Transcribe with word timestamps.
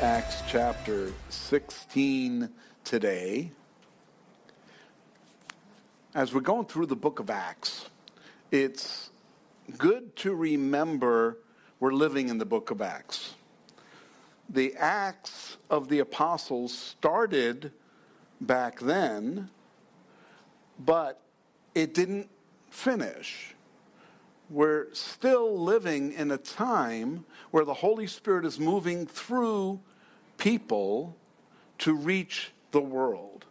Acts 0.00 0.44
chapter 0.46 1.12
16 1.28 2.48
today. 2.84 3.50
As 6.14 6.32
we're 6.32 6.40
going 6.40 6.66
through 6.66 6.86
the 6.86 6.94
book 6.94 7.18
of 7.18 7.30
Acts, 7.30 7.90
it's 8.52 9.10
good 9.76 10.14
to 10.16 10.36
remember 10.36 11.38
we're 11.80 11.92
living 11.92 12.28
in 12.28 12.38
the 12.38 12.44
book 12.44 12.70
of 12.70 12.80
Acts. 12.80 13.34
The 14.48 14.72
Acts 14.76 15.56
of 15.68 15.88
the 15.88 15.98
Apostles 15.98 16.72
started 16.72 17.72
back 18.40 18.78
then, 18.78 19.50
but 20.78 21.20
it 21.74 21.92
didn't 21.92 22.28
finish. 22.70 23.52
We're 24.48 24.94
still 24.94 25.58
living 25.58 26.12
in 26.12 26.30
a 26.30 26.38
time 26.38 27.26
where 27.50 27.64
the 27.64 27.74
Holy 27.74 28.06
Spirit 28.06 28.46
is 28.46 28.60
moving 28.60 29.04
through 29.04 29.80
people 30.38 31.16
to 31.78 31.94
reach 31.94 32.52
the 32.70 32.80
world. 32.80 33.44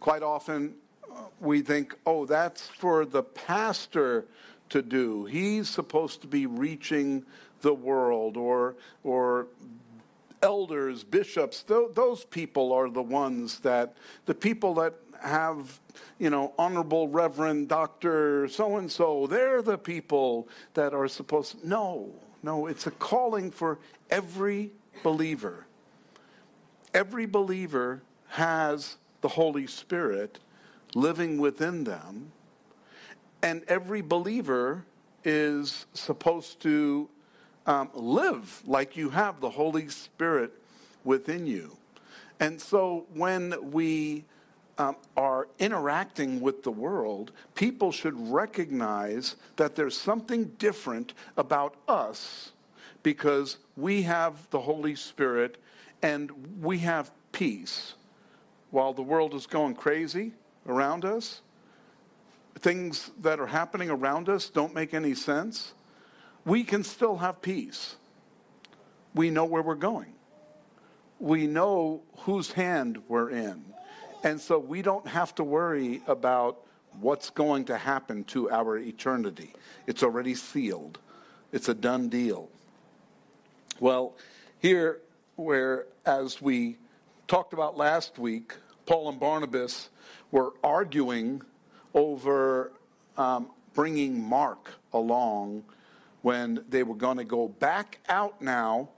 Quite 0.00 0.22
often, 0.22 0.74
uh, 1.10 1.24
we 1.40 1.60
think, 1.60 1.94
oh, 2.06 2.26
that's 2.26 2.66
for 2.68 3.04
the 3.04 3.22
pastor 3.22 4.26
to 4.70 4.82
do. 4.82 5.24
He's 5.26 5.68
supposed 5.68 6.20
to 6.22 6.26
be 6.26 6.46
reaching 6.46 7.24
the 7.60 7.74
world, 7.74 8.36
or, 8.36 8.76
or 9.02 9.48
elders, 10.42 11.02
bishops, 11.02 11.62
th- 11.62 11.94
those 11.94 12.24
people 12.24 12.72
are 12.72 12.88
the 12.88 13.02
ones 13.02 13.60
that, 13.60 13.96
the 14.26 14.34
people 14.34 14.74
that 14.74 14.94
have, 15.20 15.80
you 16.18 16.30
know, 16.30 16.52
honorable 16.58 17.08
Reverend 17.08 17.68
Dr. 17.68 18.48
so 18.48 18.76
and 18.76 18.90
so, 18.90 19.26
they're 19.26 19.62
the 19.62 19.78
people 19.78 20.48
that 20.74 20.94
are 20.94 21.08
supposed. 21.08 21.64
No, 21.64 22.12
no, 22.42 22.66
it's 22.66 22.86
a 22.86 22.90
calling 22.92 23.50
for 23.50 23.78
every 24.10 24.70
believer. 25.02 25.66
Every 26.94 27.26
believer 27.26 28.02
has 28.28 28.96
the 29.20 29.28
Holy 29.28 29.66
Spirit 29.66 30.38
living 30.94 31.38
within 31.38 31.84
them, 31.84 32.32
and 33.42 33.62
every 33.68 34.00
believer 34.00 34.84
is 35.24 35.86
supposed 35.92 36.60
to 36.60 37.08
um, 37.66 37.90
live 37.94 38.62
like 38.66 38.96
you 38.96 39.10
have 39.10 39.40
the 39.40 39.50
Holy 39.50 39.88
Spirit 39.88 40.52
within 41.04 41.46
you. 41.46 41.76
And 42.40 42.60
so 42.60 43.06
when 43.14 43.54
we 43.72 44.24
um, 44.78 44.96
are 45.16 45.48
interacting 45.58 46.40
with 46.40 46.62
the 46.62 46.70
world, 46.70 47.32
people 47.54 47.90
should 47.90 48.14
recognize 48.30 49.36
that 49.56 49.74
there's 49.74 49.96
something 49.96 50.44
different 50.58 51.14
about 51.36 51.74
us 51.88 52.52
because 53.02 53.58
we 53.76 54.02
have 54.02 54.48
the 54.50 54.60
Holy 54.60 54.94
Spirit 54.94 55.58
and 56.02 56.30
we 56.62 56.78
have 56.78 57.10
peace. 57.32 57.94
While 58.70 58.92
the 58.92 59.02
world 59.02 59.34
is 59.34 59.46
going 59.46 59.74
crazy 59.74 60.32
around 60.66 61.04
us, 61.04 61.40
things 62.58 63.10
that 63.20 63.38
are 63.38 63.46
happening 63.46 63.90
around 63.90 64.28
us 64.28 64.48
don't 64.48 64.74
make 64.74 64.94
any 64.94 65.14
sense, 65.14 65.74
we 66.44 66.64
can 66.64 66.82
still 66.84 67.16
have 67.16 67.42
peace. 67.42 67.96
We 69.14 69.30
know 69.30 69.44
where 69.44 69.62
we're 69.62 69.74
going. 69.74 70.12
We 71.18 71.46
know 71.46 72.02
whose 72.18 72.52
hand 72.52 73.02
we're 73.08 73.30
in. 73.30 73.64
And 74.22 74.40
so 74.40 74.58
we 74.58 74.82
don't 74.82 75.06
have 75.06 75.34
to 75.36 75.44
worry 75.44 76.02
about 76.06 76.58
what's 77.00 77.30
going 77.30 77.64
to 77.66 77.76
happen 77.76 78.24
to 78.24 78.50
our 78.50 78.78
eternity. 78.78 79.52
It's 79.86 80.02
already 80.02 80.34
sealed, 80.34 80.98
it's 81.52 81.68
a 81.68 81.74
done 81.74 82.08
deal. 82.08 82.50
Well, 83.78 84.14
here, 84.58 85.02
where 85.34 85.84
as 86.06 86.40
we 86.40 86.78
talked 87.28 87.52
about 87.52 87.76
last 87.76 88.18
week, 88.18 88.54
Paul 88.86 89.10
and 89.10 89.20
Barnabas 89.20 89.90
were 90.30 90.54
arguing 90.64 91.42
over 91.92 92.72
um, 93.18 93.50
bringing 93.74 94.22
Mark 94.22 94.72
along 94.94 95.62
when 96.22 96.64
they 96.70 96.84
were 96.84 96.94
going 96.94 97.18
to 97.18 97.24
go 97.24 97.48
back 97.48 97.98
out 98.08 98.40
now 98.40 98.88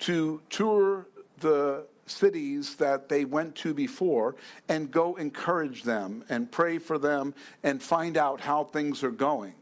to 0.00 0.42
tour 0.50 1.06
the 1.38 1.86
cities 2.06 2.74
that 2.76 3.08
they 3.08 3.24
went 3.24 3.54
to 3.54 3.72
before 3.72 4.34
and 4.68 4.90
go 4.90 5.14
encourage 5.14 5.84
them 5.84 6.24
and 6.28 6.50
pray 6.50 6.78
for 6.78 6.98
them 6.98 7.34
and 7.62 7.80
find 7.80 8.16
out 8.16 8.40
how 8.40 8.64
things 8.64 9.04
are 9.04 9.12
going. 9.12 9.54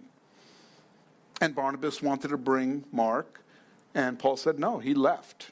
And 1.43 1.54
Barnabas 1.54 2.00
wanted 2.00 2.28
to 2.28 2.39
bring 2.39 2.84
Mark, 2.91 3.41
and 3.94 4.19
Paul 4.19 4.36
said 4.36 4.58
no, 4.58 4.78
he 4.78 4.94
left. 4.94 5.50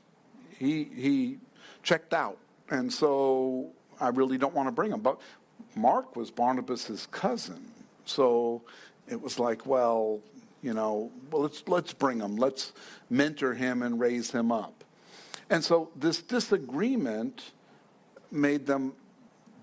He, 0.58 0.84
he 0.84 1.38
checked 1.82 2.14
out. 2.14 2.38
And 2.70 2.92
so 2.92 3.70
I 4.00 4.08
really 4.08 4.38
don't 4.38 4.54
want 4.54 4.68
to 4.68 4.72
bring 4.72 4.92
him. 4.92 5.00
But 5.00 5.20
Mark 5.74 6.16
was 6.16 6.30
Barnabas's 6.30 7.06
cousin. 7.10 7.70
So 8.04 8.62
it 9.08 9.20
was 9.20 9.38
like, 9.38 9.66
well, 9.66 10.20
you 10.62 10.74
know, 10.74 11.10
well, 11.30 11.42
let's, 11.42 11.62
let's 11.66 11.92
bring 11.92 12.20
him. 12.20 12.36
Let's 12.36 12.72
mentor 13.08 13.54
him 13.54 13.82
and 13.82 13.98
raise 13.98 14.30
him 14.30 14.52
up. 14.52 14.84
And 15.48 15.64
so 15.64 15.90
this 15.96 16.22
disagreement 16.22 17.52
made 18.30 18.66
them 18.66 18.92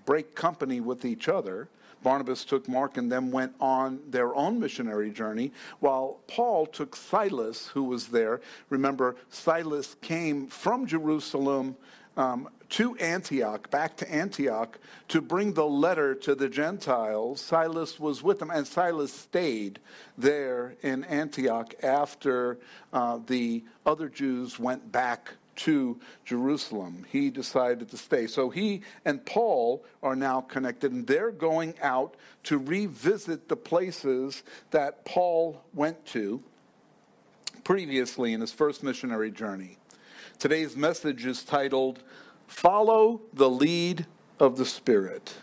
break 0.04 0.34
company 0.34 0.80
with 0.80 1.04
each 1.04 1.28
other. 1.28 1.68
Barnabas 2.02 2.44
took 2.44 2.68
Mark 2.68 2.96
and 2.96 3.10
then 3.10 3.30
went 3.30 3.54
on 3.60 4.00
their 4.08 4.34
own 4.34 4.60
missionary 4.60 5.10
journey, 5.10 5.52
while 5.80 6.20
Paul 6.26 6.66
took 6.66 6.96
Silas, 6.96 7.68
who 7.68 7.84
was 7.84 8.08
there. 8.08 8.40
Remember, 8.70 9.16
Silas 9.30 9.96
came 10.00 10.46
from 10.46 10.86
Jerusalem 10.86 11.76
um, 12.16 12.48
to 12.70 12.96
Antioch, 12.96 13.70
back 13.70 13.96
to 13.96 14.12
Antioch, 14.12 14.78
to 15.08 15.20
bring 15.20 15.54
the 15.54 15.66
letter 15.66 16.14
to 16.16 16.34
the 16.34 16.48
Gentiles. 16.48 17.40
Silas 17.40 17.98
was 17.98 18.22
with 18.22 18.40
them, 18.40 18.50
and 18.50 18.66
Silas 18.66 19.12
stayed 19.12 19.78
there 20.18 20.74
in 20.82 21.04
Antioch 21.04 21.74
after 21.82 22.58
uh, 22.92 23.20
the 23.26 23.64
other 23.86 24.08
Jews 24.08 24.58
went 24.58 24.92
back 24.92 25.34
to 25.58 25.98
Jerusalem. 26.24 27.04
He 27.10 27.30
decided 27.30 27.90
to 27.90 27.96
stay. 27.96 28.26
So 28.26 28.48
he 28.48 28.82
and 29.04 29.24
Paul 29.24 29.84
are 30.02 30.16
now 30.16 30.40
connected, 30.40 30.92
and 30.92 31.06
they're 31.06 31.32
going 31.32 31.74
out 31.82 32.16
to 32.44 32.58
revisit 32.58 33.48
the 33.48 33.56
places 33.56 34.42
that 34.70 35.04
Paul 35.04 35.62
went 35.74 36.06
to 36.06 36.42
previously 37.64 38.32
in 38.32 38.40
his 38.40 38.52
first 38.52 38.82
missionary 38.82 39.30
journey. 39.30 39.78
Today's 40.38 40.76
message 40.76 41.26
is 41.26 41.42
titled, 41.42 42.02
Follow 42.46 43.20
the 43.34 43.50
Lead 43.50 44.06
of 44.38 44.56
the 44.56 44.64
Spirit. 44.64 45.34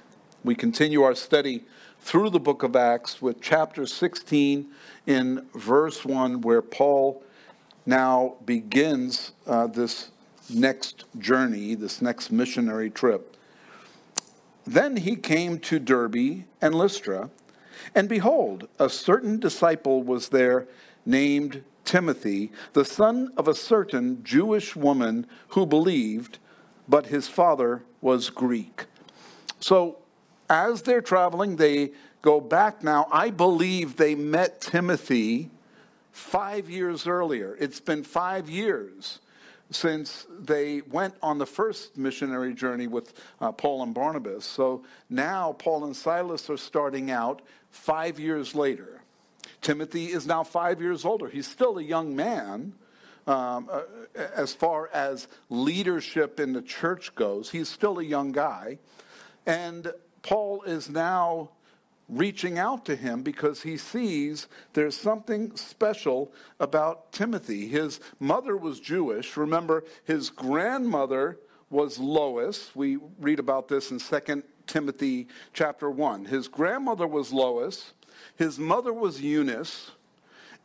We 0.44 0.56
continue 0.56 1.04
our 1.04 1.16
study 1.16 1.66
through 2.00 2.30
the 2.30 2.40
book 2.40 2.64
of 2.64 2.76
Acts 2.76 3.22
with 3.22 3.42
chapter 3.42 3.86
16 3.86 4.68
in 5.06 5.46
verse 5.54 6.06
1, 6.06 6.42
where 6.42 6.62
Paul 6.62 7.24
now 7.86 8.36
begins 8.46 9.34
uh, 9.48 9.68
this 9.68 10.10
next 10.50 11.06
journey, 11.18 11.76
this 11.76 12.02
next 12.02 12.32
missionary 12.32 12.90
trip. 12.90 13.36
Then 14.66 14.98
he 14.98 15.16
came 15.16 15.60
to 15.60 15.80
Derbe 15.80 16.46
and 16.62 16.74
Lystra, 16.74 17.30
and 17.94 18.10
behold, 18.10 18.68
a 18.80 18.90
certain 18.90 19.40
disciple 19.40 20.02
was 20.02 20.30
there 20.30 20.68
named 21.06 21.64
Timothy, 21.84 22.52
the 22.74 22.86
son 22.86 23.32
of 23.38 23.48
a 23.48 23.56
certain 23.56 24.24
Jewish 24.24 24.76
woman 24.76 25.28
who 25.50 25.66
believed, 25.66 26.40
but 26.88 27.08
his 27.08 27.28
father 27.28 27.84
was 28.02 28.32
Greek. 28.32 28.86
So 29.60 30.00
as 30.50 30.82
they're 30.82 31.02
traveling, 31.02 31.58
they 31.58 31.92
go 32.22 32.42
back 32.42 32.84
now. 32.84 33.08
I 33.12 33.30
believe 33.30 33.98
they 33.98 34.16
met 34.16 34.62
Timothy 34.62 35.52
five 36.16 36.70
years 36.70 37.08
earlier. 37.08 37.58
It's 37.60 37.82
been 37.82 38.02
five 38.02 38.50
years 38.50 39.20
since 39.70 40.26
they 40.40 40.82
went 40.90 41.14
on 41.22 41.40
the 41.40 41.46
first 41.46 41.98
missionary 41.98 42.54
journey 42.54 42.88
with 42.88 43.14
uh, 43.42 43.52
Paul 43.52 43.84
and 43.84 43.94
Barnabas. 43.94 44.46
So 44.46 44.84
now 45.10 45.54
Paul 45.54 45.84
and 45.84 45.96
Silas 45.96 46.50
are 46.50 46.58
starting 46.58 47.12
out 47.12 47.42
five 47.70 48.18
years 48.18 48.56
later. 48.56 49.02
Timothy 49.60 50.06
is 50.06 50.26
now 50.26 50.46
five 50.46 50.80
years 50.80 51.04
older. 51.04 51.28
He's 51.28 51.48
still 51.48 51.78
a 51.80 51.84
young 51.84 52.16
man. 52.16 52.74
Um, 53.28 53.68
uh, 53.70 53.82
as 54.16 54.54
far 54.54 54.90
as 54.94 55.28
leadership 55.50 56.40
in 56.40 56.54
the 56.54 56.62
church 56.62 57.14
goes, 57.16 57.50
he's 57.50 57.68
still 57.68 58.00
a 58.00 58.04
young 58.04 58.32
guy. 58.32 58.78
And 59.46 59.92
Paul 60.22 60.62
is 60.62 60.90
now 60.90 61.50
reaching 62.08 62.60
out 62.60 62.86
to 62.86 62.96
him 62.96 63.24
because 63.24 63.62
he 63.62 63.78
sees 63.78 64.48
there's 64.74 64.96
something 64.96 65.56
special 65.56 66.32
about 66.60 67.12
Timothy. 67.12 67.68
His 67.68 68.00
mother 68.20 68.56
was 68.56 68.80
Jewish. 68.80 69.36
Remember, 69.38 69.84
his 70.04 70.30
grandmother 70.30 71.40
was 71.70 71.98
Lois. 71.98 72.72
We 72.76 72.98
read 73.20 73.40
about 73.40 73.68
this 73.68 73.92
in 73.92 74.00
2 74.00 74.44
Timothy 74.68 75.28
chapter 75.54 75.90
1. 75.90 76.26
His 76.26 76.48
grandmother 76.48 77.08
was 77.08 77.34
Lois. 77.34 77.94
His 78.36 78.60
mother 78.60 78.94
was 78.94 79.22
Eunice. 79.22 79.92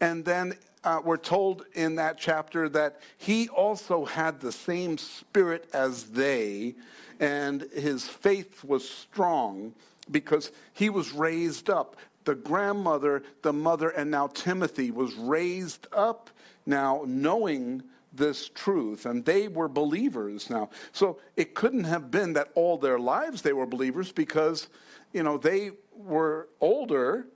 And 0.00 0.24
then 0.24 0.54
uh, 0.84 1.00
we're 1.04 1.18
told 1.18 1.64
in 1.74 1.96
that 1.96 2.18
chapter 2.18 2.68
that 2.70 3.00
he 3.18 3.48
also 3.48 4.04
had 4.04 4.40
the 4.40 4.52
same 4.52 4.96
spirit 4.96 5.68
as 5.74 6.04
they, 6.04 6.74
and 7.18 7.62
his 7.74 8.08
faith 8.08 8.64
was 8.64 8.88
strong 8.88 9.74
because 10.10 10.52
he 10.72 10.90
was 10.90 11.12
raised 11.12 11.70
up. 11.70 11.96
The 12.24 12.34
grandmother, 12.34 13.22
the 13.42 13.52
mother, 13.52 13.88
and 13.88 14.10
now 14.10 14.26
Timothy 14.28 14.90
was 14.90 15.14
raised 15.14 15.86
up 15.92 16.30
now 16.66 17.02
knowing 17.06 17.82
this 18.12 18.48
truth, 18.48 19.06
and 19.06 19.24
they 19.24 19.48
were 19.48 19.68
believers 19.68 20.50
now. 20.50 20.70
So 20.92 21.20
it 21.36 21.54
couldn't 21.54 21.84
have 21.84 22.10
been 22.10 22.32
that 22.34 22.48
all 22.54 22.76
their 22.76 22.98
lives 22.98 23.42
they 23.42 23.52
were 23.52 23.66
believers 23.66 24.12
because, 24.12 24.68
you 25.12 25.22
know, 25.22 25.38
they 25.38 25.72
were 25.94 26.48
older 26.60 27.26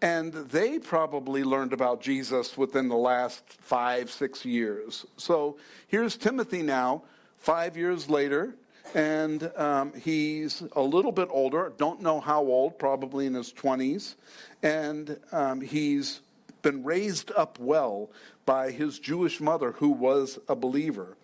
and 0.00 0.32
they 0.32 0.78
probably 0.78 1.42
learned 1.42 1.72
about 1.72 2.00
Jesus 2.00 2.56
within 2.56 2.88
the 2.88 2.96
last 2.96 3.42
five, 3.48 4.10
six 4.10 4.44
years. 4.44 5.04
So 5.16 5.58
here's 5.88 6.16
Timothy 6.16 6.62
now, 6.62 7.02
five 7.36 7.76
years 7.76 8.08
later, 8.08 8.54
and 8.94 9.50
um, 9.56 9.92
he's 9.94 10.62
a 10.74 10.82
little 10.82 11.12
bit 11.12 11.28
older, 11.30 11.72
don't 11.76 12.00
know 12.00 12.20
how 12.20 12.40
old, 12.40 12.78
probably 12.78 13.26
in 13.26 13.34
his 13.34 13.52
20s, 13.52 14.14
and 14.62 15.18
um, 15.32 15.60
he's 15.60 16.20
been 16.62 16.82
raised 16.84 17.30
up 17.36 17.58
well 17.58 18.10
by 18.46 18.70
his 18.70 18.98
Jewish 18.98 19.40
mother, 19.40 19.72
who 19.72 19.90
was 19.90 20.38
a 20.48 20.56
believer. 20.56 21.16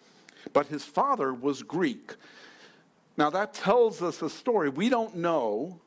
But 0.53 0.67
his 0.67 0.85
father 0.85 1.33
was 1.33 1.63
Greek. 1.63 2.15
Now, 3.17 3.31
that 3.31 3.55
tells 3.55 4.03
us 4.03 4.21
a 4.23 4.29
story. 4.29 4.69
We 4.69 4.89
don't 4.89 5.17
know 5.17 5.81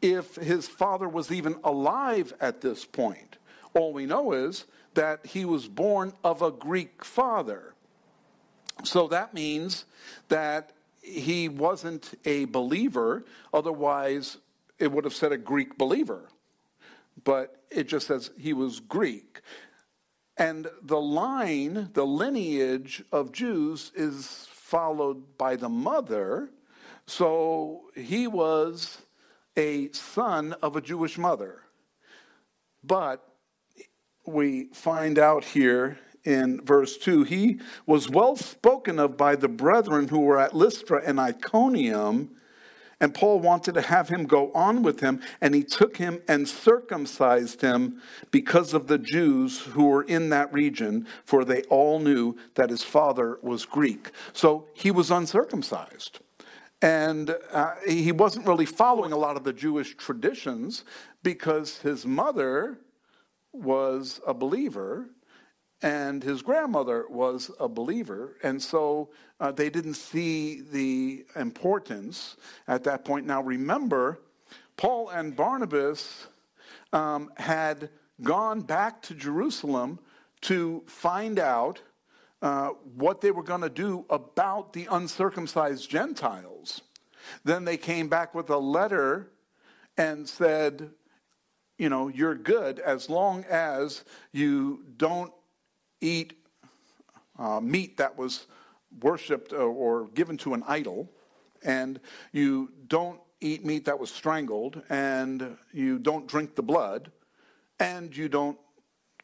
if 0.00 0.36
his 0.36 0.66
father 0.66 1.08
was 1.08 1.30
even 1.30 1.56
alive 1.64 2.32
at 2.40 2.60
this 2.60 2.84
point. 2.84 3.36
All 3.74 3.92
we 3.92 4.06
know 4.06 4.32
is 4.32 4.64
that 4.94 5.26
he 5.26 5.44
was 5.44 5.68
born 5.68 6.12
of 6.24 6.42
a 6.42 6.50
Greek 6.50 7.04
father. 7.04 7.74
So 8.84 9.08
that 9.08 9.34
means 9.34 9.84
that 10.28 10.72
he 11.02 11.48
wasn't 11.48 12.14
a 12.24 12.46
believer, 12.46 13.24
otherwise, 13.52 14.38
it 14.78 14.92
would 14.92 15.04
have 15.04 15.14
said 15.14 15.32
a 15.32 15.38
Greek 15.38 15.78
believer. 15.78 16.28
But 17.24 17.62
it 17.70 17.88
just 17.88 18.06
says 18.06 18.30
he 18.38 18.52
was 18.52 18.80
Greek. 18.80 19.40
And 20.36 20.68
the 20.82 21.00
line, 21.00 21.90
the 21.94 22.06
lineage 22.06 23.02
of 23.10 23.32
Jews 23.32 23.90
is 23.94 24.46
followed 24.52 25.36
by 25.36 25.56
the 25.56 25.68
mother. 25.68 26.50
So 27.06 27.90
he 27.96 28.26
was 28.28 28.98
a 29.56 29.90
son 29.92 30.54
of 30.62 30.76
a 30.76 30.80
Jewish 30.80 31.18
mother. 31.18 31.62
But 32.84 33.26
we 34.24 34.64
find 34.72 35.18
out 35.18 35.44
here 35.44 35.98
in 36.28 36.60
verse 36.60 36.98
2 36.98 37.22
he 37.24 37.58
was 37.86 38.10
well 38.10 38.36
spoken 38.36 38.98
of 38.98 39.16
by 39.16 39.34
the 39.34 39.48
brethren 39.48 40.08
who 40.08 40.20
were 40.20 40.38
at 40.38 40.54
Lystra 40.54 41.02
and 41.04 41.18
Iconium. 41.18 42.30
And 43.00 43.14
Paul 43.14 43.38
wanted 43.38 43.74
to 43.74 43.80
have 43.80 44.08
him 44.08 44.26
go 44.26 44.52
on 44.52 44.82
with 44.82 44.98
him, 44.98 45.22
and 45.40 45.54
he 45.54 45.62
took 45.62 45.98
him 45.98 46.20
and 46.26 46.48
circumcised 46.48 47.60
him 47.60 48.02
because 48.32 48.74
of 48.74 48.88
the 48.88 48.98
Jews 48.98 49.60
who 49.60 49.86
were 49.86 50.02
in 50.02 50.30
that 50.30 50.52
region, 50.52 51.06
for 51.24 51.44
they 51.44 51.62
all 51.62 52.00
knew 52.00 52.36
that 52.56 52.70
his 52.70 52.82
father 52.82 53.38
was 53.40 53.64
Greek. 53.64 54.10
So 54.32 54.66
he 54.74 54.90
was 54.90 55.12
uncircumcised. 55.12 56.18
And 56.82 57.36
uh, 57.52 57.74
he 57.86 58.10
wasn't 58.10 58.46
really 58.46 58.66
following 58.66 59.12
a 59.12 59.16
lot 59.16 59.36
of 59.36 59.44
the 59.44 59.52
Jewish 59.52 59.96
traditions 59.96 60.84
because 61.22 61.78
his 61.78 62.04
mother 62.04 62.80
was 63.52 64.20
a 64.26 64.34
believer 64.34 65.08
and 65.82 66.22
his 66.22 66.42
grandmother 66.42 67.06
was 67.08 67.50
a 67.60 67.68
believer. 67.68 68.36
And 68.42 68.60
so 68.60 69.10
uh, 69.38 69.52
they 69.52 69.70
didn't 69.70 69.94
see 69.94 70.60
the 70.60 71.24
importance 71.36 72.36
at 72.66 72.84
that 72.84 73.04
point. 73.04 73.26
Now, 73.26 73.42
remember, 73.42 74.20
Paul 74.76 75.10
and 75.10 75.36
Barnabas 75.36 76.26
um, 76.92 77.30
had 77.36 77.90
gone 78.22 78.60
back 78.62 79.02
to 79.02 79.14
Jerusalem 79.14 80.00
to 80.42 80.82
find 80.86 81.38
out 81.38 81.80
uh, 82.42 82.68
what 82.96 83.20
they 83.20 83.30
were 83.30 83.42
going 83.42 83.60
to 83.60 83.70
do 83.70 84.04
about 84.10 84.72
the 84.72 84.86
uncircumcised 84.90 85.88
Gentiles. 85.88 86.82
Then 87.44 87.64
they 87.64 87.76
came 87.76 88.08
back 88.08 88.34
with 88.34 88.50
a 88.50 88.58
letter 88.58 89.30
and 89.96 90.28
said, 90.28 90.90
you 91.76 91.88
know, 91.88 92.08
you're 92.08 92.34
good 92.34 92.78
as 92.78 93.08
long 93.08 93.44
as 93.44 94.04
you 94.32 94.84
don't 94.96 95.32
eat 96.00 96.34
uh, 97.38 97.60
meat 97.60 97.96
that 97.96 98.16
was 98.16 98.46
worshiped 99.00 99.52
or, 99.52 99.68
or 99.68 100.08
given 100.08 100.36
to 100.38 100.54
an 100.54 100.62
idol, 100.66 101.08
and 101.62 102.00
you 102.32 102.70
don't 102.88 103.20
eat 103.40 103.64
meat 103.64 103.84
that 103.84 103.98
was 103.98 104.10
strangled, 104.10 104.82
and 104.88 105.56
you 105.72 105.98
don't 105.98 106.26
drink 106.26 106.54
the 106.54 106.62
blood, 106.62 107.10
and 107.78 108.16
you 108.16 108.28
don't 108.28 108.58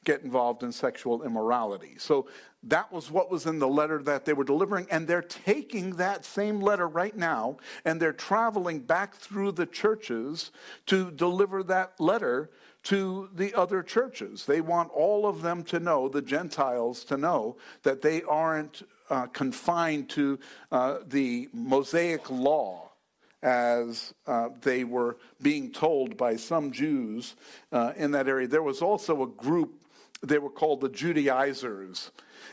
get 0.05 0.23
involved 0.23 0.63
in 0.63 0.71
sexual 0.71 1.23
immorality. 1.23 1.97
So 1.99 2.29
that 2.65 2.93
was 2.93 3.11
what 3.11 3.31
was 3.31 3.47
in 3.47 3.59
the 3.59 3.69
letter 3.69 4.03
that 4.03 4.25
they 4.25 4.33
were 4.33 4.45
delivering. 4.45 4.87
And 4.91 5.09
they're 5.09 5.23
taking 5.23 5.97
that 5.97 6.25
same 6.25 6.61
letter 6.61 6.87
right 6.87 7.17
now 7.17 7.57
and 7.85 8.01
they're 8.01 8.13
traveling 8.13 8.81
back 8.81 9.15
through 9.15 9.53
the 9.53 9.67
churches 9.67 10.51
to 10.87 11.11
deliver 11.11 11.63
that 11.65 11.99
letter 11.99 12.51
to 12.85 13.29
the 13.35 13.55
other 13.55 13.83
churches. 13.83 14.47
They 14.47 14.61
want 14.61 14.91
all 14.93 15.27
of 15.27 15.43
them 15.43 15.63
to 15.65 15.81
know, 15.81 16.09
the 16.09 16.23
Gentiles 16.23 17.05
to 17.05 17.17
know, 17.17 17.57
that 17.83 18.03
they 18.03 18.23
aren't 18.23 18.83
uh, 19.11 19.27
confined 19.27 20.09
to 20.11 20.39
uh, 20.71 20.99
the 21.07 21.49
Mosaic 21.53 22.31
law 22.31 22.91
as 23.43 24.15
uh, 24.27 24.49
they 24.63 24.85
were 24.85 25.19
being 25.43 25.71
told 25.71 26.17
by 26.17 26.37
some 26.37 26.73
Jews 26.73 27.37
uh, 27.73 27.93
in 27.97 28.13
that 28.13 28.27
area. 28.27 28.49
There 28.49 28.63
was 28.63 28.81
also 28.81 29.23
a 29.23 29.27
group 29.27 29.85
they 30.27 30.39
were 30.39 30.51
called 30.51 30.81
the 30.81 30.89
Judaizers. 30.89 32.11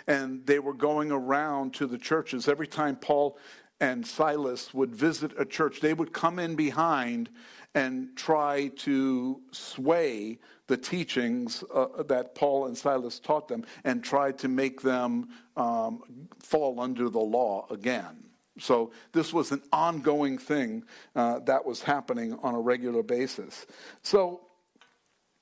And 0.08 0.46
they 0.46 0.60
were 0.60 0.74
going 0.74 1.12
around 1.12 1.74
to 1.76 1.88
the 1.88 1.98
churches. 1.98 2.48
Every 2.48 2.68
time 2.68 2.96
Paul 2.96 3.38
and 3.80 4.06
Silas 4.06 4.74
would 4.74 4.94
visit 4.94 5.32
a 5.38 5.46
church, 5.46 5.80
they 5.80 5.94
would 5.94 6.14
come 6.14 6.40
in 6.40 6.56
behind 6.56 7.30
and 7.74 8.16
try 8.16 8.70
to 8.76 9.42
sway 9.52 10.40
the 10.68 10.78
teachings 10.78 11.64
uh, 11.74 12.04
that 12.04 12.36
Paul 12.36 12.68
and 12.68 12.78
Silas 12.78 13.20
taught 13.20 13.48
them 13.48 13.66
and 13.84 14.04
try 14.04 14.32
to 14.34 14.48
make 14.48 14.82
them 14.82 15.30
um, 15.56 16.28
fall 16.40 16.80
under 16.80 17.10
the 17.10 17.20
law 17.20 17.68
again. 17.70 18.26
So 18.60 18.92
this 19.14 19.34
was 19.34 19.52
an 19.52 19.62
ongoing 19.72 20.38
thing 20.38 20.84
uh, 21.16 21.40
that 21.40 21.66
was 21.66 21.82
happening 21.82 22.38
on 22.44 22.54
a 22.56 22.60
regular 22.60 23.04
basis. 23.04 23.66
So 24.04 24.42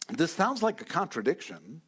this 0.09 0.31
sounds 0.31 0.61
like 0.61 0.81
a 0.81 0.85
contradiction 0.85 1.81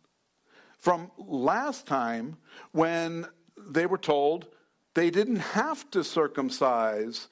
from 0.77 1.11
last 1.17 1.85
time 1.85 2.37
when 2.71 3.27
they 3.57 3.85
were 3.85 3.97
told 3.97 4.47
they 4.95 5.11
didn't 5.11 5.37
have 5.37 5.89
to 5.91 6.03
circumcise 6.03 7.27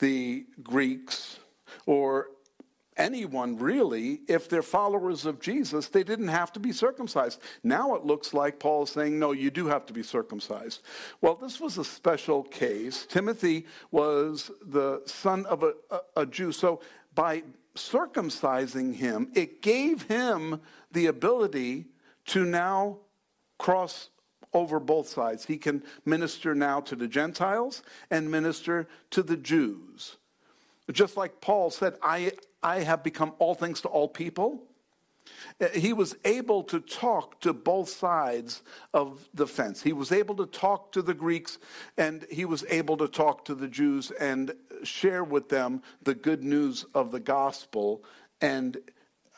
the 0.00 0.44
Greeks 0.62 1.38
or 1.86 2.28
anyone 2.96 3.58
really, 3.58 4.20
if 4.28 4.48
they're 4.48 4.62
followers 4.62 5.26
of 5.26 5.40
Jesus, 5.40 5.88
they 5.88 6.04
didn't 6.04 6.28
have 6.28 6.52
to 6.52 6.60
be 6.60 6.72
circumcised. 6.72 7.40
Now 7.62 7.94
it 7.94 8.04
looks 8.04 8.32
like 8.32 8.58
Paul 8.58 8.84
is 8.84 8.90
saying, 8.90 9.18
no, 9.18 9.32
you 9.32 9.50
do 9.50 9.66
have 9.66 9.86
to 9.86 9.92
be 9.92 10.02
circumcised. 10.02 10.82
Well, 11.20 11.34
this 11.34 11.60
was 11.60 11.78
a 11.78 11.84
special 11.84 12.44
case. 12.44 13.06
Timothy 13.06 13.66
was 13.90 14.50
the 14.64 15.02
son 15.06 15.44
of 15.46 15.62
a, 15.62 15.74
a, 15.90 16.00
a 16.18 16.26
Jew. 16.26 16.52
So 16.52 16.80
by 17.14 17.42
circumcising 17.74 18.94
him, 18.94 19.30
it 19.34 19.60
gave 19.60 20.02
him 20.02 20.60
the 20.92 21.06
ability 21.06 21.86
to 22.26 22.44
now 22.44 22.98
cross 23.58 24.10
over 24.52 24.78
both 24.78 25.08
sides. 25.08 25.46
He 25.46 25.56
can 25.56 25.82
minister 26.04 26.54
now 26.54 26.80
to 26.82 26.94
the 26.94 27.08
Gentiles 27.08 27.82
and 28.08 28.30
minister 28.30 28.86
to 29.10 29.22
the 29.22 29.36
Jews. 29.36 30.16
Just 30.92 31.16
like 31.16 31.40
Paul 31.40 31.70
said, 31.70 31.94
I, 32.02 32.32
I 32.62 32.80
have 32.80 33.02
become 33.02 33.32
all 33.38 33.54
things 33.54 33.80
to 33.82 33.88
all 33.88 34.08
people. 34.08 34.62
Uh, 35.60 35.68
he 35.68 35.92
was 35.92 36.16
able 36.24 36.62
to 36.64 36.80
talk 36.80 37.40
to 37.40 37.52
both 37.52 37.88
sides 37.88 38.62
of 38.92 39.26
the 39.32 39.46
fence. 39.46 39.82
He 39.82 39.92
was 39.92 40.12
able 40.12 40.34
to 40.36 40.46
talk 40.46 40.92
to 40.92 41.02
the 41.02 41.14
Greeks 41.14 41.58
and 41.96 42.26
he 42.30 42.44
was 42.44 42.64
able 42.68 42.96
to 42.98 43.08
talk 43.08 43.44
to 43.46 43.54
the 43.54 43.68
Jews 43.68 44.10
and 44.10 44.52
share 44.82 45.24
with 45.24 45.48
them 45.48 45.82
the 46.02 46.14
good 46.14 46.44
news 46.44 46.84
of 46.94 47.10
the 47.10 47.20
gospel 47.20 48.04
and 48.40 48.78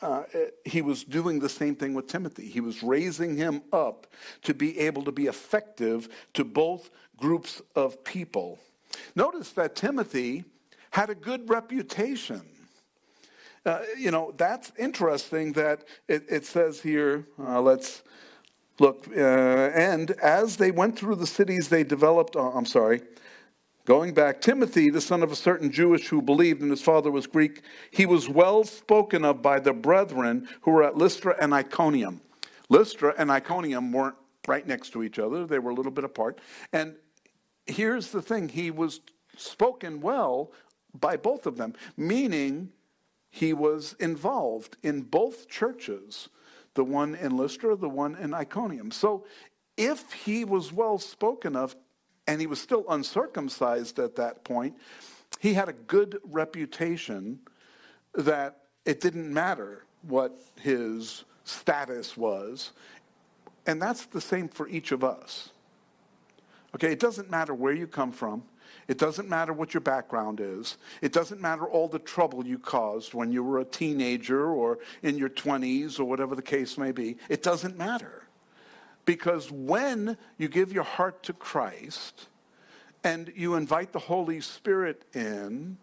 uh, 0.01 0.23
he 0.63 0.81
was 0.81 1.03
doing 1.03 1.39
the 1.39 1.49
same 1.49 1.75
thing 1.75 1.93
with 1.93 2.07
Timothy. 2.07 2.47
He 2.47 2.61
was 2.61 2.83
raising 2.83 3.35
him 3.35 3.63
up 3.73 4.07
to 4.43 4.53
be 4.53 4.77
able 4.79 5.03
to 5.03 5.11
be 5.11 5.25
effective 5.25 6.07
to 6.33 6.43
both 6.43 6.91
groups 7.17 7.61
of 7.75 8.03
people. 8.03 8.59
Notice 9.15 9.51
that 9.53 9.75
Timothy 9.75 10.45
had 10.91 11.09
a 11.09 11.15
good 11.15 11.49
reputation. 11.49 12.41
Uh, 13.65 13.81
you 13.97 14.11
know, 14.11 14.33
that's 14.37 14.71
interesting 14.77 15.51
that 15.53 15.83
it, 16.07 16.23
it 16.29 16.45
says 16.45 16.81
here, 16.81 17.27
uh, 17.39 17.61
let's 17.61 18.03
Look, 18.79 19.07
uh, 19.07 19.19
and 19.19 20.11
as 20.11 20.57
they 20.57 20.69
went 20.69 20.97
through 20.97 21.15
the 21.15 21.25
cities, 21.25 21.69
they 21.69 21.83
developed, 21.83 22.35
uh, 22.35 22.51
I'm 22.51 22.65
sorry, 22.65 23.01
going 23.85 24.13
back, 24.13 24.39
Timothy, 24.39 24.91
the 24.91 25.01
son 25.01 25.23
of 25.23 25.31
a 25.31 25.35
certain 25.35 25.71
Jewish 25.71 26.09
who 26.09 26.21
believed 26.21 26.61
and 26.61 26.69
his 26.69 26.83
father 26.83 27.09
was 27.09 27.25
Greek, 27.25 27.63
he 27.89 28.05
was 28.05 28.29
well 28.29 28.63
spoken 28.63 29.25
of 29.25 29.41
by 29.41 29.59
the 29.59 29.73
brethren 29.73 30.47
who 30.61 30.71
were 30.71 30.83
at 30.83 30.95
Lystra 30.95 31.35
and 31.41 31.53
Iconium. 31.53 32.21
Lystra 32.69 33.15
and 33.17 33.31
Iconium 33.31 33.91
weren't 33.91 34.15
right 34.47 34.67
next 34.67 34.91
to 34.91 35.03
each 35.03 35.17
other, 35.17 35.47
they 35.47 35.59
were 35.59 35.71
a 35.71 35.75
little 35.75 35.91
bit 35.91 36.03
apart. 36.03 36.39
And 36.71 36.95
here's 37.65 38.11
the 38.11 38.21
thing 38.21 38.47
he 38.49 38.69
was 38.69 39.01
spoken 39.37 40.01
well 40.01 40.51
by 40.99 41.17
both 41.17 41.45
of 41.45 41.57
them, 41.57 41.73
meaning 41.95 42.71
he 43.29 43.53
was 43.53 43.95
involved 43.99 44.77
in 44.83 45.01
both 45.01 45.49
churches 45.49 46.29
the 46.77 46.83
one 46.83 47.15
in 47.15 47.35
Lystra, 47.35 47.75
the 47.75 47.89
one 47.89 48.15
in 48.15 48.33
Iconium. 48.35 48.91
So 48.91 49.25
if 49.77 50.13
he 50.13 50.45
was 50.45 50.71
well 50.71 50.99
spoken 50.99 51.55
of 51.55 51.75
and 52.27 52.39
he 52.39 52.45
was 52.45 52.61
still 52.61 52.85
uncircumcised 52.89 53.97
at 53.99 54.15
that 54.17 54.43
point, 54.43 54.75
he 55.39 55.53
had 55.53 55.69
a 55.69 55.73
good 55.73 56.19
reputation 56.23 57.39
that 58.13 58.59
it 58.85 59.01
didn't 59.01 59.31
matter 59.33 59.85
what 60.03 60.39
his 60.59 61.25
status 61.43 62.15
was. 62.15 62.71
And 63.65 63.81
that's 63.81 64.05
the 64.05 64.21
same 64.21 64.47
for 64.47 64.67
each 64.67 64.91
of 64.91 65.03
us. 65.03 65.49
Okay, 66.75 66.91
it 66.91 66.99
doesn't 66.99 67.31
matter 67.31 67.53
where 67.53 67.73
you 67.73 67.87
come 67.87 68.11
from. 68.11 68.43
It 68.87 68.97
doesn't 68.97 69.27
matter 69.27 69.51
what 69.51 69.73
your 69.73 69.81
background 69.81 70.39
is. 70.39 70.77
It 71.01 71.11
doesn't 71.11 71.41
matter 71.41 71.65
all 71.65 71.87
the 71.87 71.99
trouble 71.99 72.45
you 72.45 72.57
caused 72.57 73.13
when 73.13 73.31
you 73.31 73.43
were 73.43 73.59
a 73.59 73.65
teenager 73.65 74.49
or 74.49 74.79
in 75.03 75.17
your 75.17 75.29
20s 75.29 75.99
or 75.99 76.05
whatever 76.05 76.35
the 76.35 76.41
case 76.41 76.77
may 76.77 76.91
be. 76.91 77.17
It 77.29 77.43
doesn't 77.43 77.77
matter. 77.77 78.23
Because 79.03 79.51
when 79.51 80.17
you 80.37 80.47
give 80.47 80.71
your 80.71 80.83
heart 80.83 81.23
to 81.23 81.33
Christ 81.33 82.27
and 83.03 83.31
you 83.35 83.55
invite 83.55 83.91
the 83.91 83.99
Holy 83.99 84.41
Spirit 84.41 85.03
in, 85.13 85.77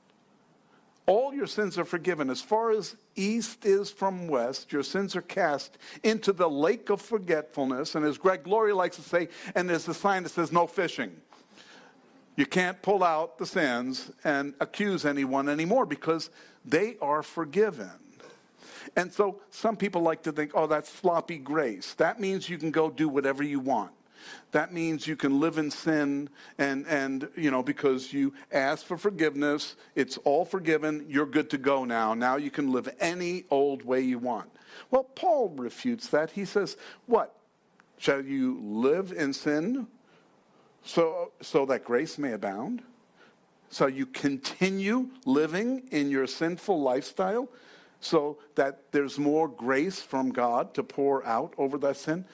all 1.07 1.35
your 1.35 1.47
sins 1.47 1.79
are 1.79 1.85
forgiven. 1.85 2.31
As 2.31 2.41
far 2.41 2.71
as 2.71 2.97
east 3.15 3.67
is 3.67 3.91
from 3.91 4.29
west, 4.29 4.73
your 4.73 4.83
sins 4.83 5.15
are 5.15 5.23
cast 5.23 5.77
into 6.03 6.33
the 6.33 6.49
lake 6.49 6.89
of 6.89 7.01
forgetfulness. 7.01 7.95
And 7.95 8.05
as 8.05 8.17
Greg 8.17 8.47
Laurie 8.47 8.73
likes 8.73 8.97
to 8.97 9.03
say, 9.03 9.29
and 9.55 9.69
there's 9.69 9.87
a 9.89 9.95
sign 9.95 10.23
that 10.23 10.31
says 10.31 10.51
no 10.51 10.67
fishing. 10.67 11.15
You 12.37 12.47
can't 12.47 12.81
pull 12.83 13.05
out 13.05 13.39
the 13.39 13.47
sins 13.47 14.11
and 14.25 14.55
accuse 14.61 15.05
anyone 15.05 15.49
anymore 15.49 15.87
because 15.87 16.31
they 16.65 16.97
are 17.01 17.23
forgiven. 17.23 17.91
And 18.97 19.13
so 19.13 19.41
some 19.51 19.77
people 19.77 20.03
like 20.03 20.23
to 20.25 20.33
think, 20.33 20.53
oh, 20.55 20.67
that's 20.67 20.91
sloppy 20.91 21.39
grace. 21.39 21.95
That 21.95 22.21
means 22.21 22.49
you 22.49 22.59
can 22.59 22.71
go 22.71 22.91
do 22.91 23.09
whatever 23.09 23.43
you 23.43 23.61
want. 23.61 23.93
That 24.53 24.73
means 24.73 25.07
you 25.07 25.17
can 25.17 25.41
live 25.41 25.59
in 25.59 25.71
sin 25.71 26.31
and, 26.59 26.87
and, 26.87 27.29
you 27.37 27.51
know, 27.51 27.63
because 27.63 28.13
you 28.13 28.33
ask 28.53 28.87
for 28.87 28.97
forgiveness, 28.97 29.77
it's 29.95 30.17
all 30.19 30.45
forgiven, 30.45 31.05
you're 31.09 31.27
good 31.27 31.51
to 31.51 31.59
go 31.59 31.85
now. 31.85 32.15
Now 32.15 32.37
you 32.37 32.51
can 32.51 32.73
live 32.73 32.89
any 33.01 33.45
old 33.51 33.85
way 33.85 34.01
you 34.01 34.19
want. 34.19 34.51
Well, 34.91 35.05
Paul 35.05 35.51
refutes 35.51 36.09
that. 36.09 36.31
He 36.31 36.45
says, 36.45 36.77
what? 37.07 37.35
Shall 37.99 38.25
you 38.25 38.61
live 38.63 39.13
in 39.13 39.33
sin 39.33 39.89
so, 40.85 41.33
so 41.41 41.67
that 41.67 41.85
grace 41.85 42.19
may 42.19 42.33
abound? 42.33 42.83
So 43.71 43.87
you 43.87 44.07
continue 44.07 45.09
living 45.25 45.89
in 45.91 46.11
your 46.11 46.27
sinful 46.27 46.81
lifestyle 46.81 47.49
so 48.01 48.39
that 48.55 48.93
there's 48.93 49.19
more 49.19 49.49
grace 49.49 50.01
from 50.01 50.31
God 50.31 50.75
to 50.75 50.83
pour 50.83 51.27
out 51.27 51.55
over 51.59 51.79
that 51.79 51.97
sin? 51.97 52.25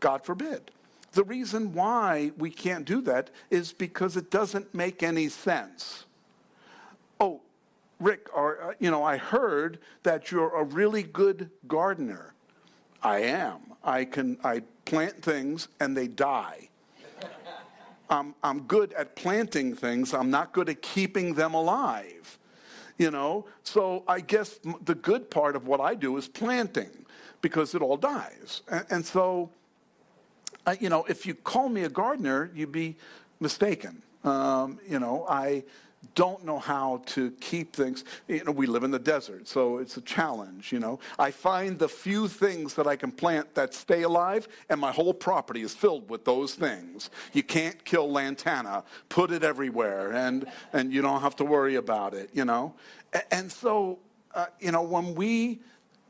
God 0.00 0.24
forbid. 0.24 0.70
The 1.12 1.24
reason 1.24 1.72
why 1.72 2.32
we 2.36 2.50
can't 2.50 2.84
do 2.84 3.00
that 3.02 3.30
is 3.48 3.72
because 3.72 4.16
it 4.16 4.30
doesn't 4.30 4.74
make 4.74 5.02
any 5.02 5.28
sense. 5.28 6.04
Oh, 7.20 7.40
Rick, 8.00 8.28
or, 8.34 8.60
uh, 8.60 8.72
you 8.80 8.90
know, 8.90 9.04
I 9.04 9.16
heard 9.16 9.78
that 10.02 10.32
you're 10.32 10.54
a 10.54 10.64
really 10.64 11.04
good 11.04 11.50
gardener. 11.68 12.34
I 13.02 13.20
am. 13.20 13.60
I 13.84 14.04
can 14.04 14.38
I 14.42 14.62
plant 14.84 15.22
things 15.22 15.68
and 15.78 15.96
they 15.96 16.08
die. 16.08 16.68
I'm, 18.10 18.34
I'm 18.42 18.62
good 18.62 18.92
at 18.92 19.16
planting 19.16 19.74
things. 19.74 20.14
I'm 20.14 20.30
not 20.30 20.52
good 20.52 20.68
at 20.68 20.82
keeping 20.82 21.34
them 21.34 21.54
alive. 21.54 22.38
You 22.96 23.10
know, 23.10 23.46
so 23.64 24.04
I 24.06 24.20
guess 24.20 24.60
the 24.84 24.94
good 24.94 25.28
part 25.28 25.56
of 25.56 25.66
what 25.66 25.80
I 25.80 25.96
do 25.96 26.16
is 26.16 26.28
planting 26.28 27.04
because 27.40 27.74
it 27.74 27.82
all 27.82 27.96
dies. 27.96 28.62
And, 28.70 28.86
and 28.88 29.04
so, 29.04 29.50
you 30.78 30.88
know, 30.88 31.04
if 31.08 31.26
you 31.26 31.34
call 31.34 31.68
me 31.68 31.82
a 31.82 31.88
gardener, 31.88 32.52
you'd 32.54 32.70
be 32.70 32.96
mistaken. 33.40 34.00
Um, 34.22 34.78
you 34.88 35.00
know, 35.00 35.26
I 35.28 35.64
don't 36.14 36.44
know 36.44 36.58
how 36.58 37.02
to 37.06 37.30
keep 37.40 37.74
things. 37.74 38.04
You 38.28 38.44
know, 38.44 38.52
we 38.52 38.66
live 38.66 38.84
in 38.84 38.90
the 38.90 38.98
desert, 38.98 39.48
so 39.48 39.78
it's 39.78 39.96
a 39.96 40.00
challenge, 40.00 40.72
you 40.72 40.80
know. 40.80 40.98
I 41.18 41.30
find 41.30 41.78
the 41.78 41.88
few 41.88 42.28
things 42.28 42.74
that 42.74 42.86
I 42.86 42.96
can 42.96 43.12
plant 43.12 43.54
that 43.54 43.74
stay 43.74 44.02
alive, 44.02 44.48
and 44.68 44.80
my 44.80 44.92
whole 44.92 45.14
property 45.14 45.62
is 45.62 45.74
filled 45.74 46.08
with 46.08 46.24
those 46.24 46.54
things. 46.54 47.10
You 47.32 47.42
can't 47.42 47.84
kill 47.84 48.10
lantana, 48.10 48.84
put 49.08 49.30
it 49.30 49.42
everywhere, 49.42 50.12
and, 50.12 50.46
and 50.72 50.92
you 50.92 51.02
don't 51.02 51.20
have 51.20 51.36
to 51.36 51.44
worry 51.44 51.76
about 51.76 52.14
it, 52.14 52.30
you 52.32 52.44
know. 52.44 52.74
And 53.30 53.50
so, 53.50 53.98
uh, 54.34 54.46
you 54.60 54.72
know, 54.72 54.82
when 54.82 55.14
we 55.14 55.60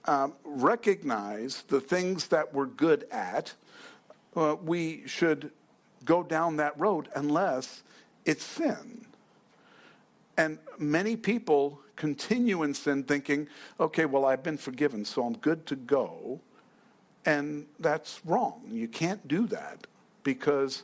um, 0.06 0.34
recognize 0.44 1.62
the 1.68 1.80
things 1.80 2.28
that 2.28 2.52
we're 2.52 2.66
good 2.66 3.06
at, 3.10 3.54
uh, 4.36 4.56
we 4.62 5.02
should 5.06 5.50
go 6.04 6.22
down 6.22 6.56
that 6.56 6.78
road 6.78 7.08
unless 7.14 7.82
it's 8.24 8.44
sin. 8.44 9.06
And 10.36 10.58
many 10.78 11.16
people 11.16 11.80
continue 11.96 12.62
in 12.62 12.74
sin 12.74 13.04
thinking, 13.04 13.48
okay, 13.78 14.04
well, 14.04 14.24
I've 14.24 14.42
been 14.42 14.58
forgiven, 14.58 15.04
so 15.04 15.24
I'm 15.24 15.36
good 15.38 15.66
to 15.66 15.76
go. 15.76 16.40
And 17.24 17.66
that's 17.78 18.20
wrong. 18.24 18.62
You 18.70 18.88
can't 18.88 19.26
do 19.28 19.46
that 19.48 19.86
because 20.24 20.82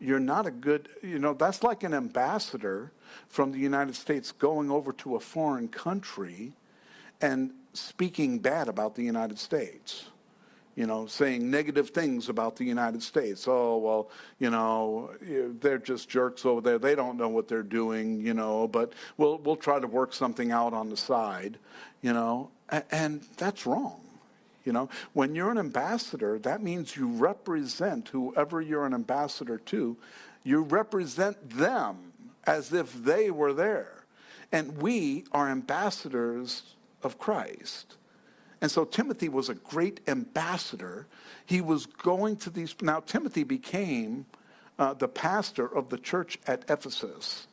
you're 0.00 0.20
not 0.20 0.46
a 0.46 0.50
good, 0.50 0.88
you 1.02 1.18
know, 1.18 1.34
that's 1.34 1.62
like 1.62 1.82
an 1.82 1.94
ambassador 1.94 2.92
from 3.28 3.52
the 3.52 3.58
United 3.58 3.94
States 3.94 4.32
going 4.32 4.70
over 4.70 4.92
to 4.92 5.16
a 5.16 5.20
foreign 5.20 5.68
country 5.68 6.52
and 7.20 7.52
speaking 7.72 8.38
bad 8.38 8.68
about 8.68 8.94
the 8.94 9.02
United 9.02 9.38
States 9.38 10.06
you 10.76 10.86
know, 10.86 11.06
saying 11.06 11.50
negative 11.50 11.90
things 11.90 12.28
about 12.28 12.56
the 12.56 12.64
United 12.64 13.02
States. 13.02 13.46
Oh, 13.46 13.78
well, 13.78 14.10
you 14.38 14.50
know, 14.50 15.10
they're 15.60 15.78
just 15.78 16.08
jerks 16.08 16.44
over 16.44 16.60
there. 16.60 16.78
They 16.78 16.94
don't 16.94 17.16
know 17.16 17.28
what 17.28 17.48
they're 17.48 17.62
doing, 17.62 18.20
you 18.20 18.34
know, 18.34 18.66
but 18.66 18.92
we'll, 19.16 19.38
we'll 19.38 19.56
try 19.56 19.78
to 19.78 19.86
work 19.86 20.12
something 20.12 20.50
out 20.50 20.72
on 20.72 20.90
the 20.90 20.96
side, 20.96 21.58
you 22.02 22.12
know, 22.12 22.50
and 22.90 23.22
that's 23.36 23.66
wrong. 23.66 24.00
You 24.64 24.72
know, 24.72 24.88
when 25.12 25.34
you're 25.34 25.50
an 25.50 25.58
ambassador, 25.58 26.38
that 26.38 26.62
means 26.62 26.96
you 26.96 27.08
represent 27.08 28.08
whoever 28.08 28.62
you're 28.62 28.86
an 28.86 28.94
ambassador 28.94 29.58
to. 29.58 29.96
You 30.42 30.62
represent 30.62 31.50
them 31.50 32.12
as 32.44 32.72
if 32.72 32.92
they 32.92 33.30
were 33.30 33.52
there. 33.52 34.04
And 34.50 34.78
we 34.78 35.24
are 35.32 35.50
ambassadors 35.50 36.62
of 37.02 37.18
Christ. 37.18 37.96
And 38.60 38.70
so 38.70 38.84
Timothy 38.84 39.28
was 39.28 39.48
a 39.48 39.54
great 39.54 40.00
ambassador. 40.06 41.06
He 41.46 41.60
was 41.60 41.86
going 41.86 42.36
to 42.38 42.50
these. 42.50 42.74
Now, 42.80 43.00
Timothy 43.00 43.44
became 43.44 44.26
uh, 44.78 44.94
the 44.94 45.08
pastor 45.08 45.66
of 45.66 45.88
the 45.88 45.98
church 45.98 46.38
at 46.46 46.64
Ephesus 46.68 47.46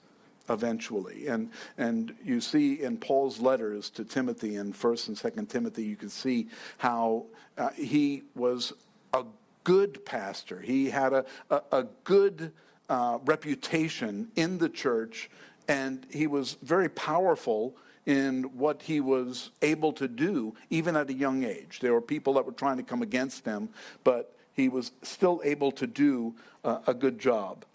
eventually. 0.50 1.28
And, 1.28 1.50
and 1.78 2.14
you 2.24 2.42
see 2.42 2.82
in 2.82 2.98
Paul's 2.98 3.40
letters 3.40 3.90
to 3.92 4.04
Timothy 4.04 4.56
in 4.56 4.74
1st 4.74 5.08
and 5.10 5.18
2nd 5.18 5.50
Timothy, 5.50 5.84
you 5.84 5.96
can 5.96 6.10
see 6.10 6.48
how 6.78 7.26
uh, 7.58 7.70
he 7.70 8.24
was 8.36 8.74
a 9.14 9.24
good 9.64 10.06
pastor. 10.06 10.60
He 10.60 10.90
had 10.90 11.14
a, 11.14 11.26
a, 11.50 11.62
a 11.72 11.84
good 12.04 12.52
uh, 12.90 13.20
reputation 13.26 14.30
in 14.36 14.58
the 14.58 14.70
church, 14.70 15.30
and 15.68 16.06
he 16.10 16.28
was 16.28 16.58
very 16.62 16.90
powerful 16.90 17.76
in 18.06 18.44
what 18.58 18.82
he 18.82 19.00
was 19.00 19.52
able 19.62 19.94
to 19.94 20.08
do, 20.08 20.56
even 20.70 20.96
at 20.96 21.10
a 21.10 21.14
young 21.14 21.44
age. 21.44 21.80
There 21.82 21.94
were 21.94 22.02
people 22.02 22.34
that 22.34 22.46
were 22.46 22.52
trying 22.52 22.78
to 22.78 22.84
come 22.84 23.02
against 23.02 23.46
him, 23.46 23.70
but 24.04 24.36
he 24.54 24.70
was 24.70 24.92
still 25.02 25.42
able 25.44 25.72
to 25.74 25.88
do 25.88 26.36
uh, 26.64 26.80
a 26.88 26.94
good 26.94 27.20
job. 27.20 27.66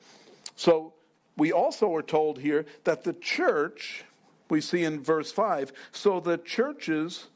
So 0.57 0.93
we 1.37 1.53
also 1.53 1.95
are 1.95 2.03
told 2.03 2.39
here 2.39 2.67
that 2.85 3.05
the 3.05 3.13
church, 3.13 4.05
we 4.49 4.61
see 4.61 4.85
in 4.85 5.03
verse 5.03 5.33
5, 5.33 5.73
so 5.93 6.21
the 6.21 6.39
churches. 6.39 7.27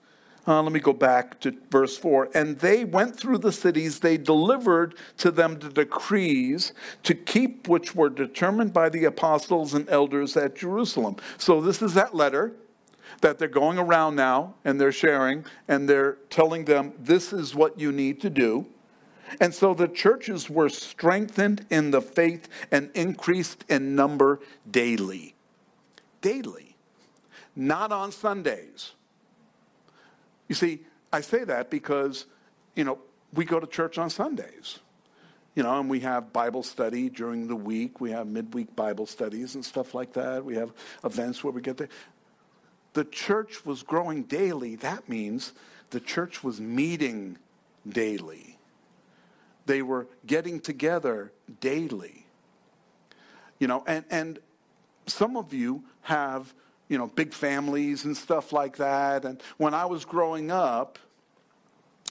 Uh, 0.49 0.63
let 0.63 0.73
me 0.73 0.81
go 0.81 0.95
back 0.95 1.39
to 1.39 1.55
verse 1.71 1.99
4. 1.99 2.31
And 2.35 2.59
they 2.59 2.83
went 2.85 3.15
through 3.15 3.39
the 3.39 3.53
cities, 3.53 4.01
they 4.01 4.17
delivered 4.17 4.95
to 5.19 5.31
them 5.31 5.59
the 5.59 5.69
decrees 5.69 6.73
to 7.03 7.15
keep 7.15 7.69
which 7.69 7.95
were 7.95 8.09
determined 8.09 8.73
by 8.73 8.89
the 8.89 9.05
apostles 9.05 9.75
and 9.75 9.89
elders 9.91 10.39
at 10.39 10.57
Jerusalem. 10.57 11.17
So 11.37 11.61
this 11.61 11.83
is 11.83 11.93
that 11.93 12.15
letter 12.15 12.55
that 13.21 13.38
they're 13.38 13.49
going 13.49 13.79
around 13.79 14.17
now 14.17 14.55
and 14.64 14.81
they're 14.81 14.93
sharing 14.93 15.45
and 15.69 15.88
they're 15.88 16.19
telling 16.29 16.64
them 16.64 16.93
this 16.99 17.33
is 17.33 17.55
what 17.55 17.79
you 17.79 17.93
need 17.93 18.21
to 18.21 18.31
do. 18.31 18.67
And 19.40 19.55
so 19.55 19.75
the 19.75 19.87
churches 19.87 20.50
were 20.50 20.69
strengthened 20.69 21.67
in 21.71 21.90
the 21.90 22.00
faith 22.00 22.49
and 22.73 22.90
increased 22.95 23.64
in 23.69 23.95
number 23.95 24.40
daily. 24.69 25.35
Daily. 26.21 26.76
Not 27.55 27.93
on 27.93 28.11
Sundays. 28.11 28.93
You 30.49 30.55
see, 30.55 30.81
I 31.12 31.21
say 31.21 31.45
that 31.45 31.71
because, 31.71 32.26
you 32.75 32.85
know, 32.85 32.99
we 33.33 33.45
go 33.45 33.61
to 33.61 33.67
church 33.67 33.99
on 33.99 34.11
Sundays. 34.11 34.81
You 35.55 35.64
know, 35.64 35.79
and 35.81 35.90
we 35.90 36.00
have 36.00 36.33
Bible 36.33 36.62
study 36.62 37.09
during 37.09 37.49
the 37.49 37.57
week. 37.57 38.00
We 38.00 38.12
have 38.12 38.26
midweek 38.26 38.75
Bible 38.76 39.07
studies 39.07 39.57
and 39.57 39.64
stuff 39.64 39.95
like 39.95 40.12
that. 40.12 40.45
We 40.45 40.55
have 40.55 40.73
events 41.05 41.43
where 41.43 41.52
we 41.52 41.61
get 41.61 41.76
there. 41.76 41.88
The 42.93 43.05
church 43.05 43.65
was 43.65 43.83
growing 43.83 44.25
daily. 44.25 44.77
That 44.77 45.09
means 45.09 45.53
the 45.91 46.01
church 46.01 46.43
was 46.43 46.61
meeting 46.61 47.39
daily. 47.89 48.59
They 49.67 49.83
were 49.83 50.09
getting 50.27 50.61
together 50.61 51.33
daily. 51.61 52.27
You 53.59 53.69
know, 53.69 53.85
and, 53.87 54.05
and 54.11 54.39
some 55.07 55.37
of 55.37 55.53
you 55.53 55.85
have, 56.03 56.53
you 56.89 56.99
know, 56.99 57.07
big 57.07 57.33
families 57.33 58.05
and 58.05 58.17
stuff 58.17 58.53
like 58.53 58.77
that. 58.79 59.25
And 59.25 59.41
when 59.59 59.75
I 59.75 59.85
was 59.87 60.05
growing 60.05 60.51
up, 60.51 60.99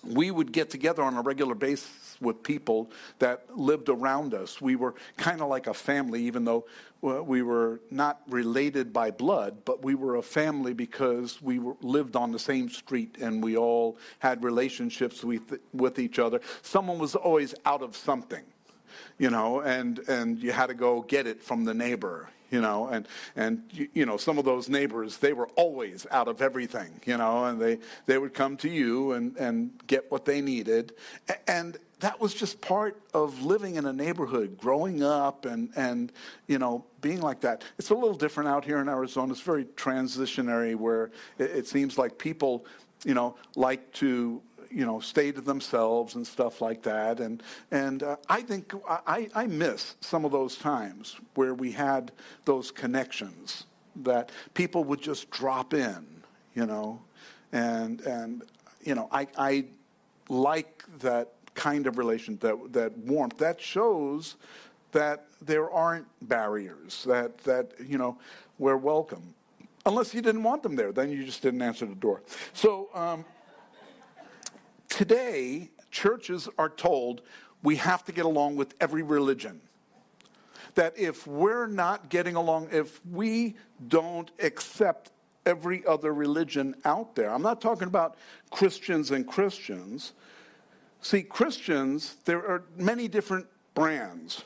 we 0.03 0.31
would 0.31 0.51
get 0.51 0.69
together 0.69 1.03
on 1.03 1.15
a 1.15 1.21
regular 1.21 1.55
basis 1.55 2.17
with 2.21 2.43
people 2.43 2.91
that 3.19 3.45
lived 3.57 3.89
around 3.89 4.33
us. 4.33 4.61
We 4.61 4.75
were 4.75 4.95
kind 5.17 5.41
of 5.41 5.47
like 5.47 5.67
a 5.67 5.73
family, 5.73 6.23
even 6.23 6.43
though 6.43 6.65
uh, 7.03 7.23
we 7.23 7.41
were 7.41 7.79
not 7.89 8.21
related 8.27 8.91
by 8.91 9.11
blood, 9.11 9.63
but 9.63 9.83
we 9.83 9.95
were 9.95 10.17
a 10.17 10.21
family 10.21 10.73
because 10.73 11.41
we 11.41 11.59
were, 11.59 11.75
lived 11.81 12.15
on 12.15 12.31
the 12.31 12.39
same 12.39 12.69
street 12.69 13.17
and 13.21 13.41
we 13.41 13.55
all 13.55 13.97
had 14.19 14.43
relationships 14.43 15.23
with, 15.23 15.59
with 15.73 15.97
each 15.97 16.19
other. 16.19 16.41
Someone 16.61 16.99
was 16.99 17.15
always 17.15 17.55
out 17.65 17.81
of 17.81 17.95
something, 17.95 18.43
you 19.17 19.29
know, 19.29 19.61
and, 19.61 19.99
and 20.09 20.39
you 20.39 20.51
had 20.51 20.67
to 20.67 20.73
go 20.73 21.01
get 21.01 21.25
it 21.25 21.41
from 21.41 21.63
the 21.63 21.73
neighbor, 21.73 22.29
you 22.51 22.61
know, 22.61 22.87
and, 22.87 23.07
and 23.35 23.63
you 23.93 24.05
know, 24.05 24.17
some 24.17 24.37
of 24.37 24.45
those 24.45 24.69
neighbors, 24.69 25.17
they 25.17 25.33
were 25.33 25.47
always 25.55 26.07
out 26.11 26.27
of 26.27 26.41
everything, 26.41 26.99
you 27.05 27.17
know, 27.17 27.45
and 27.45 27.59
they, 27.59 27.79
they 28.05 28.17
would 28.17 28.33
come 28.33 28.57
to 28.57 28.69
you 28.69 29.13
and, 29.13 29.35
and 29.37 29.71
get 29.87 30.09
what 30.11 30.25
they 30.25 30.41
needed. 30.41 30.93
And 31.47 31.77
that 31.99 32.19
was 32.19 32.33
just 32.33 32.61
part 32.61 33.01
of 33.13 33.43
living 33.43 33.75
in 33.75 33.85
a 33.85 33.93
neighborhood, 33.93 34.57
growing 34.57 35.03
up 35.03 35.45
and, 35.45 35.69
and, 35.75 36.11
you 36.47 36.57
know, 36.57 36.85
being 37.01 37.21
like 37.21 37.41
that. 37.41 37.63
It's 37.77 37.89
a 37.89 37.95
little 37.95 38.13
different 38.13 38.49
out 38.49 38.63
here 38.63 38.79
in 38.79 38.87
Arizona. 38.87 39.33
It's 39.33 39.41
very 39.41 39.65
transitionary 39.65 40.75
where 40.75 41.11
it, 41.37 41.51
it 41.51 41.67
seems 41.67 41.97
like 41.97 42.17
people, 42.17 42.65
you 43.03 43.13
know, 43.13 43.35
like 43.55 43.91
to 43.93 44.41
you 44.71 44.85
know, 44.85 44.99
stay 44.99 45.31
to 45.31 45.41
themselves 45.41 46.15
and 46.15 46.25
stuff 46.25 46.61
like 46.61 46.83
that. 46.83 47.19
And, 47.19 47.41
and 47.71 48.03
uh, 48.03 48.17
I 48.29 48.41
think 48.41 48.73
I, 48.87 49.29
I 49.33 49.47
miss 49.47 49.95
some 50.01 50.25
of 50.25 50.31
those 50.31 50.57
times 50.57 51.15
where 51.35 51.53
we 51.53 51.71
had 51.71 52.11
those 52.45 52.71
connections 52.71 53.65
that 54.03 54.31
people 54.53 54.83
would 54.83 55.01
just 55.01 55.29
drop 55.31 55.73
in, 55.73 56.05
you 56.53 56.65
know, 56.65 57.01
and, 57.51 58.01
and 58.01 58.43
you 58.83 58.95
know, 58.95 59.09
I, 59.11 59.27
I 59.37 59.65
like 60.29 60.83
that 60.99 61.33
kind 61.55 61.87
of 61.87 61.97
relation, 61.97 62.37
that, 62.37 62.73
that 62.73 62.97
warmth. 62.99 63.37
That 63.37 63.59
shows 63.59 64.35
that 64.91 65.25
there 65.41 65.69
aren't 65.69 66.07
barriers, 66.21 67.03
that, 67.05 67.37
that, 67.39 67.73
you 67.85 67.97
know, 67.97 68.17
we're 68.57 68.77
welcome. 68.77 69.33
Unless 69.85 70.13
you 70.13 70.21
didn't 70.21 70.43
want 70.43 70.63
them 70.63 70.75
there, 70.75 70.91
then 70.91 71.09
you 71.09 71.23
just 71.25 71.41
didn't 71.41 71.61
answer 71.61 71.85
the 71.85 71.95
door. 71.95 72.21
So, 72.53 72.89
um, 72.93 73.25
Today, 74.99 75.69
churches 75.91 76.49
are 76.57 76.67
told 76.67 77.21
we 77.63 77.77
have 77.77 78.03
to 78.03 78.11
get 78.11 78.25
along 78.25 78.57
with 78.57 78.73
every 78.81 79.01
religion. 79.01 79.61
That 80.75 80.93
if 80.99 81.25
we're 81.25 81.67
not 81.67 82.09
getting 82.09 82.35
along, 82.35 82.67
if 82.73 82.99
we 83.05 83.55
don't 83.87 84.29
accept 84.43 85.11
every 85.45 85.85
other 85.85 86.13
religion 86.13 86.75
out 86.83 87.15
there, 87.15 87.29
I'm 87.29 87.41
not 87.41 87.61
talking 87.61 87.87
about 87.87 88.17
Christians 88.49 89.11
and 89.11 89.25
Christians. 89.25 90.11
See, 91.01 91.23
Christians, 91.23 92.17
there 92.25 92.45
are 92.45 92.65
many 92.75 93.07
different 93.07 93.47
brands 93.75 94.43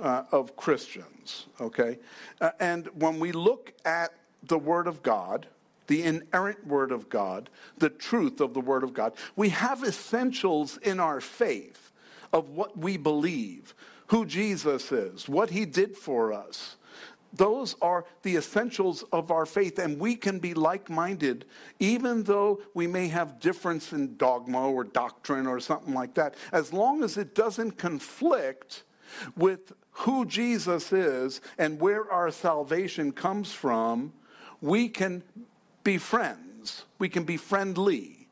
uh, 0.00 0.22
of 0.30 0.54
Christians, 0.54 1.46
okay? 1.60 1.98
Uh, 2.40 2.50
and 2.60 2.86
when 2.94 3.18
we 3.18 3.32
look 3.32 3.72
at 3.84 4.14
the 4.44 4.58
Word 4.58 4.86
of 4.86 5.02
God, 5.02 5.48
the 5.92 6.04
inerrant 6.04 6.66
Word 6.66 6.90
of 6.90 7.10
God, 7.10 7.50
the 7.76 7.90
truth 7.90 8.40
of 8.40 8.54
the 8.54 8.62
Word 8.62 8.82
of 8.82 8.94
God. 8.94 9.12
We 9.36 9.50
have 9.50 9.84
essentials 9.84 10.78
in 10.78 10.98
our 10.98 11.20
faith 11.20 11.92
of 12.32 12.48
what 12.48 12.78
we 12.78 12.96
believe, 12.96 13.74
who 14.06 14.24
Jesus 14.24 14.90
is, 14.90 15.28
what 15.28 15.50
He 15.50 15.66
did 15.66 15.94
for 15.94 16.32
us. 16.32 16.76
Those 17.34 17.76
are 17.82 18.06
the 18.22 18.36
essentials 18.36 19.04
of 19.12 19.30
our 19.30 19.44
faith, 19.44 19.78
and 19.78 20.00
we 20.00 20.16
can 20.16 20.38
be 20.38 20.54
like 20.54 20.88
minded 20.88 21.44
even 21.78 22.22
though 22.22 22.62
we 22.72 22.86
may 22.86 23.08
have 23.08 23.38
difference 23.38 23.92
in 23.92 24.16
dogma 24.16 24.70
or 24.70 24.84
doctrine 24.84 25.46
or 25.46 25.60
something 25.60 25.92
like 25.92 26.14
that, 26.14 26.36
as 26.52 26.72
long 26.72 27.04
as 27.04 27.18
it 27.18 27.34
doesn't 27.34 27.72
conflict 27.72 28.84
with 29.36 29.74
who 29.90 30.24
Jesus 30.24 30.90
is 30.90 31.42
and 31.58 31.78
where 31.78 32.10
our 32.10 32.30
salvation 32.30 33.12
comes 33.12 33.52
from, 33.52 34.14
we 34.62 34.88
can 34.88 35.22
be 35.84 35.98
friends. 35.98 36.84
We 36.98 37.08
can 37.08 37.24
be 37.24 37.36
friendly, 37.36 38.28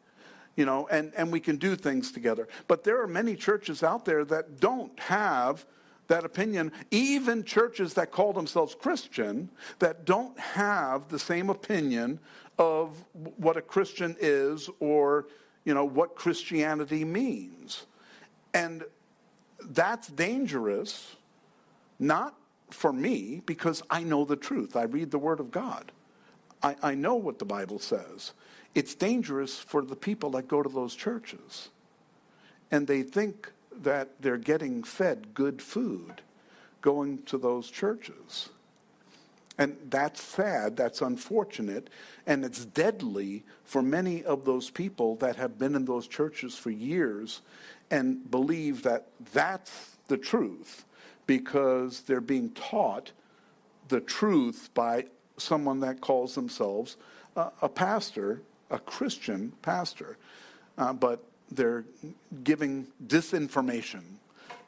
you 0.57 0.65
know, 0.65 0.89
and, 0.89 1.13
and 1.17 1.33
we 1.33 1.41
can 1.41 1.57
do 1.57 1.77
things 1.77 2.13
together. 2.13 2.49
But 2.69 2.85
there 2.85 3.01
are 3.03 3.07
many 3.07 3.35
churches 3.37 3.83
out 3.83 4.05
there 4.05 4.25
that 4.27 4.61
don't 4.61 4.99
have 5.01 5.65
that 6.09 6.25
opinion, 6.25 6.73
even 6.91 7.45
churches 7.45 7.95
that 7.95 8.11
call 8.11 8.33
themselves 8.33 8.75
Christian, 8.75 9.49
that 9.79 10.05
don't 10.05 10.39
have 10.39 11.09
the 11.09 11.19
same 11.19 11.51
opinion 11.51 12.19
of 12.59 13.03
what 13.37 13.57
a 13.57 13.63
Christian 13.63 14.17
is 14.21 14.69
or, 14.81 15.27
you 15.65 15.73
know, 15.73 15.85
what 15.85 16.17
Christianity 16.17 17.05
means. 17.05 17.87
And 18.53 18.85
that's 19.65 20.09
dangerous, 20.09 21.17
not 21.99 22.35
for 22.71 22.93
me, 22.93 23.41
because 23.47 23.83
I 23.89 24.03
know 24.03 24.25
the 24.25 24.37
truth. 24.37 24.77
I 24.77 24.83
read 24.83 25.11
the 25.11 25.19
Word 25.19 25.41
of 25.41 25.51
God. 25.51 25.93
I, 26.63 26.77
I 26.83 26.95
know 26.95 27.15
what 27.15 27.39
the 27.39 27.45
Bible 27.45 27.79
says. 27.79 28.33
It's 28.75 28.95
dangerous 28.95 29.59
for 29.59 29.83
the 29.83 29.97
people 29.97 30.31
that 30.31 30.49
go 30.49 30.63
to 30.63 30.69
those 30.69 30.95
churches. 30.95 31.69
And 32.71 32.87
they 32.87 33.03
think 33.03 33.51
that 33.83 34.21
they're 34.21 34.37
getting 34.37 34.83
fed 34.83 35.35
good 35.35 35.61
food 35.61 36.21
going 36.81 37.23
to 37.25 37.39
those 37.39 37.71
churches. 37.71 38.51
And 39.59 39.77
that's 39.91 40.23
sad, 40.23 40.77
that's 40.77 41.03
unfortunate, 41.03 41.91
and 42.27 42.47
it's 42.47 42.65
deadly 42.65 43.45
for 43.65 43.83
many 43.83 44.25
of 44.25 44.47
those 44.47 44.71
people 44.71 45.17
that 45.17 45.37
have 45.37 45.59
been 45.59 45.75
in 45.75 45.85
those 45.85 46.09
churches 46.09 46.57
for 46.57 46.71
years 46.71 47.43
and 47.91 48.31
believe 48.31 48.85
that 48.85 49.09
that's 49.35 49.97
the 50.09 50.17
truth 50.17 50.87
because 51.27 52.01
they're 52.03 52.23
being 52.23 52.51
taught 52.53 53.13
the 53.89 54.01
truth 54.01 54.71
by 54.73 55.05
someone 55.41 55.81
that 55.81 56.01
calls 56.01 56.35
themselves 56.35 56.97
a, 57.37 57.51
a 57.63 57.69
pastor, 57.69 58.43
a 58.71 58.79
Christian 58.79 59.53
pastor, 59.63 60.17
uh, 60.79 60.93
but 60.93 61.25
they're 61.51 61.85
giving 62.45 62.87
disinformation. 63.07 64.03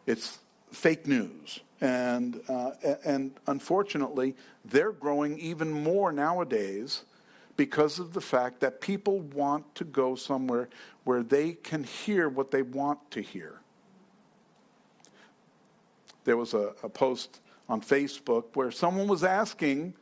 It's 0.07 0.39
fake 0.71 1.07
news. 1.07 1.61
And, 1.81 2.41
uh, 2.49 2.73
and 3.05 3.33
unfortunately, 3.47 4.37
they're 4.65 4.93
growing 4.93 5.39
even 5.39 5.71
more 5.71 6.13
nowadays 6.13 7.05
because 7.57 7.99
of 7.99 8.13
the 8.13 8.21
fact 8.21 8.61
that 8.61 8.81
people 8.81 9.21
want 9.21 9.75
to 9.75 9.85
go 9.85 10.15
somewhere 10.15 10.69
where 11.05 11.23
they 11.23 11.53
can 11.53 11.85
hear 11.85 12.29
what 12.29 12.51
they 12.51 12.63
want 12.63 12.99
to 13.11 13.21
hear. 13.21 13.61
There 16.25 16.37
was 16.37 16.55
a, 16.55 16.73
a 16.83 16.89
post 16.89 17.41
on 17.69 17.81
Facebook 17.81 18.45
where 18.55 18.71
someone 18.71 19.09
was 19.09 19.25
asking 19.25 19.95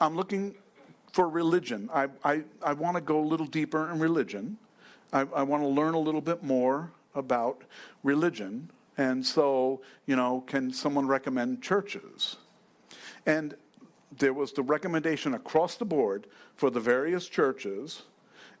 I'm 0.00 0.16
looking 0.16 0.54
for 1.12 1.28
religion. 1.28 1.90
I, 1.92 2.08
I, 2.24 2.44
I 2.62 2.72
want 2.72 2.96
to 2.96 3.00
go 3.00 3.20
a 3.20 3.26
little 3.26 3.46
deeper 3.46 3.90
in 3.90 3.98
religion. 3.98 4.56
I, 5.12 5.20
I 5.20 5.42
want 5.42 5.62
to 5.62 5.68
learn 5.68 5.94
a 5.94 5.98
little 5.98 6.20
bit 6.20 6.42
more 6.42 6.90
about 7.14 7.62
religion. 8.02 8.70
And 8.96 9.24
so, 9.24 9.80
you 10.06 10.16
know, 10.16 10.44
can 10.46 10.72
someone 10.72 11.06
recommend 11.06 11.62
churches? 11.62 12.36
And 13.26 13.54
there 14.16 14.32
was 14.32 14.52
the 14.52 14.62
recommendation 14.62 15.34
across 15.34 15.76
the 15.76 15.84
board 15.84 16.26
for 16.56 16.70
the 16.70 16.80
various 16.80 17.28
churches. 17.28 18.02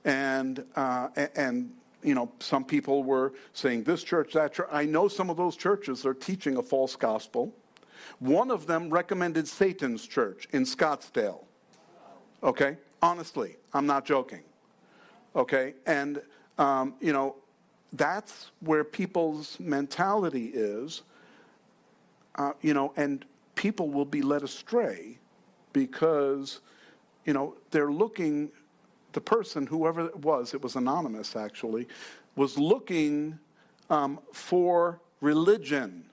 And, 0.04 0.64
uh, 0.76 1.08
and 1.34 1.72
you 2.02 2.14
know, 2.14 2.30
some 2.38 2.64
people 2.64 3.02
were 3.02 3.32
saying 3.52 3.84
this 3.84 4.02
church, 4.02 4.32
that 4.34 4.54
church. 4.54 4.68
I 4.70 4.84
know 4.84 5.08
some 5.08 5.30
of 5.30 5.36
those 5.36 5.56
churches 5.56 6.06
are 6.06 6.14
teaching 6.14 6.56
a 6.56 6.62
false 6.62 6.96
gospel. 6.96 7.52
One 8.18 8.50
of 8.50 8.66
them 8.66 8.90
recommended 8.90 9.48
Satan's 9.48 10.06
church 10.06 10.48
in 10.52 10.64
Scottsdale. 10.64 11.44
Okay? 12.42 12.76
Honestly, 13.02 13.56
I'm 13.72 13.86
not 13.86 14.04
joking. 14.04 14.42
Okay? 15.34 15.74
And, 15.86 16.20
um, 16.58 16.94
you 17.00 17.12
know, 17.12 17.36
that's 17.92 18.50
where 18.60 18.84
people's 18.84 19.58
mentality 19.60 20.50
is, 20.54 21.02
uh, 22.34 22.52
you 22.60 22.74
know, 22.74 22.92
and 22.96 23.24
people 23.54 23.88
will 23.88 24.04
be 24.04 24.22
led 24.22 24.42
astray 24.42 25.18
because, 25.72 26.60
you 27.24 27.32
know, 27.32 27.54
they're 27.70 27.90
looking, 27.90 28.50
the 29.12 29.20
person, 29.20 29.66
whoever 29.66 30.06
it 30.06 30.16
was, 30.16 30.54
it 30.54 30.62
was 30.62 30.76
anonymous 30.76 31.34
actually, 31.34 31.88
was 32.36 32.58
looking 32.58 33.38
um, 33.90 34.20
for 34.32 35.00
religion. 35.20 36.04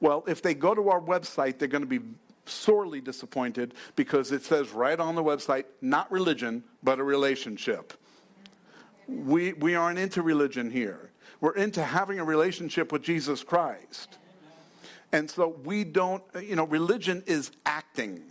Well, 0.00 0.24
if 0.26 0.42
they 0.42 0.54
go 0.54 0.74
to 0.74 0.88
our 0.90 1.00
website, 1.00 1.58
they're 1.58 1.68
going 1.68 1.82
to 1.82 1.86
be 1.86 2.00
sorely 2.46 3.00
disappointed 3.00 3.74
because 3.96 4.32
it 4.32 4.42
says 4.42 4.70
right 4.70 4.98
on 4.98 5.14
the 5.14 5.22
website, 5.22 5.64
not 5.80 6.10
religion, 6.10 6.64
but 6.82 6.98
a 6.98 7.04
relationship. 7.04 7.92
We, 9.06 9.54
we 9.54 9.74
aren't 9.74 9.98
into 9.98 10.22
religion 10.22 10.70
here. 10.70 11.10
We're 11.40 11.54
into 11.54 11.82
having 11.82 12.18
a 12.18 12.24
relationship 12.24 12.92
with 12.92 13.02
Jesus 13.02 13.42
Christ. 13.42 14.18
And 15.12 15.30
so 15.30 15.48
we 15.64 15.84
don't, 15.84 16.22
you 16.42 16.56
know, 16.56 16.66
religion 16.66 17.22
is 17.26 17.50
acting, 17.64 18.22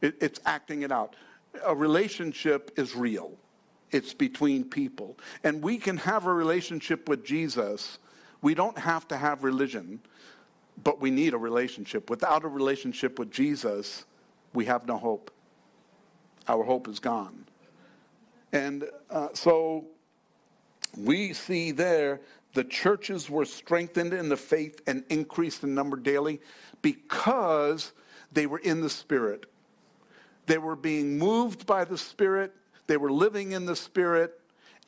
it, 0.00 0.16
it's 0.20 0.40
acting 0.44 0.82
it 0.82 0.92
out. 0.92 1.16
A 1.64 1.74
relationship 1.74 2.72
is 2.76 2.94
real, 2.94 3.32
it's 3.90 4.12
between 4.12 4.64
people. 4.64 5.18
And 5.44 5.62
we 5.62 5.78
can 5.78 5.96
have 5.98 6.26
a 6.26 6.32
relationship 6.32 7.08
with 7.08 7.24
Jesus. 7.24 7.98
We 8.42 8.54
don't 8.54 8.78
have 8.78 9.06
to 9.08 9.16
have 9.16 9.44
religion, 9.44 10.00
but 10.82 11.00
we 11.00 11.10
need 11.10 11.34
a 11.34 11.38
relationship. 11.38 12.10
Without 12.10 12.44
a 12.44 12.48
relationship 12.48 13.18
with 13.18 13.30
Jesus, 13.30 14.04
we 14.52 14.64
have 14.66 14.86
no 14.86 14.98
hope. 14.98 15.30
Our 16.48 16.64
hope 16.64 16.88
is 16.88 16.98
gone. 16.98 17.46
And 18.52 18.84
uh, 19.10 19.28
so 19.32 19.86
we 20.96 21.32
see 21.32 21.70
there 21.70 22.20
the 22.54 22.64
churches 22.64 23.30
were 23.30 23.46
strengthened 23.46 24.12
in 24.12 24.28
the 24.28 24.36
faith 24.36 24.80
and 24.86 25.04
increased 25.08 25.62
in 25.64 25.74
number 25.74 25.96
daily 25.96 26.40
because 26.82 27.92
they 28.30 28.46
were 28.46 28.58
in 28.58 28.82
the 28.82 28.90
Spirit. 28.90 29.46
They 30.46 30.58
were 30.58 30.76
being 30.76 31.18
moved 31.18 31.66
by 31.66 31.84
the 31.84 31.96
Spirit, 31.96 32.54
they 32.88 32.96
were 32.96 33.12
living 33.12 33.52
in 33.52 33.64
the 33.64 33.76
Spirit, 33.76 34.38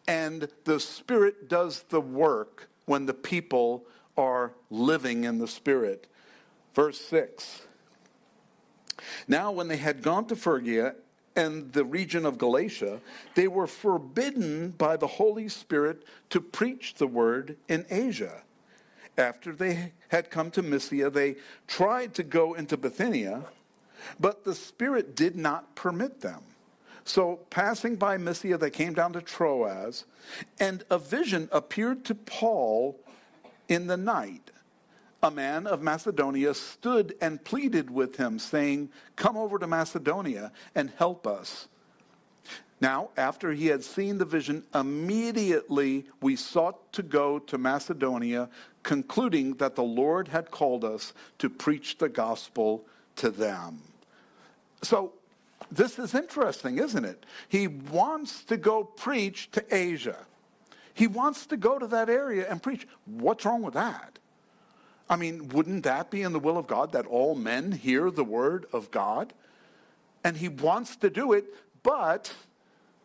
and 0.06 0.48
the 0.64 0.78
Spirit 0.78 1.48
does 1.48 1.84
the 1.88 2.00
work 2.00 2.68
when 2.84 3.06
the 3.06 3.14
people 3.14 3.86
are 4.16 4.52
living 4.70 5.24
in 5.24 5.38
the 5.38 5.48
Spirit. 5.48 6.06
Verse 6.74 7.00
6. 7.00 7.62
Now, 9.28 9.52
when 9.52 9.68
they 9.68 9.76
had 9.76 10.02
gone 10.02 10.26
to 10.26 10.36
Phrygia 10.36 10.94
and 11.36 11.72
the 11.72 11.84
region 11.84 12.24
of 12.24 12.38
Galatia, 12.38 13.00
they 13.34 13.48
were 13.48 13.66
forbidden 13.66 14.70
by 14.70 14.96
the 14.96 15.06
Holy 15.06 15.48
Spirit 15.48 16.04
to 16.30 16.40
preach 16.40 16.94
the 16.94 17.06
word 17.06 17.56
in 17.68 17.86
Asia. 17.90 18.42
After 19.16 19.52
they 19.52 19.92
had 20.08 20.30
come 20.30 20.50
to 20.52 20.62
Mysia, 20.62 21.10
they 21.10 21.36
tried 21.66 22.14
to 22.14 22.22
go 22.22 22.54
into 22.54 22.76
Bithynia, 22.76 23.44
but 24.18 24.44
the 24.44 24.54
Spirit 24.54 25.14
did 25.14 25.36
not 25.36 25.74
permit 25.74 26.20
them. 26.20 26.42
So, 27.04 27.40
passing 27.50 27.96
by 27.96 28.16
Mysia, 28.16 28.56
they 28.56 28.70
came 28.70 28.94
down 28.94 29.12
to 29.12 29.20
Troas, 29.20 30.04
and 30.58 30.84
a 30.90 30.98
vision 30.98 31.48
appeared 31.52 32.04
to 32.06 32.14
Paul 32.14 32.98
in 33.68 33.86
the 33.86 33.96
night 33.96 34.50
a 35.24 35.30
man 35.30 35.66
of 35.66 35.80
Macedonia 35.80 36.52
stood 36.52 37.14
and 37.20 37.42
pleaded 37.42 37.90
with 37.90 38.16
him, 38.16 38.38
saying, 38.38 38.90
Come 39.16 39.38
over 39.38 39.58
to 39.58 39.66
Macedonia 39.66 40.52
and 40.74 40.90
help 40.98 41.26
us. 41.26 41.66
Now, 42.78 43.08
after 43.16 43.52
he 43.52 43.68
had 43.68 43.82
seen 43.82 44.18
the 44.18 44.26
vision, 44.26 44.64
immediately 44.74 46.04
we 46.20 46.36
sought 46.36 46.92
to 46.92 47.02
go 47.02 47.38
to 47.38 47.56
Macedonia, 47.56 48.50
concluding 48.82 49.54
that 49.54 49.76
the 49.76 49.82
Lord 49.82 50.28
had 50.28 50.50
called 50.50 50.84
us 50.84 51.14
to 51.38 51.48
preach 51.48 51.96
the 51.96 52.10
gospel 52.10 52.84
to 53.16 53.30
them. 53.30 53.80
So, 54.82 55.14
this 55.72 55.98
is 55.98 56.14
interesting, 56.14 56.78
isn't 56.78 57.04
it? 57.06 57.24
He 57.48 57.68
wants 57.68 58.44
to 58.44 58.58
go 58.58 58.84
preach 58.84 59.50
to 59.52 59.64
Asia. 59.74 60.26
He 60.94 61.06
wants 61.06 61.46
to 61.46 61.56
go 61.56 61.78
to 61.78 61.86
that 61.88 62.08
area 62.08 62.48
and 62.48 62.62
preach. 62.62 62.86
What's 63.04 63.44
wrong 63.44 63.62
with 63.62 63.74
that? 63.74 64.18
I 65.10 65.16
mean, 65.16 65.48
wouldn't 65.48 65.82
that 65.82 66.10
be 66.10 66.22
in 66.22 66.32
the 66.32 66.38
will 66.38 66.56
of 66.56 66.66
God 66.66 66.92
that 66.92 67.04
all 67.06 67.34
men 67.34 67.72
hear 67.72 68.10
the 68.10 68.24
word 68.24 68.66
of 68.72 68.90
God? 68.90 69.34
And 70.22 70.36
he 70.36 70.48
wants 70.48 70.96
to 70.96 71.10
do 71.10 71.34
it, 71.34 71.44
but 71.82 72.32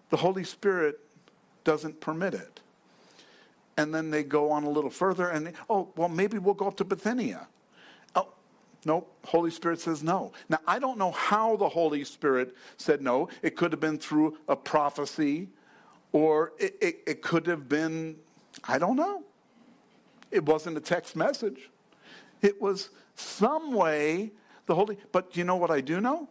the 0.09 0.17
Holy 0.17 0.45
Spirit 0.45 0.99
doesn't 1.65 1.99
permit 1.99 2.33
it. 2.33 2.61
And 3.75 3.93
then 3.93 4.11
they 4.11 4.23
go 4.23 4.51
on 4.51 4.63
a 4.63 4.69
little 4.69 4.89
further 4.89 5.29
and, 5.29 5.47
they, 5.47 5.53
oh, 5.69 5.89
well, 5.95 6.09
maybe 6.09 6.37
we'll 6.37 6.53
go 6.53 6.67
up 6.67 6.77
to 6.77 6.85
Bithynia. 6.85 7.47
Oh, 8.15 8.29
no, 8.85 9.05
Holy 9.25 9.51
Spirit 9.51 9.81
says 9.81 10.03
no. 10.03 10.31
Now, 10.47 10.59
I 10.67 10.79
don't 10.79 10.97
know 10.97 11.11
how 11.11 11.55
the 11.57 11.69
Holy 11.69 12.03
Spirit 12.03 12.55
said 12.77 13.01
no. 13.01 13.29
It 13.41 13.55
could 13.55 13.71
have 13.71 13.81
been 13.81 13.97
through 13.97 14.37
a 14.47 14.55
prophecy, 14.55 15.49
or 16.11 16.53
it, 16.57 16.75
it, 16.81 16.99
it 17.05 17.21
could 17.21 17.47
have 17.47 17.69
been, 17.69 18.17
I 18.67 18.77
don't 18.77 18.95
know. 18.95 19.23
It 20.31 20.45
wasn't 20.45 20.77
a 20.77 20.81
text 20.81 21.15
message. 21.15 21.69
It 22.41 22.61
was 22.61 22.89
some 23.15 23.73
way 23.73 24.31
the 24.65 24.75
Holy, 24.75 24.97
but 25.11 25.35
you 25.35 25.43
know 25.43 25.55
what 25.55 25.71
I 25.71 25.81
do 25.81 25.99
know? 25.99 26.29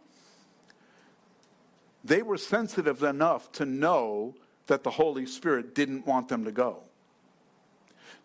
They 2.03 2.21
were 2.21 2.37
sensitive 2.37 3.03
enough 3.03 3.51
to 3.53 3.65
know 3.65 4.35
that 4.67 4.83
the 4.83 4.89
Holy 4.89 5.25
Spirit 5.25 5.75
didn't 5.75 6.07
want 6.07 6.29
them 6.29 6.45
to 6.45 6.51
go. 6.51 6.83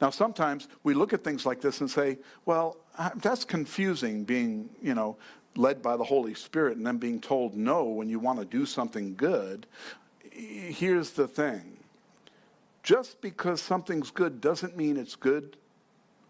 Now, 0.01 0.11
sometimes 0.11 0.69
we 0.83 0.95
look 0.95 1.13
at 1.13 1.25
things 1.25 1.45
like 1.45 1.61
this 1.61 1.81
and 1.81 1.91
say, 1.91 2.19
well, 2.47 2.77
uh, 2.99 3.11
that's 3.17 3.45
confusing 3.45 4.25
being, 4.25 4.69
you 4.83 4.95
know, 4.95 5.17
led 5.57 5.83
by 5.83 5.97
the 5.97 6.05
Holy 6.05 6.35
Spirit 6.35 6.77
and 6.77 6.87
then 6.87 6.99
being 6.99 7.21
told 7.21 7.55
no 7.55 7.85
when 7.85 8.09
you 8.09 8.19
want 8.19 8.39
to 8.39 8.45
do 8.45 8.67
something 8.67 9.15
good. 9.15 9.67
Here's 10.35 11.13
the 11.13 11.29
thing 11.29 11.79
just 12.83 13.21
because 13.21 13.63
something's 13.63 14.11
good 14.11 14.41
doesn't 14.41 14.77
mean 14.77 14.97
it's 14.97 15.17
good 15.17 15.57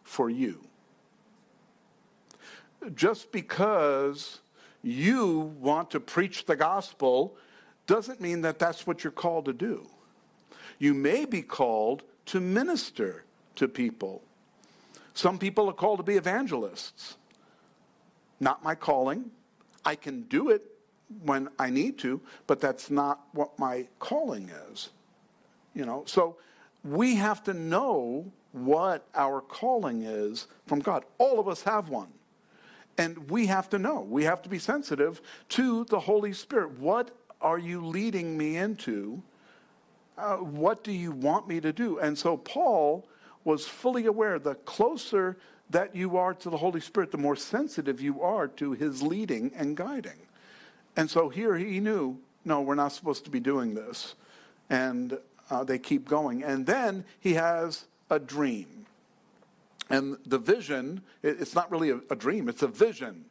for 0.04 0.30
you 0.30 0.60
just 2.94 3.32
because 3.32 4.40
you 4.82 5.52
want 5.60 5.90
to 5.90 6.00
preach 6.00 6.44
the 6.46 6.56
gospel 6.56 7.36
doesn't 7.86 8.20
mean 8.20 8.42
that 8.42 8.58
that's 8.58 8.86
what 8.86 9.04
you're 9.04 9.10
called 9.10 9.46
to 9.46 9.52
do. 9.52 9.86
You 10.78 10.94
may 10.94 11.24
be 11.24 11.42
called 11.42 12.02
to 12.26 12.40
minister 12.40 13.24
to 13.56 13.68
people. 13.68 14.22
Some 15.14 15.38
people 15.38 15.68
are 15.68 15.74
called 15.74 15.98
to 15.98 16.02
be 16.02 16.16
evangelists. 16.16 17.16
Not 18.40 18.62
my 18.62 18.74
calling. 18.74 19.30
I 19.84 19.94
can 19.94 20.22
do 20.22 20.50
it 20.50 20.62
when 21.22 21.48
I 21.58 21.70
need 21.70 21.98
to, 21.98 22.20
but 22.46 22.60
that's 22.60 22.90
not 22.90 23.20
what 23.32 23.58
my 23.58 23.86
calling 23.98 24.50
is. 24.70 24.90
You 25.74 25.84
know, 25.84 26.04
so 26.06 26.36
we 26.82 27.16
have 27.16 27.42
to 27.44 27.54
know 27.54 28.30
what 28.52 29.06
our 29.14 29.40
calling 29.40 30.02
is 30.02 30.46
from 30.66 30.80
God. 30.80 31.04
All 31.18 31.40
of 31.40 31.48
us 31.48 31.62
have 31.62 31.88
one. 31.88 32.08
And 32.96 33.28
we 33.28 33.46
have 33.46 33.68
to 33.70 33.78
know, 33.78 34.00
we 34.00 34.24
have 34.24 34.42
to 34.42 34.48
be 34.48 34.60
sensitive 34.60 35.20
to 35.50 35.84
the 35.86 35.98
Holy 35.98 36.32
Spirit. 36.32 36.78
What 36.78 37.10
are 37.40 37.58
you 37.58 37.84
leading 37.84 38.38
me 38.38 38.56
into? 38.56 39.20
Uh, 40.16 40.36
what 40.36 40.84
do 40.84 40.92
you 40.92 41.10
want 41.10 41.48
me 41.48 41.60
to 41.60 41.72
do? 41.72 41.98
And 41.98 42.16
so 42.16 42.36
Paul 42.36 43.04
was 43.42 43.66
fully 43.66 44.06
aware 44.06 44.38
the 44.38 44.54
closer 44.54 45.36
that 45.70 45.96
you 45.96 46.16
are 46.16 46.34
to 46.34 46.50
the 46.50 46.56
Holy 46.56 46.80
Spirit, 46.80 47.10
the 47.10 47.18
more 47.18 47.34
sensitive 47.34 48.00
you 48.00 48.22
are 48.22 48.46
to 48.46 48.72
his 48.72 49.02
leading 49.02 49.50
and 49.56 49.76
guiding. 49.76 50.20
And 50.96 51.10
so 51.10 51.28
here 51.28 51.56
he 51.56 51.80
knew, 51.80 52.18
no, 52.44 52.60
we're 52.60 52.74
not 52.74 52.92
supposed 52.92 53.24
to 53.24 53.30
be 53.30 53.40
doing 53.40 53.74
this. 53.74 54.14
And 54.70 55.18
uh, 55.50 55.64
they 55.64 55.78
keep 55.78 56.08
going. 56.08 56.42
And 56.42 56.66
then 56.66 57.04
he 57.20 57.34
has 57.34 57.86
a 58.10 58.18
dream. 58.18 58.86
And 59.90 60.16
the 60.24 60.38
vision, 60.38 61.02
it's 61.22 61.54
not 61.54 61.70
really 61.70 61.90
a, 61.90 62.00
a 62.10 62.16
dream, 62.16 62.48
it's 62.48 62.62
a 62.62 62.68
vision. 62.68 63.26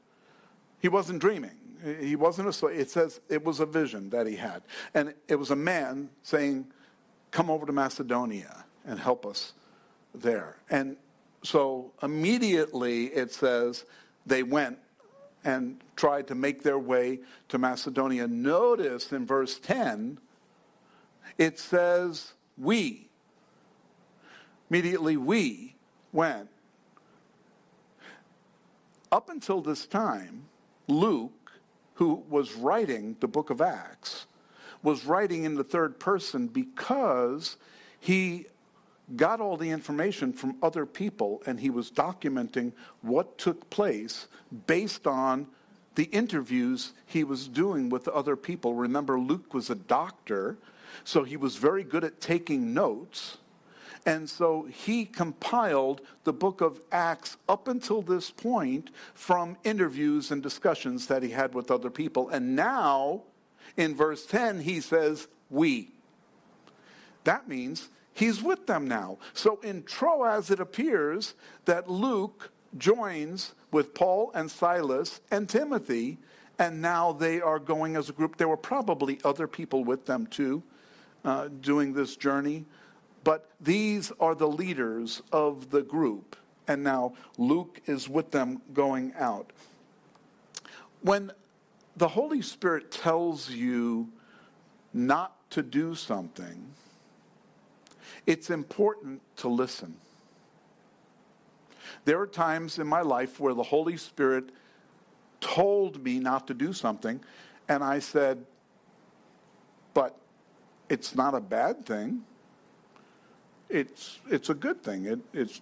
He 0.80 0.90
wasn't 0.90 1.20
dreaming. 1.20 1.58
He 2.00 2.16
wasn't. 2.16 2.48
It 2.72 2.90
says 2.90 3.20
it 3.30 3.44
was 3.44 3.60
a 3.60 3.66
vision 3.66 4.10
that 4.12 4.28
he 4.28 4.36
had. 4.36 4.64
And 4.94 5.14
it 5.28 5.36
was 5.36 5.52
a 5.52 5.56
man 5.56 6.10
saying, 6.22 6.68
Come 7.32 7.50
over 7.50 7.66
to 7.66 7.72
Macedonia 7.72 8.64
and 8.86 9.00
help 9.00 9.26
us 9.26 9.54
there. 10.14 10.58
And 10.70 10.98
so 11.44 11.92
immediately 12.02 13.06
it 13.08 13.34
says 13.34 13.86
they 14.26 14.44
went 14.44 14.78
and 15.44 15.82
tried 15.96 16.28
to 16.28 16.36
make 16.36 16.64
their 16.64 16.80
way 16.80 17.20
to 17.50 17.58
Macedonia. 17.58 18.28
Notice 18.28 19.12
in 19.12 19.26
verse 19.26 19.60
10, 19.60 20.20
it 21.38 21.60
says, 21.60 22.34
We. 22.58 23.10
Immediately 24.70 25.18
we 25.18 25.76
went. 26.12 26.50
Up 29.12 29.30
until 29.30 29.62
this 29.62 29.86
time, 29.86 30.46
Luke, 30.88 31.52
who 31.96 32.24
was 32.30 32.56
writing 32.56 33.16
the 33.20 33.28
book 33.28 33.50
of 33.50 33.62
Acts, 33.62 34.26
was 34.82 35.06
writing 35.06 35.44
in 35.44 35.56
the 35.56 35.64
third 35.64 36.00
person 36.00 36.48
because 36.48 37.58
he 38.00 38.48
got 39.16 39.40
all 39.42 39.58
the 39.58 39.70
information 39.70 40.34
from 40.34 40.56
other 40.62 40.86
people 40.86 41.42
and 41.46 41.60
he 41.60 41.70
was 41.70 41.92
documenting 41.92 42.72
what 43.02 43.38
took 43.38 43.70
place 43.70 44.28
based 44.68 45.08
on 45.08 45.48
the 45.96 46.06
interviews 46.06 46.94
he 47.06 47.24
was 47.24 47.48
doing 47.48 47.90
with 47.90 48.08
other 48.08 48.36
people. 48.36 48.74
Remember, 48.74 49.20
Luke 49.20 49.54
was 49.54 49.70
a 49.70 49.76
doctor, 49.76 50.58
so 51.04 51.24
he 51.24 51.38
was 51.38 51.56
very 51.56 51.84
good 51.84 52.04
at 52.04 52.20
taking 52.20 52.74
notes. 52.74 53.38
And 54.06 54.30
so 54.30 54.64
he 54.64 55.06
compiled 55.06 56.02
the 56.24 56.34
book 56.34 56.62
of 56.62 56.82
Acts 56.92 57.38
up 57.48 57.68
until 57.68 58.02
this 58.02 58.32
point 58.32 58.90
from 59.14 59.56
interviews 59.64 60.32
and 60.32 60.44
discussions 60.44 61.08
that 61.08 61.24
he 61.24 61.30
had 61.30 61.54
with 61.54 61.72
other 61.72 61.90
people. 61.90 62.28
And 62.30 62.56
now, 62.56 63.24
in 63.78 63.96
verse 63.96 64.26
10, 64.26 64.60
he 64.62 64.82
says, 64.82 65.28
We. 65.50 65.92
That 67.24 67.48
means 67.48 67.88
he's 68.14 68.42
with 68.42 68.68
them 68.68 68.88
now. 68.88 69.18
So 69.34 69.60
in 69.64 69.84
Troas, 69.84 70.52
it 70.52 70.60
appears 70.60 71.36
that 71.66 71.90
Luke 71.90 72.52
joins 72.78 73.54
with 73.72 73.94
Paul 73.94 74.32
and 74.34 74.50
Silas 74.50 75.22
and 75.32 75.48
Timothy, 75.50 76.18
and 76.60 76.82
now 76.82 77.12
they 77.12 77.42
are 77.42 77.60
going 77.60 77.96
as 77.96 78.10
a 78.10 78.14
group. 78.14 78.38
There 78.38 78.48
were 78.48 78.58
probably 78.58 79.20
other 79.24 79.48
people 79.48 79.84
with 79.84 80.06
them 80.06 80.28
too 80.28 80.64
uh, 81.26 81.50
doing 81.62 81.94
this 81.94 82.16
journey. 82.16 82.66
But 83.24 83.50
these 83.62 84.12
are 84.20 84.36
the 84.36 84.48
leaders 84.48 85.22
of 85.32 85.70
the 85.70 85.82
group. 85.82 86.36
And 86.68 86.84
now 86.84 87.14
Luke 87.38 87.80
is 87.86 88.08
with 88.10 88.32
them 88.32 88.62
going 88.74 89.14
out. 89.18 89.52
When 91.02 91.32
the 91.98 92.08
Holy 92.08 92.42
Spirit 92.42 92.92
tells 92.92 93.50
you 93.50 94.10
not 94.94 95.50
to 95.52 95.62
do 95.62 95.96
something, 95.96 96.66
it's 98.26 98.50
important 98.50 99.22
to 99.38 99.48
listen. 99.48 99.96
There 102.06 102.20
are 102.20 102.28
times 102.28 102.80
in 102.80 102.88
my 102.88 103.02
life 103.02 103.40
where 103.40 103.54
the 103.54 103.64
Holy 103.64 103.98
Spirit 103.98 104.46
told 105.42 106.04
me 106.04 106.20
not 106.20 106.48
to 106.48 106.54
do 106.54 106.74
something, 106.74 107.22
and 107.68 107.84
I 107.84 108.00
said, 108.00 108.46
but 109.94 110.18
it's 110.90 111.16
not 111.16 111.36
a 111.36 111.42
bad 111.42 111.86
thing 111.86 112.24
it's, 113.74 114.20
it's 114.30 114.50
a 114.50 114.54
good 114.54 114.84
thing. 114.84 115.06
It, 115.06 115.20
it's 115.34 115.60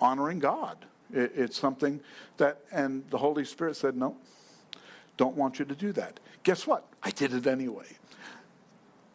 honoring 0.00 0.38
God. 0.38 0.76
It, 1.12 1.32
it's 1.34 1.58
something 1.58 2.00
that, 2.36 2.60
and 2.70 3.02
the 3.10 3.18
Holy 3.18 3.44
Spirit 3.44 3.76
said, 3.76 3.96
no, 3.96 4.16
don't 5.16 5.36
want 5.36 5.58
you 5.58 5.64
to 5.64 5.74
do 5.74 5.92
that. 5.92 6.20
Guess 6.42 6.66
what? 6.66 6.86
I 7.02 7.10
did 7.10 7.32
it 7.32 7.46
anyway. 7.46 7.86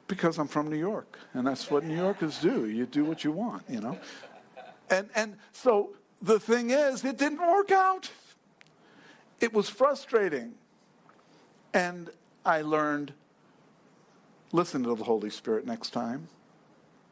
Because 0.08 0.38
I'm 0.38 0.48
from 0.48 0.70
New 0.70 0.78
York, 0.78 1.18
and 1.34 1.48
that's 1.48 1.72
what 1.72 1.84
New 1.84 1.96
Yorkers 1.96 2.40
do. 2.40 2.70
You 2.70 2.86
do 2.86 3.04
what 3.06 3.24
you 3.24 3.32
want, 3.32 3.64
you 3.68 3.82
know? 3.82 3.98
And, 4.90 5.10
and 5.16 5.36
so 5.52 5.96
the 6.22 6.40
thing 6.40 6.70
is, 6.70 7.04
it 7.04 7.18
didn't 7.18 7.40
work 7.40 7.72
out. 7.72 8.12
It 9.40 9.52
was 9.52 9.68
frustrating. 9.68 10.54
And 11.74 12.10
I 12.46 12.62
learned 12.62 13.14
listen 14.56 14.84
to 14.84 14.96
the 14.96 15.04
Holy 15.04 15.30
Spirit 15.30 15.66
next 15.66 15.90
time. 15.90 16.28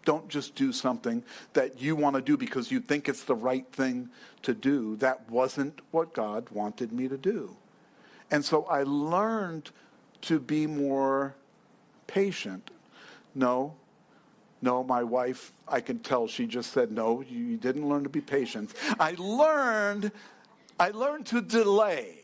Don't 0.06 0.28
just 0.28 0.56
do 0.56 0.74
something 0.74 1.24
that 1.54 1.82
you 1.82 1.96
want 1.96 2.16
to 2.16 2.22
do 2.22 2.36
because 2.38 2.72
you 2.72 2.80
think 2.80 3.08
it's 3.08 3.24
the 3.24 3.36
right 3.36 3.66
thing 3.72 4.10
to 4.42 4.54
do. 4.54 4.96
That 4.98 5.30
wasn't 5.30 5.80
what 5.92 6.14
God 6.14 6.50
wanted 6.50 6.92
me 6.92 7.08
to 7.08 7.18
do. 7.18 7.56
And 8.32 8.44
so 8.44 8.66
I 8.66 8.84
learned 8.84 9.72
to 10.24 10.40
be 10.40 10.68
more 10.68 11.36
patient. 12.08 12.72
No, 13.36 13.76
no, 14.62 14.84
my 14.84 15.04
wife, 15.04 15.52
I 15.68 15.82
can 15.82 16.00
tell 16.00 16.26
she 16.26 16.48
just 16.48 16.72
said, 16.72 16.92
no, 16.92 17.22
you 17.22 17.58
didn't 17.58 17.88
learn 17.88 18.04
to 18.04 18.10
be 18.10 18.22
patient. 18.22 18.74
I 19.00 19.14
learned, 19.18 20.12
I 20.80 20.90
learned 20.92 21.26
to 21.28 21.42
delay. 21.42 22.20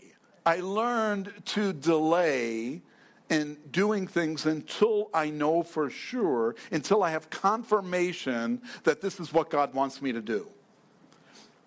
I 0.46 0.62
learned 0.62 1.34
to 1.48 1.74
delay 1.74 2.82
in 3.30 3.58
doing 3.72 4.08
things 4.08 4.46
until 4.46 5.10
I 5.14 5.30
know 5.30 5.64
for 5.64 5.90
sure, 5.90 6.56
until 6.72 7.04
I 7.04 7.12
have 7.12 7.30
confirmation 7.30 8.62
that 8.84 9.02
this 9.02 9.20
is 9.20 9.34
what 9.34 9.50
God 9.50 9.74
wants 9.74 10.02
me 10.02 10.12
to 10.14 10.22
do. 10.22 10.48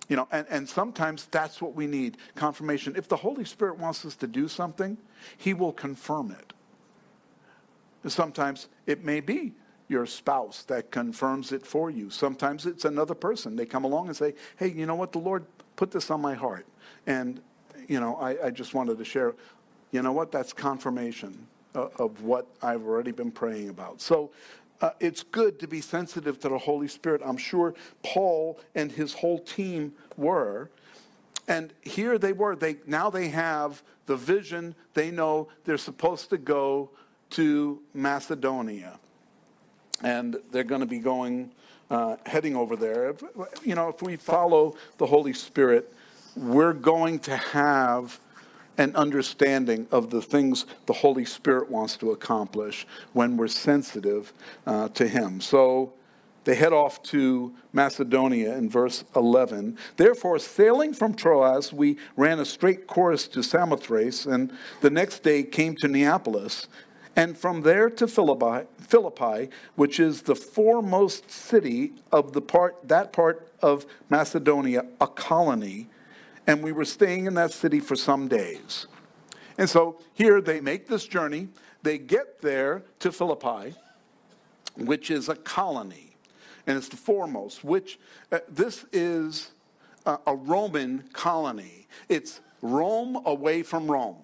You 0.08 0.16
know, 0.16 0.28
and, 0.32 0.46
and 0.50 0.68
sometimes 0.68 1.26
that's 1.26 1.62
what 1.62 1.74
we 1.74 1.86
need 1.86 2.16
confirmation. 2.34 2.94
If 2.96 3.08
the 3.08 3.16
Holy 3.16 3.44
Spirit 3.44 3.78
wants 3.78 4.04
us 4.04 4.16
to 4.16 4.26
do 4.26 4.48
something, 4.48 4.96
He 5.36 5.54
will 5.54 5.72
confirm 5.72 6.30
it. 6.32 6.52
Sometimes 8.06 8.68
it 8.86 9.04
may 9.04 9.20
be 9.20 9.52
your 9.88 10.06
spouse 10.06 10.62
that 10.64 10.90
confirms 10.90 11.52
it 11.52 11.66
for 11.66 11.90
you. 11.90 12.10
Sometimes 12.10 12.66
it's 12.66 12.84
another 12.84 13.14
person. 13.14 13.56
They 13.56 13.66
come 13.66 13.84
along 13.84 14.08
and 14.08 14.16
say, 14.16 14.34
hey, 14.56 14.68
you 14.68 14.86
know 14.86 14.94
what? 14.94 15.12
The 15.12 15.18
Lord 15.18 15.44
put 15.76 15.90
this 15.90 16.10
on 16.10 16.20
my 16.20 16.34
heart. 16.34 16.66
And, 17.06 17.40
you 17.88 18.00
know, 18.00 18.16
I, 18.16 18.46
I 18.46 18.50
just 18.50 18.74
wanted 18.74 18.98
to 18.98 19.04
share. 19.04 19.34
You 19.90 20.02
know 20.02 20.12
what? 20.12 20.32
That's 20.32 20.52
confirmation. 20.52 21.46
Uh, 21.74 21.88
of 21.98 22.22
what 22.22 22.46
I've 22.60 22.82
already 22.82 23.12
been 23.12 23.30
praying 23.30 23.70
about. 23.70 24.02
So 24.02 24.30
uh, 24.82 24.90
it's 25.00 25.22
good 25.22 25.58
to 25.60 25.66
be 25.66 25.80
sensitive 25.80 26.38
to 26.40 26.50
the 26.50 26.58
Holy 26.58 26.86
Spirit. 26.86 27.22
I'm 27.24 27.38
sure 27.38 27.72
Paul 28.02 28.60
and 28.74 28.92
his 28.92 29.14
whole 29.14 29.38
team 29.38 29.94
were. 30.18 30.68
And 31.48 31.72
here 31.80 32.18
they 32.18 32.34
were. 32.34 32.56
They 32.56 32.76
now 32.86 33.08
they 33.08 33.28
have 33.28 33.82
the 34.04 34.16
vision. 34.16 34.74
They 34.92 35.10
know 35.10 35.48
they're 35.64 35.78
supposed 35.78 36.28
to 36.28 36.36
go 36.36 36.90
to 37.32 37.80
Macedonia, 37.94 38.98
and 40.02 40.36
they're 40.50 40.64
going 40.64 40.80
to 40.80 40.86
be 40.86 40.98
going, 40.98 41.50
uh, 41.90 42.16
heading 42.26 42.56
over 42.56 42.76
there. 42.76 43.14
You 43.62 43.74
know, 43.74 43.88
if 43.88 44.02
we 44.02 44.16
follow 44.16 44.76
the 44.98 45.06
Holy 45.06 45.32
Spirit, 45.32 45.92
we're 46.36 46.72
going 46.72 47.18
to 47.20 47.36
have 47.36 48.18
an 48.78 48.96
understanding 48.96 49.86
of 49.90 50.10
the 50.10 50.22
things 50.22 50.66
the 50.86 50.92
Holy 50.92 51.24
Spirit 51.24 51.70
wants 51.70 51.96
to 51.98 52.10
accomplish 52.12 52.86
when 53.12 53.36
we're 53.36 53.48
sensitive 53.48 54.32
uh, 54.66 54.88
to 54.90 55.06
Him. 55.06 55.40
So 55.40 55.92
they 56.44 56.54
head 56.54 56.72
off 56.72 57.02
to 57.04 57.54
Macedonia 57.72 58.56
in 58.56 58.68
verse 58.68 59.04
11. 59.14 59.78
Therefore, 59.96 60.38
sailing 60.38 60.92
from 60.92 61.14
Troas, 61.14 61.72
we 61.72 61.98
ran 62.16 62.40
a 62.40 62.44
straight 62.44 62.86
course 62.86 63.28
to 63.28 63.42
Samothrace, 63.42 64.26
and 64.26 64.52
the 64.80 64.90
next 64.90 65.22
day 65.22 65.42
came 65.44 65.76
to 65.76 65.88
Neapolis. 65.88 66.66
And 67.14 67.36
from 67.36 67.62
there 67.62 67.90
to 67.90 68.08
Philippi, 68.08 68.66
Philippi, 68.78 69.50
which 69.76 70.00
is 70.00 70.22
the 70.22 70.34
foremost 70.34 71.30
city 71.30 71.92
of 72.10 72.32
the 72.32 72.40
part, 72.40 72.88
that 72.88 73.12
part 73.12 73.52
of 73.60 73.84
Macedonia, 74.08 74.86
a 75.00 75.06
colony 75.06 75.88
and 76.46 76.62
we 76.62 76.72
were 76.72 76.84
staying 76.84 77.26
in 77.26 77.34
that 77.34 77.52
city 77.52 77.80
for 77.80 77.96
some 77.96 78.28
days. 78.28 78.86
And 79.58 79.68
so 79.68 80.00
here 80.14 80.40
they 80.40 80.60
make 80.60 80.88
this 80.88 81.06
journey. 81.06 81.48
They 81.82 81.98
get 81.98 82.40
there 82.40 82.84
to 83.00 83.12
Philippi, 83.12 83.74
which 84.76 85.10
is 85.10 85.28
a 85.28 85.36
colony, 85.36 86.16
and 86.66 86.76
it's 86.76 86.88
the 86.88 86.96
foremost, 86.96 87.64
which 87.64 87.98
uh, 88.30 88.38
this 88.48 88.84
is 88.92 89.52
a, 90.06 90.18
a 90.26 90.34
Roman 90.34 91.04
colony. 91.12 91.86
It's 92.08 92.40
Rome 92.60 93.20
away 93.24 93.62
from 93.62 93.90
Rome. 93.90 94.16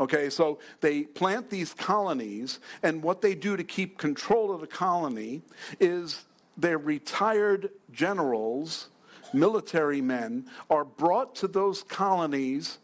Okay, 0.00 0.30
so 0.30 0.58
they 0.80 1.02
plant 1.02 1.50
these 1.50 1.74
colonies, 1.74 2.60
and 2.82 3.02
what 3.02 3.20
they 3.20 3.34
do 3.34 3.56
to 3.56 3.64
keep 3.64 3.98
control 3.98 4.52
of 4.52 4.60
the 4.60 4.66
colony 4.66 5.42
is 5.78 6.24
their 6.56 6.78
retired 6.78 7.70
generals 7.92 8.88
military 9.34 10.00
men 10.00 10.46
are 10.68 10.84
brought 10.84 11.34
to 11.36 11.48
those 11.48 11.82
colonies 11.82 12.78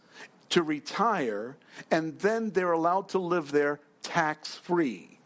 to 0.51 0.63
retire, 0.63 1.57
and 1.91 2.19
then 2.21 2.51
they're 2.51 2.73
allowed 2.73 3.09
to 3.11 3.19
live 3.19 3.53
there 3.53 3.81
tax 4.03 4.55
free 4.55 5.18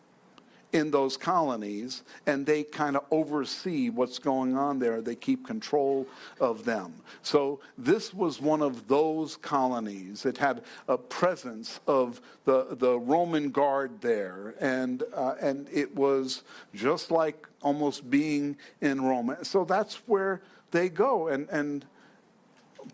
in 0.73 0.91
those 0.91 1.17
colonies, 1.17 2.03
and 2.27 2.47
they 2.47 2.63
kind 2.63 2.97
of 2.97 3.05
oversee 3.11 3.91
what's 3.91 4.19
going 4.19 4.57
on 4.57 4.79
there. 4.79 5.03
They 5.03 5.15
keep 5.15 5.47
control 5.47 6.07
of 6.41 6.65
them. 6.65 6.95
So 7.23 7.61
this 7.77 8.15
was 8.15 8.41
one 8.41 8.63
of 8.63 8.89
those 8.89 9.37
colonies. 9.37 10.25
It 10.25 10.39
had 10.39 10.63
a 10.89 10.97
presence 10.97 11.81
of 11.87 12.21
the, 12.45 12.69
the 12.71 12.99
Roman 12.99 13.51
guard 13.51 14.01
there, 14.01 14.55
and, 14.61 15.03
uh, 15.15 15.35
and 15.41 15.69
it 15.71 15.95
was 15.95 16.43
just 16.75 17.11
like 17.11 17.47
almost 17.61 18.09
being 18.09 18.57
in 18.81 19.03
Rome. 19.03 19.37
So 19.43 19.65
that's 19.65 19.97
where 20.07 20.41
they 20.71 20.89
go. 20.89 21.29
And, 21.29 21.49
and 21.51 21.85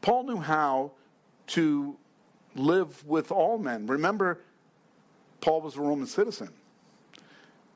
Paul 0.00 0.24
knew 0.24 0.38
how 0.38 0.92
to 1.48 1.96
live 2.56 3.06
with 3.06 3.30
all 3.30 3.56
men. 3.58 3.86
Remember, 3.86 4.40
Paul 5.40 5.60
was 5.60 5.76
a 5.76 5.80
Roman 5.80 6.06
citizen. 6.06 6.50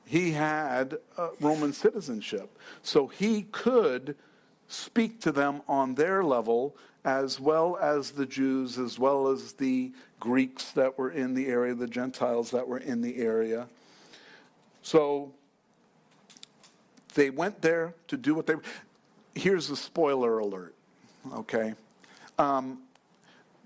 He 0.04 0.32
had 0.32 0.98
Roman 1.40 1.72
citizenship. 1.72 2.58
So 2.82 3.06
he 3.06 3.42
could 3.42 4.16
speak 4.68 5.20
to 5.20 5.32
them 5.32 5.62
on 5.68 5.94
their 5.94 6.24
level 6.24 6.76
as 7.04 7.40
well 7.40 7.76
as 7.80 8.12
the 8.12 8.26
Jews, 8.26 8.78
as 8.78 8.98
well 8.98 9.28
as 9.28 9.54
the 9.54 9.92
Greeks 10.20 10.70
that 10.72 10.96
were 10.98 11.10
in 11.10 11.34
the 11.34 11.46
area, 11.46 11.74
the 11.74 11.86
Gentiles 11.86 12.50
that 12.52 12.66
were 12.66 12.78
in 12.78 13.00
the 13.00 13.16
area. 13.16 13.68
So 14.82 15.32
they 17.14 17.30
went 17.30 17.60
there 17.60 17.94
to 18.08 18.16
do 18.16 18.34
what 18.34 18.46
they. 18.46 18.54
Here's 19.34 19.70
a 19.70 19.76
spoiler 19.76 20.38
alert, 20.38 20.74
okay? 21.32 21.74
Um, 22.38 22.82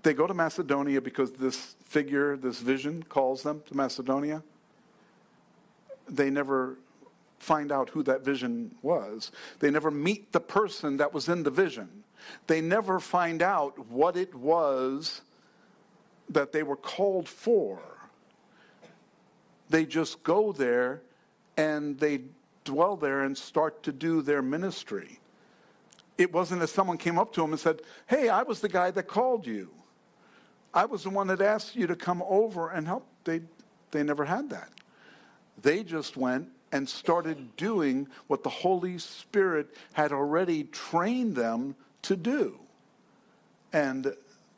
they 0.03 0.13
go 0.13 0.25
to 0.25 0.33
Macedonia 0.33 1.01
because 1.01 1.31
this 1.33 1.75
figure, 1.85 2.37
this 2.37 2.59
vision, 2.59 3.03
calls 3.03 3.43
them 3.43 3.61
to 3.67 3.75
Macedonia. 3.75 4.41
They 6.09 6.29
never 6.29 6.77
find 7.39 7.71
out 7.71 7.89
who 7.89 8.03
that 8.03 8.23
vision 8.23 8.75
was. 8.81 9.31
They 9.59 9.71
never 9.71 9.91
meet 9.91 10.31
the 10.31 10.39
person 10.39 10.97
that 10.97 11.13
was 11.13 11.29
in 11.29 11.43
the 11.43 11.51
vision. 11.51 12.03
They 12.47 12.61
never 12.61 12.99
find 12.99 13.41
out 13.41 13.87
what 13.87 14.17
it 14.17 14.33
was 14.33 15.21
that 16.29 16.51
they 16.51 16.63
were 16.63 16.75
called 16.75 17.29
for. 17.29 17.79
They 19.69 19.85
just 19.85 20.23
go 20.23 20.51
there 20.51 21.01
and 21.57 21.97
they 21.99 22.21
dwell 22.63 22.95
there 22.97 23.23
and 23.23 23.37
start 23.37 23.83
to 23.83 23.91
do 23.91 24.21
their 24.21 24.41
ministry. 24.41 25.19
It 26.17 26.33
wasn't 26.33 26.61
as 26.61 26.71
someone 26.71 26.97
came 26.97 27.17
up 27.19 27.33
to 27.33 27.41
them 27.41 27.51
and 27.51 27.59
said, 27.59 27.81
Hey, 28.07 28.29
I 28.29 28.43
was 28.43 28.59
the 28.59 28.69
guy 28.69 28.91
that 28.91 29.03
called 29.03 29.45
you. 29.45 29.69
I 30.73 30.85
was 30.85 31.03
the 31.03 31.09
one 31.09 31.27
that 31.27 31.41
asked 31.41 31.75
you 31.75 31.87
to 31.87 31.95
come 31.95 32.23
over 32.27 32.69
and 32.69 32.87
help. 32.87 33.07
They, 33.23 33.41
they 33.91 34.03
never 34.03 34.25
had 34.25 34.49
that. 34.49 34.69
They 35.61 35.83
just 35.83 36.17
went 36.17 36.49
and 36.71 36.87
started 36.87 37.55
doing 37.55 38.07
what 38.27 38.43
the 38.43 38.49
Holy 38.49 38.97
Spirit 38.97 39.73
had 39.93 40.11
already 40.11 40.65
trained 40.65 41.35
them 41.35 41.75
to 42.03 42.15
do. 42.15 42.59
And 43.73 44.15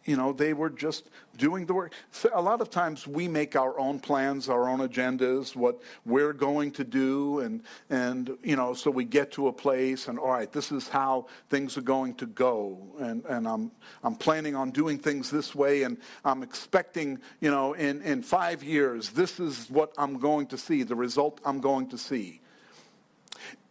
you 0.10 0.17
know, 0.17 0.34
they 0.34 0.54
were 0.54 0.72
just 0.72 1.12
doing 1.38 1.67
the 1.67 1.74
work. 1.76 1.93
So 2.10 2.32
a 2.34 2.41
lot 2.41 2.62
of 2.62 2.72
times 2.72 3.06
we 3.06 3.28
make 3.28 3.56
our 3.56 3.80
own 3.80 4.00
plans, 4.00 4.50
our 4.50 4.67
own 4.67 4.80
agendas, 4.80 5.56
what 5.56 5.84
we're 6.04 6.34
going 6.34 6.72
to 6.72 6.84
do, 6.84 7.41
and 7.41 7.62
and 7.91 8.36
you 8.41 8.56
know, 8.56 8.74
so 8.74 8.89
we 8.89 9.06
get 9.06 9.32
to 9.34 9.50
a 9.50 9.54
place, 9.54 10.08
and 10.08 10.17
all 10.17 10.32
right, 10.32 10.52
this 10.52 10.72
is 10.72 10.88
how 10.88 11.28
things 11.52 11.78
are 11.78 11.84
going 11.95 12.15
to 12.15 12.26
go, 12.26 12.80
and 13.00 13.24
and 13.26 13.48
I'm 13.48 13.72
I'm 14.04 14.15
planning 14.15 14.56
on 14.56 14.72
doing 14.72 14.98
things 14.98 15.30
this 15.30 15.54
way, 15.54 15.84
and 15.84 15.98
I'm 16.26 16.41
expecting, 16.41 17.19
you 17.39 17.52
know, 17.52 17.74
in 17.74 18.02
in 18.02 18.24
five 18.24 18.63
years, 18.63 19.12
this 19.12 19.39
is 19.39 19.69
what 19.69 19.93
I'm 19.95 20.17
going 20.17 20.48
to 20.48 20.58
see, 20.58 20.82
the 20.82 20.95
result 20.95 21.39
I'm 21.45 21.62
going 21.62 21.88
to 21.89 22.00
see. 22.00 22.41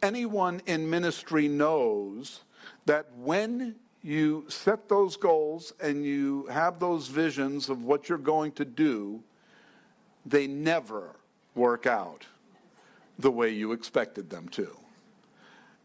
Anyone 0.03 0.62
in 0.66 0.88
ministry 0.88 1.48
knows 1.48 2.42
that 2.87 3.07
when 3.16 3.74
you 4.02 4.44
set 4.48 4.88
those 4.88 5.16
goals 5.16 5.72
and 5.80 6.04
you 6.04 6.46
have 6.46 6.78
those 6.78 7.08
visions 7.08 7.68
of 7.68 7.84
what 7.84 8.08
you're 8.08 8.18
going 8.18 8.52
to 8.52 8.64
do, 8.64 9.22
they 10.24 10.46
never 10.46 11.16
work 11.54 11.87
out 11.87 12.26
the 13.18 13.30
way 13.30 13.50
you 13.50 13.72
expected 13.72 14.30
them 14.30 14.48
to. 14.50 14.76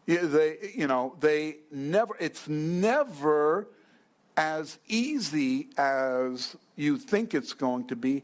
They, 0.06 0.72
you 0.74 0.86
know, 0.86 1.16
they 1.20 1.56
never, 1.72 2.14
it's 2.20 2.46
never 2.46 3.68
as 4.36 4.78
easy 4.86 5.68
as 5.76 6.56
you 6.76 6.98
think 6.98 7.34
it's 7.34 7.52
going 7.52 7.86
to 7.88 7.96
be, 7.96 8.22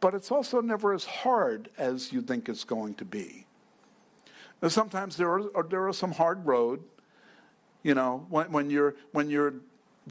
but 0.00 0.14
it's 0.14 0.30
also 0.30 0.60
never 0.60 0.92
as 0.92 1.04
hard 1.04 1.70
as 1.78 2.12
you 2.12 2.20
think 2.20 2.48
it's 2.48 2.64
going 2.64 2.94
to 2.94 3.04
be. 3.04 3.46
Now, 4.60 4.68
sometimes 4.68 5.16
there 5.16 5.32
are, 5.32 5.62
there 5.64 5.88
are 5.88 5.92
some 5.92 6.12
hard 6.12 6.44
road 6.44 6.82
you 7.82 7.94
know, 7.94 8.26
when, 8.28 8.50
when, 8.52 8.70
you're, 8.70 8.94
when 9.12 9.28
you're 9.30 9.54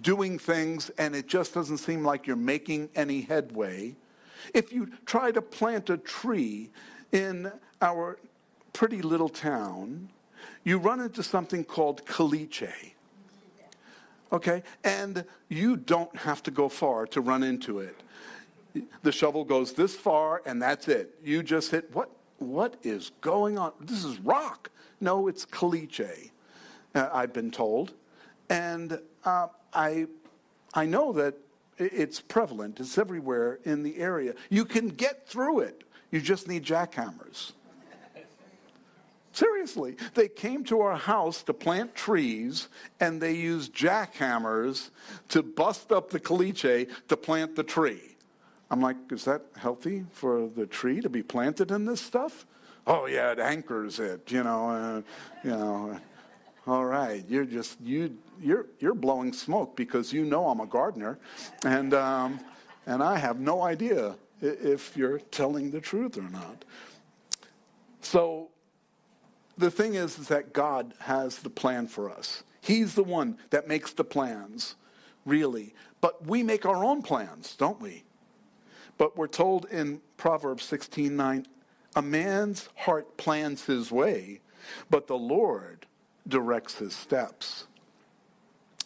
doing 0.01 0.39
things 0.39 0.89
and 0.97 1.15
it 1.15 1.27
just 1.27 1.53
doesn't 1.53 1.77
seem 1.77 2.03
like 2.03 2.27
you're 2.27 2.35
making 2.35 2.89
any 2.95 3.21
headway. 3.21 3.95
If 4.53 4.71
you 4.71 4.89
try 5.05 5.31
to 5.31 5.41
plant 5.41 5.89
a 5.89 5.97
tree 5.97 6.69
in 7.11 7.51
our 7.81 8.17
pretty 8.73 9.01
little 9.01 9.29
town, 9.29 10.09
you 10.63 10.77
run 10.77 10.99
into 10.99 11.23
something 11.23 11.63
called 11.63 12.05
caliche. 12.05 12.93
Okay? 14.31 14.63
And 14.83 15.25
you 15.49 15.75
don't 15.75 16.15
have 16.15 16.41
to 16.43 16.51
go 16.51 16.69
far 16.69 17.05
to 17.07 17.21
run 17.21 17.43
into 17.43 17.79
it. 17.79 17.95
The 19.03 19.11
shovel 19.11 19.43
goes 19.43 19.73
this 19.73 19.95
far 19.95 20.41
and 20.45 20.61
that's 20.61 20.87
it. 20.87 21.15
You 21.23 21.43
just 21.43 21.71
hit 21.71 21.93
what 21.93 22.09
what 22.39 22.75
is 22.81 23.11
going 23.21 23.59
on? 23.59 23.71
This 23.79 24.03
is 24.03 24.17
rock. 24.19 24.71
No, 24.99 25.27
it's 25.27 25.45
caliche 25.45 26.31
uh, 26.95 27.09
I've 27.11 27.33
been 27.33 27.51
told. 27.51 27.93
And 28.49 28.99
uh, 29.23 29.47
I, 29.73 30.07
I 30.73 30.85
know 30.85 31.13
that 31.13 31.35
it's 31.77 32.19
prevalent, 32.19 32.79
it's 32.79 32.97
everywhere 32.97 33.59
in 33.63 33.83
the 33.83 33.97
area. 33.97 34.33
You 34.49 34.65
can 34.65 34.89
get 34.89 35.27
through 35.27 35.61
it, 35.61 35.83
you 36.11 36.21
just 36.21 36.47
need 36.47 36.63
jackhammers. 36.63 37.53
Seriously, 39.33 39.95
they 40.13 40.27
came 40.27 40.65
to 40.65 40.81
our 40.81 40.97
house 40.97 41.41
to 41.43 41.53
plant 41.53 41.95
trees 41.95 42.67
and 42.99 43.21
they 43.21 43.31
used 43.31 43.73
jackhammers 43.73 44.89
to 45.29 45.41
bust 45.41 45.91
up 45.91 46.09
the 46.09 46.19
caliche 46.19 46.89
to 47.07 47.15
plant 47.15 47.55
the 47.55 47.63
tree. 47.63 48.17
I'm 48.69 48.81
like, 48.81 48.97
is 49.09 49.23
that 49.25 49.43
healthy 49.55 50.05
for 50.11 50.47
the 50.47 50.65
tree 50.65 50.99
to 50.99 51.09
be 51.09 51.23
planted 51.23 51.71
in 51.71 51.85
this 51.85 52.01
stuff? 52.01 52.45
Oh 52.85 53.05
yeah, 53.05 53.31
it 53.31 53.39
anchors 53.39 53.99
it, 53.99 54.31
you 54.31 54.43
know, 54.43 54.69
uh, 54.69 55.01
you 55.43 55.51
know. 55.51 55.99
All 56.71 56.85
right, 56.85 57.25
you're 57.27 57.43
just 57.43 57.81
you 57.81 58.17
you're 58.41 58.65
you're 58.79 58.93
blowing 58.93 59.33
smoke 59.33 59.75
because 59.75 60.13
you 60.13 60.23
know 60.23 60.47
I'm 60.47 60.61
a 60.61 60.65
gardener, 60.65 61.19
and 61.65 61.93
um, 61.93 62.39
and 62.85 63.03
I 63.03 63.17
have 63.17 63.41
no 63.41 63.61
idea 63.61 64.15
if 64.41 64.95
you're 64.95 65.19
telling 65.19 65.71
the 65.71 65.81
truth 65.81 66.17
or 66.17 66.29
not. 66.29 66.63
So 67.99 68.51
the 69.57 69.69
thing 69.69 69.95
is, 69.95 70.17
is 70.17 70.29
that 70.29 70.53
God 70.53 70.93
has 70.99 71.39
the 71.39 71.49
plan 71.49 71.87
for 71.87 72.09
us. 72.09 72.41
He's 72.61 72.95
the 72.95 73.03
one 73.03 73.37
that 73.49 73.67
makes 73.67 73.91
the 73.91 74.05
plans, 74.05 74.75
really. 75.25 75.75
But 75.99 76.25
we 76.25 76.41
make 76.41 76.65
our 76.65 76.85
own 76.85 77.01
plans, 77.01 77.53
don't 77.57 77.81
we? 77.81 78.05
But 78.97 79.17
we're 79.17 79.27
told 79.27 79.65
in 79.65 79.99
Proverbs 80.15 80.63
16:9, 80.71 81.47
a 81.97 82.01
man's 82.01 82.69
heart 82.77 83.17
plans 83.17 83.65
his 83.65 83.91
way, 83.91 84.39
but 84.89 85.07
the 85.07 85.17
Lord 85.17 85.85
directs 86.27 86.75
his 86.77 86.95
steps. 86.95 87.65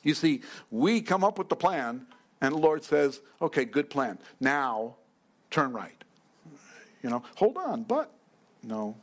You 0.03 0.13
see, 0.13 0.41
we 0.71 1.01
come 1.01 1.23
up 1.23 1.37
with 1.37 1.49
the 1.49 1.55
plan, 1.55 2.05
and 2.41 2.53
the 2.53 2.59
Lord 2.59 2.83
says, 2.83 3.21
okay, 3.41 3.65
good 3.65 3.89
plan. 3.89 4.19
Now, 4.39 4.95
turn 5.49 5.73
right. 5.73 6.03
You 7.01 7.09
know, 7.09 7.23
hold 7.35 7.57
on, 7.57 7.83
but 7.83 8.11
no, 8.63 8.95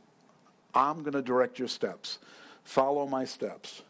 I'm 0.75 1.01
going 1.01 1.13
to 1.13 1.23
direct 1.23 1.59
your 1.59 1.69
steps. 1.69 2.19
Follow 2.65 3.07
my 3.07 3.25
steps. 3.25 3.83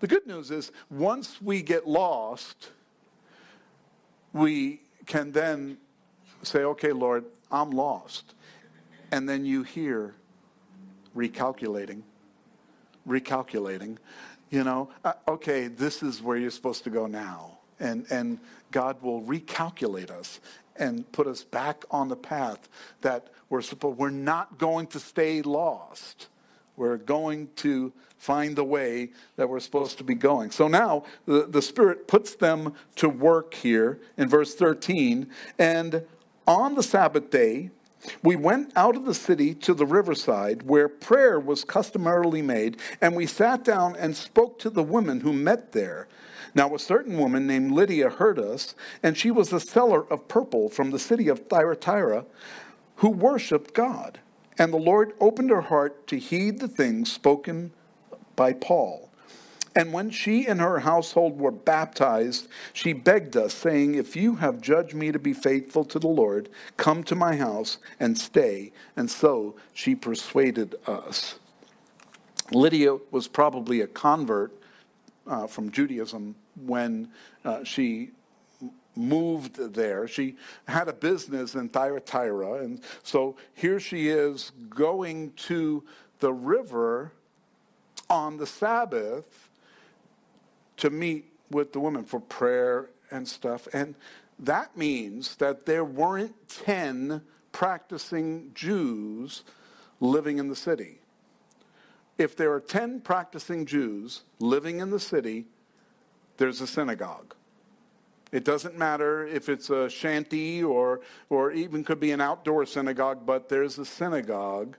The 0.00 0.06
good 0.06 0.26
news 0.26 0.50
is, 0.50 0.72
once 0.90 1.40
we 1.40 1.62
get 1.62 1.86
lost, 1.86 2.70
we 4.32 4.80
can 5.06 5.32
then 5.32 5.78
say, 6.42 6.60
okay, 6.60 6.92
Lord, 6.92 7.24
I'm 7.50 7.70
lost. 7.70 8.34
And 9.10 9.28
then 9.28 9.44
you 9.44 9.62
hear 9.62 10.14
recalculating 11.16 12.02
recalculating, 13.08 13.98
you 14.50 14.64
know, 14.64 14.90
uh, 15.04 15.14
okay, 15.26 15.68
this 15.68 16.02
is 16.02 16.22
where 16.22 16.36
you're 16.36 16.50
supposed 16.50 16.84
to 16.84 16.90
go 16.90 17.06
now. 17.06 17.58
And, 17.80 18.06
and 18.10 18.38
God 18.70 19.00
will 19.02 19.22
recalculate 19.22 20.10
us 20.10 20.40
and 20.76 21.10
put 21.12 21.26
us 21.26 21.44
back 21.44 21.84
on 21.90 22.08
the 22.08 22.16
path 22.16 22.68
that 23.00 23.28
we're 23.48 23.62
supposed, 23.62 23.98
we're 23.98 24.10
not 24.10 24.58
going 24.58 24.86
to 24.88 25.00
stay 25.00 25.42
lost. 25.42 26.28
We're 26.76 26.96
going 26.96 27.48
to 27.56 27.92
find 28.18 28.54
the 28.54 28.64
way 28.64 29.10
that 29.36 29.48
we're 29.48 29.60
supposed 29.60 29.98
to 29.98 30.04
be 30.04 30.14
going. 30.14 30.50
So 30.50 30.68
now 30.68 31.04
the, 31.26 31.46
the 31.48 31.62
Spirit 31.62 32.06
puts 32.06 32.36
them 32.36 32.74
to 32.96 33.08
work 33.08 33.54
here 33.54 34.00
in 34.16 34.28
verse 34.28 34.54
13. 34.54 35.28
And 35.58 36.04
on 36.46 36.74
the 36.74 36.82
Sabbath 36.82 37.30
day, 37.30 37.70
we 38.22 38.36
went 38.36 38.72
out 38.76 38.96
of 38.96 39.04
the 39.04 39.14
city 39.14 39.54
to 39.54 39.74
the 39.74 39.86
riverside 39.86 40.62
where 40.62 40.88
prayer 40.88 41.38
was 41.38 41.64
customarily 41.64 42.42
made, 42.42 42.78
and 43.00 43.14
we 43.14 43.26
sat 43.26 43.64
down 43.64 43.96
and 43.96 44.16
spoke 44.16 44.58
to 44.60 44.70
the 44.70 44.82
women 44.82 45.20
who 45.20 45.32
met 45.32 45.72
there. 45.72 46.08
Now, 46.54 46.74
a 46.74 46.78
certain 46.78 47.18
woman 47.18 47.46
named 47.46 47.72
Lydia 47.72 48.08
heard 48.08 48.38
us, 48.38 48.74
and 49.02 49.16
she 49.16 49.30
was 49.30 49.52
a 49.52 49.60
seller 49.60 50.10
of 50.10 50.28
purple 50.28 50.68
from 50.68 50.90
the 50.90 50.98
city 50.98 51.28
of 51.28 51.46
Thyatira 51.48 52.24
who 52.96 53.10
worshiped 53.10 53.74
God. 53.74 54.20
And 54.58 54.72
the 54.72 54.78
Lord 54.78 55.12
opened 55.20 55.50
her 55.50 55.60
heart 55.62 56.06
to 56.08 56.18
heed 56.18 56.58
the 56.58 56.68
things 56.68 57.12
spoken 57.12 57.72
by 58.34 58.52
Paul. 58.52 59.07
And 59.78 59.92
when 59.92 60.10
she 60.10 60.44
and 60.44 60.60
her 60.60 60.80
household 60.80 61.38
were 61.38 61.52
baptized, 61.52 62.48
she 62.72 62.92
begged 62.92 63.36
us, 63.36 63.54
saying, 63.54 63.94
If 63.94 64.16
you 64.16 64.34
have 64.34 64.60
judged 64.60 64.92
me 64.92 65.12
to 65.12 65.20
be 65.20 65.32
faithful 65.32 65.84
to 65.84 66.00
the 66.00 66.08
Lord, 66.08 66.48
come 66.76 67.04
to 67.04 67.14
my 67.14 67.36
house 67.36 67.78
and 68.00 68.18
stay. 68.18 68.72
And 68.96 69.08
so 69.08 69.54
she 69.72 69.94
persuaded 69.94 70.74
us. 70.88 71.38
Lydia 72.50 72.98
was 73.12 73.28
probably 73.28 73.82
a 73.82 73.86
convert 73.86 74.52
uh, 75.28 75.46
from 75.46 75.70
Judaism 75.70 76.34
when 76.66 77.08
uh, 77.44 77.62
she 77.62 78.10
moved 78.96 79.74
there. 79.74 80.08
She 80.08 80.34
had 80.66 80.88
a 80.88 80.92
business 80.92 81.54
in 81.54 81.68
Thyatira. 81.68 82.64
And 82.64 82.80
so 83.04 83.36
here 83.54 83.78
she 83.78 84.08
is 84.08 84.50
going 84.70 85.34
to 85.34 85.84
the 86.18 86.32
river 86.32 87.12
on 88.10 88.38
the 88.38 88.46
Sabbath 88.46 89.47
to 90.78 90.90
meet 90.90 91.26
with 91.50 91.72
the 91.72 91.80
women 91.80 92.04
for 92.04 92.20
prayer 92.20 92.90
and 93.10 93.26
stuff. 93.26 93.68
And 93.72 93.94
that 94.38 94.76
means 94.76 95.36
that 95.36 95.66
there 95.66 95.84
weren't 95.84 96.48
10 96.48 97.22
practicing 97.52 98.52
Jews 98.54 99.42
living 100.00 100.38
in 100.38 100.48
the 100.48 100.56
city. 100.56 101.00
If 102.16 102.36
there 102.36 102.52
are 102.52 102.60
10 102.60 103.00
practicing 103.00 103.66
Jews 103.66 104.22
living 104.38 104.80
in 104.80 104.90
the 104.90 105.00
city, 105.00 105.46
there's 106.36 106.60
a 106.60 106.66
synagogue. 106.66 107.34
It 108.30 108.44
doesn't 108.44 108.76
matter 108.76 109.26
if 109.26 109.48
it's 109.48 109.70
a 109.70 109.88
shanty 109.88 110.62
or, 110.62 111.00
or 111.30 111.52
even 111.52 111.82
could 111.82 111.98
be 111.98 112.12
an 112.12 112.20
outdoor 112.20 112.66
synagogue, 112.66 113.24
but 113.24 113.48
there's 113.48 113.78
a 113.78 113.84
synagogue 113.84 114.76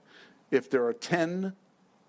if 0.50 0.70
there 0.70 0.84
are 0.86 0.92
10 0.92 1.54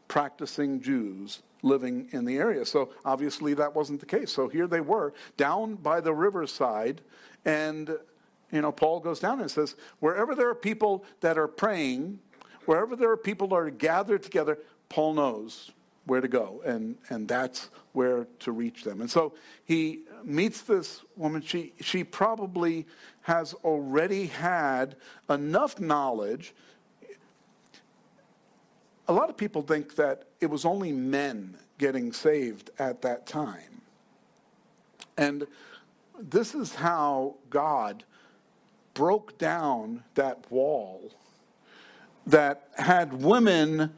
practicing 0.07 0.81
Jews 0.81 1.41
living 1.61 2.07
in 2.11 2.25
the 2.25 2.37
area. 2.37 2.65
So 2.65 2.89
obviously 3.05 3.53
that 3.55 3.75
wasn't 3.75 3.99
the 3.99 4.05
case. 4.05 4.31
So 4.31 4.47
here 4.47 4.67
they 4.67 4.81
were 4.81 5.13
down 5.37 5.75
by 5.75 6.01
the 6.01 6.13
riverside 6.13 7.01
and 7.45 7.97
you 8.51 8.61
know 8.61 8.71
Paul 8.71 8.99
goes 8.99 9.19
down 9.19 9.39
and 9.39 9.49
says 9.49 9.75
wherever 9.99 10.35
there 10.35 10.49
are 10.49 10.55
people 10.55 11.05
that 11.21 11.37
are 11.37 11.47
praying, 11.47 12.19
wherever 12.65 12.95
there 12.95 13.11
are 13.11 13.17
people 13.17 13.47
that 13.49 13.55
are 13.55 13.69
gathered 13.69 14.23
together, 14.23 14.59
Paul 14.89 15.13
knows 15.13 15.71
where 16.05 16.21
to 16.21 16.27
go 16.27 16.61
and 16.65 16.97
and 17.09 17.27
that's 17.27 17.69
where 17.93 18.27
to 18.39 18.51
reach 18.51 18.83
them. 18.83 19.01
And 19.01 19.09
so 19.09 19.33
he 19.65 20.01
meets 20.23 20.61
this 20.61 21.01
woman 21.15 21.41
she 21.41 21.73
she 21.79 22.03
probably 22.03 22.87
has 23.21 23.53
already 23.63 24.27
had 24.27 24.95
enough 25.29 25.79
knowledge 25.79 26.53
a 29.11 29.13
lot 29.13 29.29
of 29.29 29.35
people 29.35 29.61
think 29.61 29.95
that 29.97 30.23
it 30.39 30.45
was 30.45 30.63
only 30.63 30.93
men 30.93 31.57
getting 31.77 32.13
saved 32.13 32.69
at 32.79 33.01
that 33.01 33.27
time. 33.27 33.81
And 35.17 35.45
this 36.17 36.55
is 36.55 36.75
how 36.75 37.35
God 37.49 38.05
broke 38.93 39.37
down 39.37 40.05
that 40.15 40.49
wall 40.49 41.11
that 42.25 42.69
had 42.77 43.21
women 43.21 43.93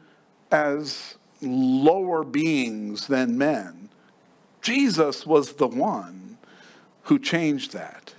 as 0.50 1.14
lower 1.40 2.24
beings 2.24 3.06
than 3.06 3.38
men. 3.38 3.90
Jesus 4.62 5.24
was 5.24 5.52
the 5.52 5.68
one 5.68 6.38
who 7.02 7.20
changed 7.20 7.72
that. 7.72 8.14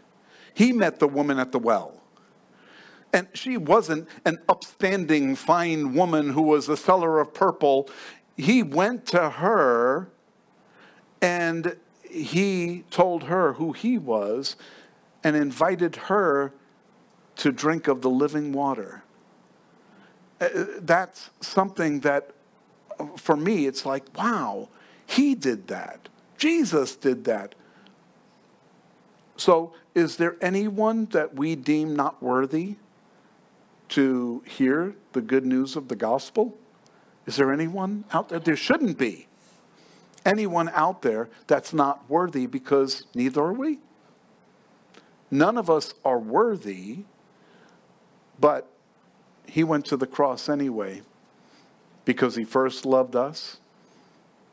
He 0.53 0.71
met 0.71 0.99
the 0.99 1.09
woman 1.09 1.39
at 1.39 1.51
the 1.51 1.59
well. 1.59 1.94
And 3.15 3.29
she 3.33 3.55
wasn't 3.55 4.09
an 4.25 4.39
upstanding, 4.49 5.37
fine 5.37 5.93
woman 5.93 6.31
who 6.31 6.41
was 6.41 6.67
a 6.67 6.75
seller 6.75 7.21
of 7.21 7.33
purple. 7.33 7.89
He 8.35 8.61
went 8.61 9.05
to 9.07 9.29
her 9.29 10.09
and 11.21 11.77
he 12.03 12.83
told 12.91 13.23
her 13.23 13.53
who 13.53 13.71
he 13.71 13.97
was 13.97 14.57
and 15.23 15.33
invited 15.33 15.95
her 15.95 16.51
to 17.37 17.53
drink 17.53 17.87
of 17.87 18.01
the 18.01 18.09
living 18.09 18.51
water. 18.51 19.05
Uh, 20.41 20.49
that's 20.79 21.29
something 21.39 22.01
that, 22.01 22.31
for 23.15 23.37
me, 23.37 23.65
it's 23.65 23.85
like, 23.85 24.03
wow, 24.17 24.67
he 25.05 25.35
did 25.35 25.67
that. 25.69 26.09
Jesus 26.37 26.97
did 26.97 27.23
that. 27.23 27.55
So, 29.37 29.71
is 29.93 30.17
there 30.17 30.35
anyone 30.41 31.05
that 31.11 31.33
we 31.33 31.55
deem 31.55 31.95
not 31.95 32.21
worthy? 32.21 32.75
To 33.89 34.43
hear 34.47 34.95
the 35.13 35.21
good 35.21 35.45
news 35.45 35.75
of 35.75 35.87
the 35.87 35.95
gospel? 35.95 36.57
Is 37.25 37.37
there 37.37 37.51
anyone 37.51 38.05
out 38.11 38.29
there? 38.29 38.39
There 38.39 38.55
shouldn't 38.55 38.97
be 38.97 39.27
anyone 40.25 40.69
out 40.69 41.01
there 41.01 41.29
that's 41.47 41.73
not 41.73 42.09
worthy 42.09 42.47
because 42.47 43.05
neither 43.13 43.41
are 43.41 43.53
we. 43.53 43.79
None 45.29 45.57
of 45.57 45.69
us 45.69 45.93
are 46.03 46.19
worthy, 46.19 46.99
but 48.39 48.69
he 49.47 49.63
went 49.63 49.85
to 49.85 49.97
the 49.97 50.07
cross 50.07 50.49
anyway 50.49 51.01
because 52.05 52.35
he 52.35 52.43
first 52.43 52.85
loved 52.85 53.15
us. 53.15 53.57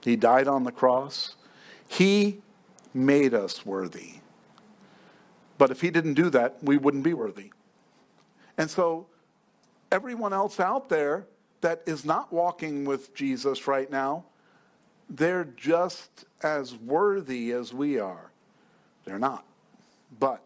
He 0.02 0.16
died 0.16 0.48
on 0.48 0.64
the 0.64 0.72
cross. 0.72 1.36
He 1.86 2.40
made 2.92 3.34
us 3.34 3.64
worthy. 3.64 4.14
But 5.58 5.70
if 5.70 5.80
he 5.80 5.90
didn't 5.90 6.14
do 6.14 6.30
that, 6.30 6.56
we 6.62 6.76
wouldn't 6.76 7.04
be 7.04 7.14
worthy. 7.14 7.52
And 8.58 8.70
so 8.70 9.06
everyone 9.93 10.32
else 10.32 10.59
out 10.59 10.88
there 10.88 11.26
that 11.61 11.82
is 11.86 12.05
not 12.05 12.32
walking 12.32 12.84
with 12.84 13.14
Jesus 13.14 13.68
right 13.68 13.90
now, 13.90 14.24
they're 15.09 15.45
just 15.57 16.24
as 16.43 16.74
worthy 16.74 17.53
as 17.53 17.72
we 17.72 18.01
are. 18.01 18.30
They're 19.05 19.18
not. 19.18 19.45
But 20.18 20.43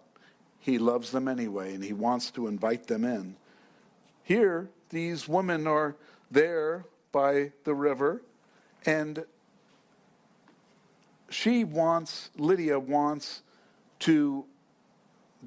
he 0.58 0.78
loves 0.78 1.12
them 1.12 1.28
anyway, 1.28 1.74
and 1.74 1.82
he 1.82 1.92
wants 1.92 2.30
to 2.32 2.48
invite 2.48 2.88
them 2.88 3.04
in. 3.04 3.36
Here, 4.24 4.68
these 4.90 5.28
women 5.28 5.66
are 5.66 5.94
there 6.30 6.84
by 7.12 7.52
the 7.64 7.74
river, 7.74 8.22
and 8.84 9.24
she 11.30 11.64
wants, 11.64 12.30
Lydia 12.36 12.78
wants 12.78 13.42
to 14.00 14.44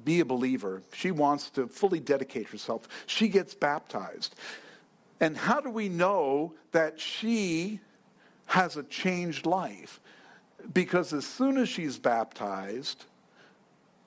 be 0.04 0.20
a 0.20 0.24
believer. 0.24 0.82
She 0.92 1.10
wants 1.10 1.50
to 1.50 1.66
fully 1.66 2.00
dedicate 2.00 2.48
herself. 2.48 2.88
She 3.06 3.28
gets 3.28 3.54
baptized. 3.54 4.34
And 5.20 5.36
how 5.36 5.60
do 5.60 5.70
we 5.70 5.88
know 5.88 6.54
that 6.72 6.98
she 6.98 7.80
has 8.46 8.76
a 8.76 8.82
changed 8.84 9.46
life? 9.46 10.00
Because 10.72 11.12
as 11.12 11.26
soon 11.26 11.56
as 11.58 11.68
she's 11.68 11.98
baptized, 11.98 13.04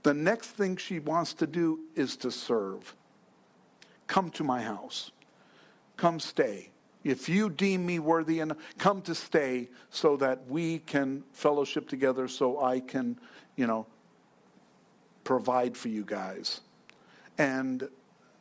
the 0.03 0.13
next 0.13 0.49
thing 0.49 0.77
she 0.77 0.99
wants 0.99 1.33
to 1.35 1.47
do 1.47 1.79
is 1.95 2.17
to 2.17 2.31
serve. 2.31 2.95
Come 4.07 4.29
to 4.31 4.43
my 4.43 4.61
house. 4.61 5.11
Come 5.97 6.19
stay. 6.19 6.69
If 7.03 7.27
you 7.27 7.49
deem 7.49 7.85
me 7.85 7.99
worthy 7.99 8.39
enough, 8.39 8.57
come 8.77 9.01
to 9.03 9.15
stay 9.15 9.69
so 9.89 10.15
that 10.17 10.47
we 10.47 10.79
can 10.79 11.23
fellowship 11.33 11.89
together, 11.89 12.27
so 12.27 12.63
I 12.63 12.79
can, 12.79 13.19
you 13.55 13.67
know, 13.67 13.85
provide 15.23 15.77
for 15.77 15.89
you 15.89 16.03
guys. 16.03 16.61
And 17.37 17.87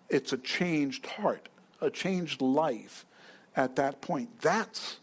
it's 0.09 0.33
a 0.33 0.39
changed 0.39 1.07
heart, 1.07 1.49
a 1.80 1.91
changed 1.91 2.43
life 2.43 3.07
at 3.57 3.76
that 3.76 4.01
point. 4.01 4.41
That's 4.41 4.99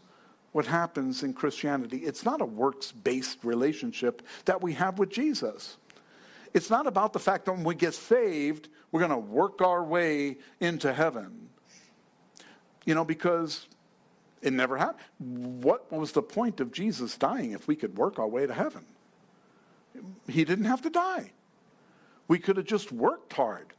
what 0.51 0.65
happens 0.65 1.23
in 1.23 1.34
Christianity. 1.34 1.97
It's 1.97 2.25
not 2.25 2.41
a 2.41 2.45
works 2.45 2.91
based 2.91 3.43
relationship 3.43 4.21
that 4.45 4.61
we 4.61 4.73
have 4.73 4.99
with 4.99 5.09
Jesus. 5.09 5.77
It's 6.53 6.69
not 6.69 6.88
about 6.88 7.13
the 7.13 7.19
fact 7.19 7.45
that 7.45 7.53
when 7.53 7.63
we 7.63 7.75
get 7.75 7.93
saved, 7.93 8.69
we're 8.91 8.99
going 8.99 9.11
to 9.11 9.17
work 9.17 9.61
our 9.61 9.84
way 9.84 10.38
into 10.59 10.91
heaven. 10.91 11.49
You 12.86 12.95
know, 12.95 13.05
because 13.05 13.67
it 14.41 14.53
never 14.53 14.77
happened. 14.77 15.63
What 15.63 15.91
was 15.91 16.11
the 16.11 16.23
point 16.23 16.59
of 16.59 16.71
Jesus 16.71 17.17
dying 17.17 17.51
if 17.51 17.67
we 17.67 17.75
could 17.75 17.97
work 17.97 18.17
our 18.17 18.27
way 18.27 18.47
to 18.47 18.53
heaven? 18.53 18.86
He 20.27 20.45
didn't 20.45 20.65
have 20.65 20.82
to 20.84 20.89
die. 20.89 21.34
We 22.30 22.39
could 22.39 22.55
have 22.55 22.65
just 22.65 22.93
worked 22.93 23.34
hard 23.34 23.73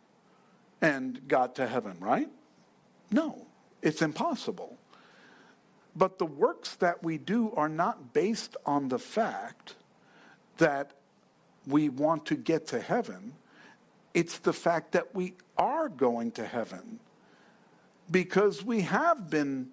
and 0.83 1.27
got 1.29 1.55
to 1.55 1.67
heaven, 1.67 1.97
right? 2.01 2.29
No, 3.11 3.47
it's 3.81 4.03
impossible. 4.03 4.77
But 5.97 6.19
the 6.19 6.27
works 6.27 6.75
that 6.77 7.03
we 7.03 7.17
do 7.17 7.53
are 7.57 7.69
not 7.69 8.13
based 8.13 8.57
on 8.67 8.89
the 8.89 8.99
fact 8.99 9.77
that 10.59 10.93
we 11.67 11.89
want 11.89 12.27
to 12.27 12.35
get 12.35 12.67
to 12.69 12.81
heaven. 12.81 13.33
It's 14.15 14.39
the 14.39 14.53
fact 14.53 14.93
that 14.93 15.15
we 15.15 15.35
are 15.57 15.89
going 15.89 16.33
to 16.33 16.47
heaven 16.47 16.99
because 18.11 18.65
we 18.65 18.83
have 18.83 19.31
been 19.31 19.69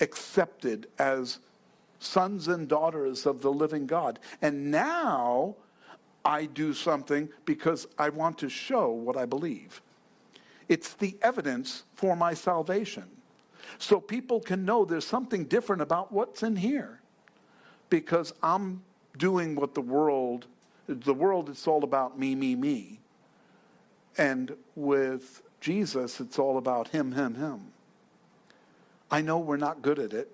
accepted 0.00 0.86
as 0.98 1.38
sons 1.98 2.48
and 2.48 2.68
daughters 2.68 3.26
of 3.26 3.42
the 3.42 3.52
living 3.52 3.86
God. 3.86 4.18
And 4.40 4.70
now 4.70 5.56
I 6.24 6.46
do 6.46 6.74
something 6.74 7.28
because 7.44 7.86
I 7.98 8.10
want 8.10 8.38
to 8.38 8.48
show 8.48 8.90
what 8.90 9.16
I 9.16 9.26
believe. 9.26 9.80
It's 10.68 10.92
the 10.94 11.16
evidence 11.22 11.84
for 11.94 12.14
my 12.14 12.34
salvation. 12.34 13.04
So 13.78 14.00
people 14.00 14.40
can 14.40 14.64
know 14.64 14.84
there's 14.84 15.06
something 15.06 15.44
different 15.44 15.82
about 15.82 16.12
what's 16.12 16.42
in 16.42 16.56
here 16.56 17.00
because 17.88 18.32
I'm 18.42 18.82
doing 19.16 19.54
what 19.54 19.74
the 19.74 19.80
world, 19.80 20.46
the 20.86 21.14
world, 21.14 21.48
it's 21.48 21.66
all 21.66 21.84
about 21.84 22.18
me, 22.18 22.34
me, 22.34 22.54
me. 22.54 23.00
And 24.16 24.54
with 24.74 25.42
Jesus, 25.60 26.20
it's 26.20 26.38
all 26.38 26.58
about 26.58 26.88
him, 26.88 27.12
him, 27.12 27.34
him. 27.34 27.72
I 29.10 29.20
know 29.20 29.38
we're 29.38 29.56
not 29.56 29.82
good 29.82 29.98
at 29.98 30.12
it. 30.12 30.30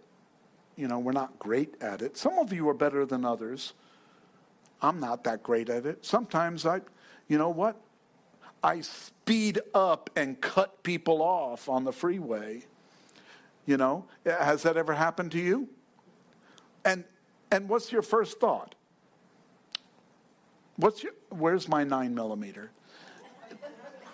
You 0.76 0.89
know, 0.89 0.99
we're 0.99 1.12
not 1.12 1.39
great 1.39 1.80
at 1.80 2.03
it. 2.03 2.16
Some 2.16 2.39
of 2.39 2.53
you 2.53 2.68
are 2.68 2.74
better 2.74 3.07
than 3.07 3.24
others. 3.24 3.72
I'm 4.83 5.01
not 5.01 5.24
that 5.24 5.43
great 5.43 5.68
at 5.68 5.87
it. 5.87 6.05
Sometimes 6.05 6.66
I, 6.66 6.81
you 7.29 7.39
know 7.39 7.51
what? 7.51 7.81
I 8.62 8.81
speed 8.81 9.61
up 9.74 10.11
and 10.16 10.41
cut 10.41 10.83
people 10.83 11.22
off 11.22 11.68
on 11.68 11.85
the 11.85 11.93
freeway. 11.93 12.62
You 13.64 13.77
know, 13.77 14.05
has 14.24 14.62
that 14.62 14.77
ever 14.77 14.95
happened 14.95 15.33
to 15.33 15.39
you? 15.39 15.68
and 16.87 17.05
and 17.51 17.68
what's 17.68 17.93
your 17.93 18.03
first 18.03 18.41
thought? 18.41 18.74
What's 20.77 21.03
your 21.03 21.12
where's 21.29 21.68
my 21.68 21.85
nine 21.85 22.14
millimeter? 22.14 22.70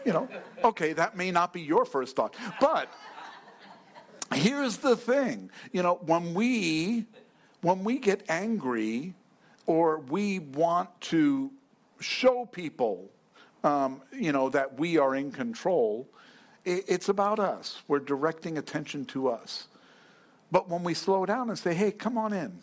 You 0.05 0.13
know, 0.13 0.29
okay, 0.65 0.95
that 0.95 1.17
may 1.17 1.31
not 1.31 1.53
be 1.53 1.61
your 1.61 1.85
first 1.85 2.17
thought, 2.17 2.35
but 2.61 2.89
here's 4.35 4.79
the 4.79 4.97
thing. 4.97 5.51
You 5.71 5.85
know, 5.85 6.01
when 6.07 6.35
we 6.35 7.07
when 7.61 7.85
we 7.85 7.99
get 7.99 8.25
angry 8.29 9.15
or 9.67 9.99
we 9.99 10.39
want 10.39 10.89
to 11.01 11.51
show 12.01 12.47
people, 12.47 13.11
um, 13.65 14.03
you 14.13 14.33
know, 14.33 14.49
that 14.51 14.79
we 14.79 14.99
are 14.99 15.15
in 15.15 15.31
control, 15.31 16.09
it, 16.65 16.85
it's 16.89 17.09
about 17.09 17.39
us. 17.39 17.83
We're 17.89 18.01
directing 18.01 18.59
attention 18.59 19.05
to 19.07 19.29
us. 19.29 19.69
But 20.51 20.69
when 20.69 20.83
we 20.83 20.95
slow 20.95 21.25
down 21.25 21.49
and 21.49 21.59
say, 21.59 21.75
hey, 21.75 21.93
come 21.93 22.19
on 22.19 22.33
in, 22.33 22.63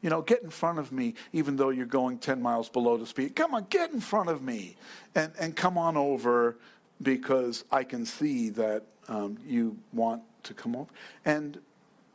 you 0.00 0.10
know, 0.10 0.22
get 0.22 0.42
in 0.42 0.50
front 0.50 0.78
of 0.78 0.92
me, 0.92 1.14
even 1.32 1.56
though 1.56 1.70
you're 1.70 1.86
going 1.86 2.18
10 2.18 2.40
miles 2.40 2.68
below 2.68 2.96
the 2.96 3.06
speed. 3.06 3.34
Come 3.34 3.54
on, 3.54 3.66
get 3.68 3.90
in 3.90 4.00
front 4.00 4.28
of 4.28 4.42
me 4.42 4.76
and, 5.14 5.32
and 5.38 5.56
come 5.56 5.76
on 5.76 5.96
over 5.96 6.56
because 7.02 7.64
I 7.70 7.84
can 7.84 8.04
see 8.04 8.50
that 8.50 8.84
um, 9.08 9.38
you 9.46 9.78
want 9.92 10.22
to 10.44 10.54
come 10.54 10.76
over. 10.76 10.90
And, 11.24 11.58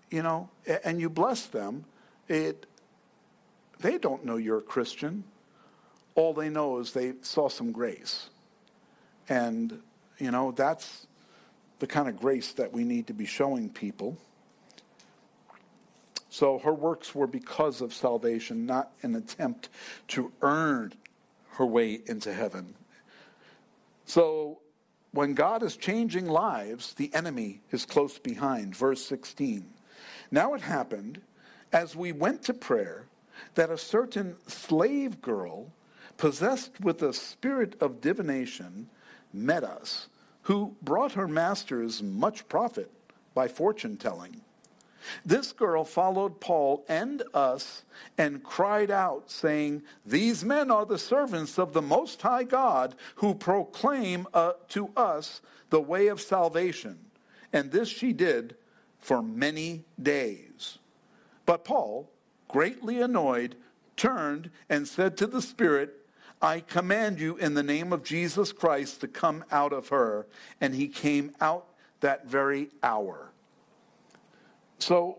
you 0.10 0.24
know, 0.24 0.50
and 0.84 1.00
you 1.00 1.10
bless 1.10 1.48
them. 1.48 1.86
It, 2.28 2.66
they 3.84 3.98
don't 3.98 4.24
know 4.26 4.38
you're 4.38 4.60
a 4.60 4.62
Christian. 4.62 5.26
All 6.16 6.34
they 6.34 6.50
know 6.50 6.80
is 6.80 6.94
they 6.94 7.14
saw 7.22 7.50
some 7.50 7.74
grace. 7.74 8.30
And, 9.28 9.82
you 10.18 10.32
know, 10.32 10.52
that's 10.52 11.06
the 11.80 11.88
kind 11.88 12.08
of 12.08 12.18
grace 12.18 12.54
that 12.54 12.72
we 12.72 12.86
need 12.86 13.08
to 13.08 13.14
be 13.14 13.26
showing 13.26 13.70
people. 13.70 14.18
So 16.30 16.60
her 16.60 16.74
works 16.74 17.14
were 17.14 17.28
because 17.28 17.82
of 17.82 17.94
salvation, 17.94 18.66
not 18.66 18.94
an 19.02 19.16
attempt 19.16 19.68
to 20.10 20.32
earn 20.42 20.94
her 21.52 21.66
way 21.66 22.02
into 22.06 22.34
heaven. 22.34 22.76
So 24.06 24.60
when 25.12 25.34
God 25.34 25.62
is 25.62 25.76
changing 25.76 26.28
lives, 26.28 26.94
the 26.94 27.14
enemy 27.14 27.62
is 27.72 27.86
close 27.86 28.18
behind. 28.18 28.78
Verse 28.78 29.06
16. 29.06 29.66
Now 30.32 30.54
it 30.54 30.62
happened, 30.62 31.20
as 31.74 31.98
we 31.98 32.14
went 32.14 32.44
to 32.44 32.54
prayer, 32.54 33.08
that 33.56 33.70
a 33.70 33.78
certain 33.78 34.36
slave 34.48 35.22
girl, 35.22 35.72
possessed 36.18 36.80
with 36.80 37.02
a 37.02 37.14
spirit 37.14 37.76
of 37.82 38.02
divination, 38.02 38.90
met 39.32 39.64
us, 39.64 40.08
who 40.44 40.76
brought 40.82 41.14
her 41.14 41.28
masters 41.28 42.04
much 42.04 42.48
profit 42.48 42.92
by 43.34 43.48
fortune 43.48 43.98
telling. 43.98 44.42
This 45.26 45.52
girl 45.52 45.84
followed 45.84 46.40
Paul 46.40 46.86
and 46.88 47.24
us 47.34 47.84
and 48.18 48.44
cried 48.44 48.92
out, 48.92 49.30
saying, 49.30 49.84
These 50.06 50.46
men 50.46 50.72
are 50.72 50.86
the 50.86 50.98
servants 50.98 51.58
of 51.58 51.74
the 51.74 51.82
Most 51.82 52.22
High 52.22 52.44
God 52.44 52.96
who 53.16 53.36
proclaim 53.36 54.28
uh, 54.34 54.54
to 54.70 54.90
us 54.96 55.42
the 55.70 55.82
way 55.82 56.08
of 56.08 56.22
salvation. 56.22 57.00
And 57.52 57.72
this 57.72 57.90
she 57.90 58.14
did 58.14 58.56
for 59.00 59.22
many 59.22 59.84
days. 60.02 60.78
But 61.46 61.66
Paul, 61.66 62.10
greatly 62.54 63.02
annoyed, 63.02 63.56
turned 63.98 64.52
and 64.70 64.88
said 64.88 65.18
to 65.18 65.26
the 65.26 65.42
Spirit, 65.42 66.00
I 66.40 66.60
command 66.60 67.20
you 67.20 67.36
in 67.38 67.56
the 67.56 67.64
name 67.64 67.92
of 67.92 68.04
Jesus 68.04 68.52
Christ 68.52 69.02
to 69.02 69.08
come 69.08 69.44
out 69.52 69.74
of 69.74 69.88
her. 69.90 70.28
And 70.62 70.76
he 70.76 70.88
came 70.88 71.32
out 71.42 71.66
that 72.02 72.28
very 72.28 72.70
hour. 72.84 73.32
So 74.78 75.18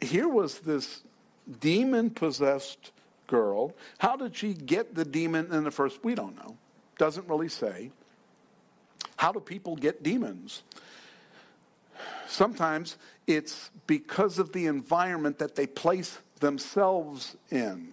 here 0.00 0.28
was 0.28 0.60
this 0.60 1.02
demon 1.60 2.08
possessed 2.08 2.92
girl. 3.26 3.74
How 3.98 4.16
did 4.16 4.34
she 4.34 4.54
get 4.54 4.94
the 4.94 5.04
demon 5.04 5.52
in 5.52 5.64
the 5.64 5.70
first? 5.70 6.02
We 6.02 6.14
don't 6.14 6.36
know. 6.36 6.56
Doesn't 6.96 7.28
really 7.28 7.48
say. 7.50 7.90
How 9.16 9.30
do 9.30 9.40
people 9.40 9.76
get 9.76 10.02
demons? 10.02 10.62
Sometimes 12.26 12.96
it's 13.26 13.70
because 13.86 14.38
of 14.38 14.52
the 14.52 14.66
environment 14.66 15.38
that 15.38 15.54
they 15.54 15.66
place 15.66 16.18
themselves 16.40 17.36
in. 17.50 17.92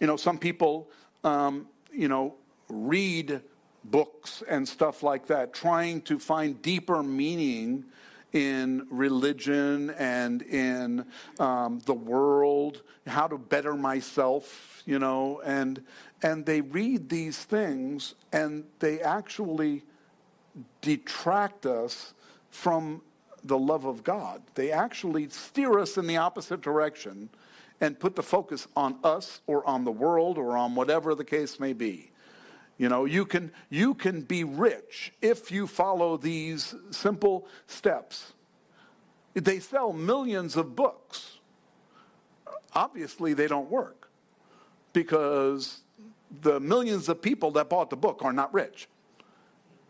You 0.00 0.06
know, 0.06 0.16
some 0.16 0.38
people, 0.38 0.88
um, 1.24 1.68
you 1.92 2.08
know, 2.08 2.34
read 2.68 3.40
books 3.84 4.42
and 4.48 4.66
stuff 4.66 5.02
like 5.02 5.26
that, 5.26 5.52
trying 5.52 6.02
to 6.02 6.18
find 6.18 6.60
deeper 6.62 7.02
meaning 7.02 7.84
in 8.32 8.86
religion 8.90 9.90
and 9.90 10.42
in 10.42 11.04
um, 11.38 11.80
the 11.86 11.94
world, 11.94 12.82
how 13.06 13.26
to 13.26 13.36
better 13.36 13.74
myself, 13.74 14.82
you 14.86 14.98
know, 14.98 15.40
and 15.44 15.82
and 16.22 16.44
they 16.46 16.60
read 16.60 17.08
these 17.08 17.38
things 17.38 18.14
and 18.32 18.64
they 18.78 19.00
actually 19.00 19.82
detract 20.80 21.66
us 21.66 22.14
from 22.50 23.00
the 23.44 23.58
love 23.58 23.84
of 23.84 24.04
God. 24.04 24.42
They 24.54 24.72
actually 24.72 25.28
steer 25.28 25.78
us 25.78 25.96
in 25.96 26.06
the 26.06 26.16
opposite 26.16 26.60
direction 26.60 27.30
and 27.80 27.98
put 27.98 28.16
the 28.16 28.22
focus 28.22 28.68
on 28.76 28.98
us 29.02 29.40
or 29.46 29.66
on 29.66 29.84
the 29.84 29.90
world 29.90 30.38
or 30.38 30.56
on 30.56 30.74
whatever 30.74 31.14
the 31.14 31.24
case 31.24 31.58
may 31.58 31.72
be. 31.72 32.10
You 32.76 32.88
know, 32.88 33.04
you 33.04 33.26
can, 33.26 33.52
you 33.68 33.94
can 33.94 34.22
be 34.22 34.44
rich 34.44 35.12
if 35.20 35.50
you 35.50 35.66
follow 35.66 36.16
these 36.16 36.74
simple 36.90 37.46
steps. 37.66 38.32
They 39.34 39.60
sell 39.60 39.92
millions 39.92 40.56
of 40.56 40.74
books. 40.74 41.38
Obviously, 42.74 43.34
they 43.34 43.46
don't 43.46 43.70
work 43.70 44.10
because 44.92 45.80
the 46.42 46.60
millions 46.60 47.08
of 47.08 47.20
people 47.20 47.50
that 47.52 47.68
bought 47.68 47.90
the 47.90 47.96
book 47.96 48.20
are 48.22 48.32
not 48.32 48.52
rich. 48.52 48.88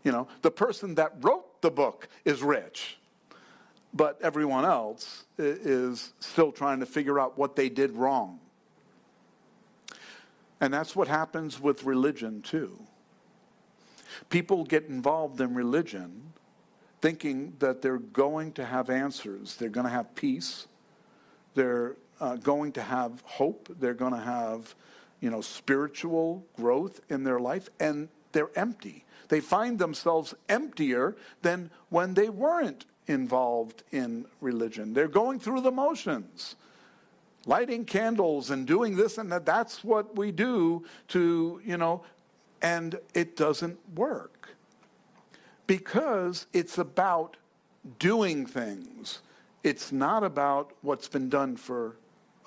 You 0.03 0.11
know, 0.11 0.27
the 0.41 0.51
person 0.51 0.95
that 0.95 1.13
wrote 1.21 1.61
the 1.61 1.71
book 1.71 2.09
is 2.25 2.41
rich, 2.41 2.97
but 3.93 4.19
everyone 4.21 4.65
else 4.65 5.25
is 5.37 6.13
still 6.19 6.51
trying 6.51 6.79
to 6.79 6.85
figure 6.85 7.19
out 7.19 7.37
what 7.37 7.55
they 7.55 7.69
did 7.69 7.91
wrong. 7.91 8.39
And 10.59 10.73
that's 10.73 10.95
what 10.95 11.07
happens 11.07 11.59
with 11.59 11.83
religion, 11.83 12.41
too. 12.41 12.79
People 14.29 14.63
get 14.63 14.85
involved 14.85 15.41
in 15.41 15.55
religion 15.55 16.33
thinking 17.01 17.53
that 17.59 17.81
they're 17.81 17.97
going 17.97 18.53
to 18.53 18.63
have 18.63 18.89
answers, 18.89 19.55
they're 19.55 19.69
going 19.69 19.87
to 19.87 19.91
have 19.91 20.13
peace, 20.13 20.67
they're 21.55 21.95
uh, 22.19 22.35
going 22.35 22.71
to 22.73 22.81
have 22.81 23.21
hope, 23.25 23.75
they're 23.79 23.95
going 23.95 24.13
to 24.13 24.19
have, 24.19 24.75
you 25.19 25.29
know, 25.31 25.41
spiritual 25.41 26.45
growth 26.55 27.01
in 27.09 27.23
their 27.23 27.39
life, 27.39 27.69
and 27.79 28.07
they're 28.33 28.51
empty. 28.55 29.03
They 29.29 29.39
find 29.39 29.79
themselves 29.79 30.35
emptier 30.47 31.15
than 31.41 31.71
when 31.89 32.13
they 32.13 32.29
weren't 32.29 32.85
involved 33.07 33.83
in 33.91 34.25
religion. 34.39 34.93
They're 34.93 35.07
going 35.07 35.39
through 35.39 35.61
the 35.61 35.71
motions 35.71 36.55
lighting 37.45 37.85
candles 37.85 38.51
and 38.51 38.67
doing 38.67 38.95
this 38.95 39.17
and 39.17 39.31
that. 39.31 39.45
That's 39.45 39.83
what 39.83 40.15
we 40.15 40.31
do 40.31 40.85
to, 41.09 41.61
you 41.65 41.77
know, 41.77 42.03
and 42.61 42.99
it 43.13 43.35
doesn't 43.35 43.77
work 43.95 44.49
because 45.67 46.45
it's 46.53 46.77
about 46.77 47.37
doing 47.99 48.45
things. 48.45 49.21
It's 49.63 49.91
not 49.91 50.23
about 50.23 50.71
what's 50.81 51.07
been 51.07 51.29
done 51.29 51.55
for 51.55 51.95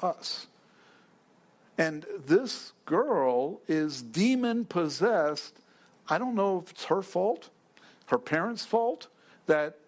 us. 0.02 0.46
And 1.76 2.06
this 2.26 2.72
girl 2.84 3.60
is 3.66 4.02
demon 4.02 4.64
possessed. 4.64 5.58
I 6.08 6.18
don't 6.18 6.36
know 6.36 6.62
if 6.64 6.70
it's 6.70 6.84
her 6.84 7.02
fault, 7.02 7.50
her 8.06 8.18
parents' 8.18 8.64
fault, 8.64 9.08
that 9.46 9.78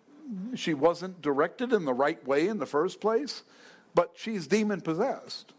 she 0.55 0.75
wasn't 0.75 1.23
directed 1.23 1.73
in 1.73 1.85
the 1.85 1.95
right 1.95 2.25
way 2.27 2.49
in 2.49 2.59
the 2.59 2.67
first 2.67 3.01
place, 3.01 3.43
but 3.95 4.13
she's 4.17 4.47
demon 4.47 4.81
possessed. 4.81 5.53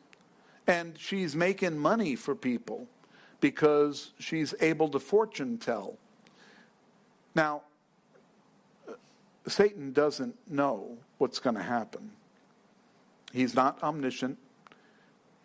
And 0.68 0.98
she's 1.00 1.36
making 1.36 1.78
money 1.78 2.16
for 2.16 2.36
people 2.36 2.88
because 3.40 4.12
she's 4.20 4.54
able 4.60 4.90
to 4.90 5.00
fortune 5.00 5.58
tell. 5.58 5.98
Now, 7.36 7.62
Satan 9.48 9.94
doesn't 9.94 10.36
know 10.50 10.98
what's 11.20 11.40
going 11.40 11.56
to 11.56 11.64
happen. 11.64 12.12
He's 13.32 13.56
not 13.56 13.82
omniscient. 13.82 14.38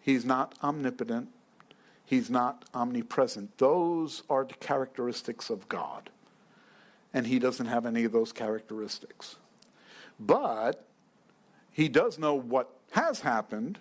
He's 0.00 0.24
not 0.24 0.54
omnipotent. 0.62 1.28
He's 2.04 2.28
not 2.28 2.64
omnipresent. 2.74 3.56
Those 3.58 4.22
are 4.28 4.44
the 4.44 4.54
characteristics 4.54 5.50
of 5.50 5.68
God. 5.68 6.10
And 7.14 7.26
he 7.26 7.38
doesn't 7.38 7.66
have 7.66 7.86
any 7.86 8.04
of 8.04 8.12
those 8.12 8.32
characteristics. 8.32 9.36
But 10.18 10.86
he 11.70 11.88
does 11.88 12.18
know 12.18 12.34
what 12.34 12.70
has 12.92 13.20
happened. 13.20 13.78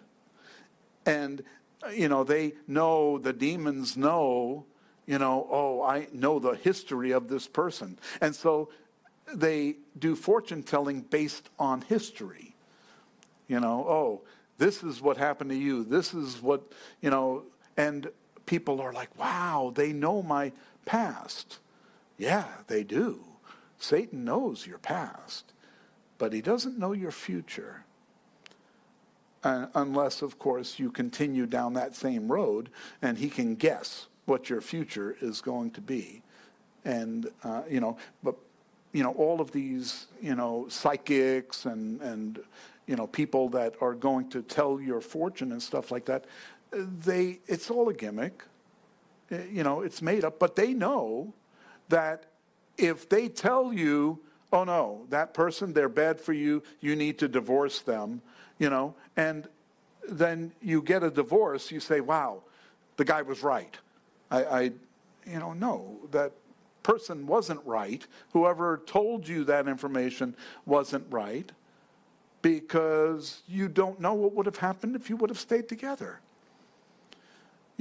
And, 1.05 1.43
you 1.93 2.07
know, 2.07 2.23
they 2.23 2.53
know, 2.67 3.17
the 3.17 3.33
demons 3.33 3.95
know, 3.95 4.65
you 5.05 5.17
know, 5.17 5.47
oh, 5.49 5.81
I 5.81 6.07
know 6.13 6.39
the 6.39 6.51
history 6.51 7.11
of 7.11 7.27
this 7.27 7.47
person. 7.47 7.97
And 8.19 8.35
so 8.35 8.69
they 9.33 9.75
do 9.97 10.15
fortune 10.15 10.63
telling 10.63 11.01
based 11.01 11.49
on 11.57 11.81
history. 11.81 12.55
You 13.47 13.59
know, 13.59 13.85
oh, 13.87 14.21
this 14.57 14.83
is 14.83 15.01
what 15.01 15.17
happened 15.17 15.49
to 15.49 15.55
you. 15.55 15.83
This 15.83 16.13
is 16.13 16.41
what, 16.41 16.61
you 17.01 17.09
know, 17.09 17.43
and 17.77 18.09
people 18.45 18.79
are 18.79 18.93
like, 18.93 19.17
wow, 19.17 19.71
they 19.73 19.91
know 19.91 20.21
my 20.21 20.51
past. 20.85 21.59
Yeah, 22.21 22.45
they 22.67 22.83
do. 22.83 23.23
Satan 23.79 24.23
knows 24.23 24.67
your 24.67 24.77
past, 24.77 25.53
but 26.19 26.33
he 26.33 26.39
doesn't 26.39 26.77
know 26.77 26.91
your 26.91 27.09
future. 27.09 27.83
Uh, 29.43 29.65
unless, 29.73 30.21
of 30.21 30.37
course, 30.37 30.77
you 30.77 30.91
continue 30.91 31.47
down 31.47 31.73
that 31.73 31.95
same 31.95 32.31
road 32.31 32.69
and 33.01 33.17
he 33.17 33.27
can 33.27 33.55
guess 33.55 34.05
what 34.25 34.51
your 34.51 34.61
future 34.61 35.17
is 35.19 35.41
going 35.41 35.71
to 35.71 35.81
be. 35.81 36.21
And, 36.85 37.27
uh, 37.43 37.63
you 37.67 37.79
know, 37.79 37.97
but, 38.21 38.35
you 38.91 39.01
know, 39.01 39.13
all 39.13 39.41
of 39.41 39.49
these, 39.49 40.05
you 40.21 40.35
know, 40.35 40.67
psychics 40.69 41.65
and, 41.65 41.99
and, 42.01 42.39
you 42.85 42.95
know, 42.95 43.07
people 43.07 43.49
that 43.49 43.73
are 43.81 43.95
going 43.95 44.29
to 44.29 44.43
tell 44.43 44.79
your 44.79 45.01
fortune 45.01 45.51
and 45.51 45.63
stuff 45.63 45.89
like 45.89 46.05
that, 46.05 46.25
they, 46.71 47.39
it's 47.47 47.71
all 47.71 47.89
a 47.89 47.95
gimmick. 47.95 48.43
Uh, 49.31 49.37
you 49.51 49.63
know, 49.63 49.81
it's 49.81 50.03
made 50.03 50.23
up, 50.23 50.37
but 50.37 50.55
they 50.55 50.75
know 50.75 51.33
that 51.91 52.25
if 52.77 53.07
they 53.07 53.29
tell 53.29 53.71
you, 53.71 54.19
oh 54.51 54.63
no, 54.63 55.05
that 55.09 55.33
person, 55.33 55.71
they're 55.71 55.89
bad 55.89 56.19
for 56.19 56.33
you, 56.33 56.63
you 56.81 56.95
need 56.95 57.19
to 57.19 57.27
divorce 57.27 57.79
them, 57.81 58.21
you 58.57 58.69
know, 58.69 58.95
and 59.15 59.47
then 60.09 60.51
you 60.61 60.81
get 60.81 61.03
a 61.03 61.11
divorce, 61.11 61.71
you 61.71 61.79
say, 61.79 62.01
wow, 62.01 62.41
the 62.97 63.05
guy 63.05 63.21
was 63.21 63.43
right. 63.43 63.77
I, 64.29 64.43
I 64.43 64.61
you 65.25 65.39
know, 65.39 65.53
no, 65.53 65.97
that 66.11 66.31
person 66.83 67.27
wasn't 67.27 67.61
right. 67.65 68.05
Whoever 68.33 68.81
told 68.85 69.27
you 69.27 69.43
that 69.45 69.67
information 69.67 70.35
wasn't 70.65 71.05
right 71.11 71.51
because 72.41 73.43
you 73.47 73.67
don't 73.67 73.99
know 73.99 74.15
what 74.15 74.33
would 74.33 74.47
have 74.47 74.57
happened 74.57 74.95
if 74.95 75.09
you 75.09 75.15
would 75.17 75.29
have 75.29 75.39
stayed 75.39 75.69
together. 75.69 76.19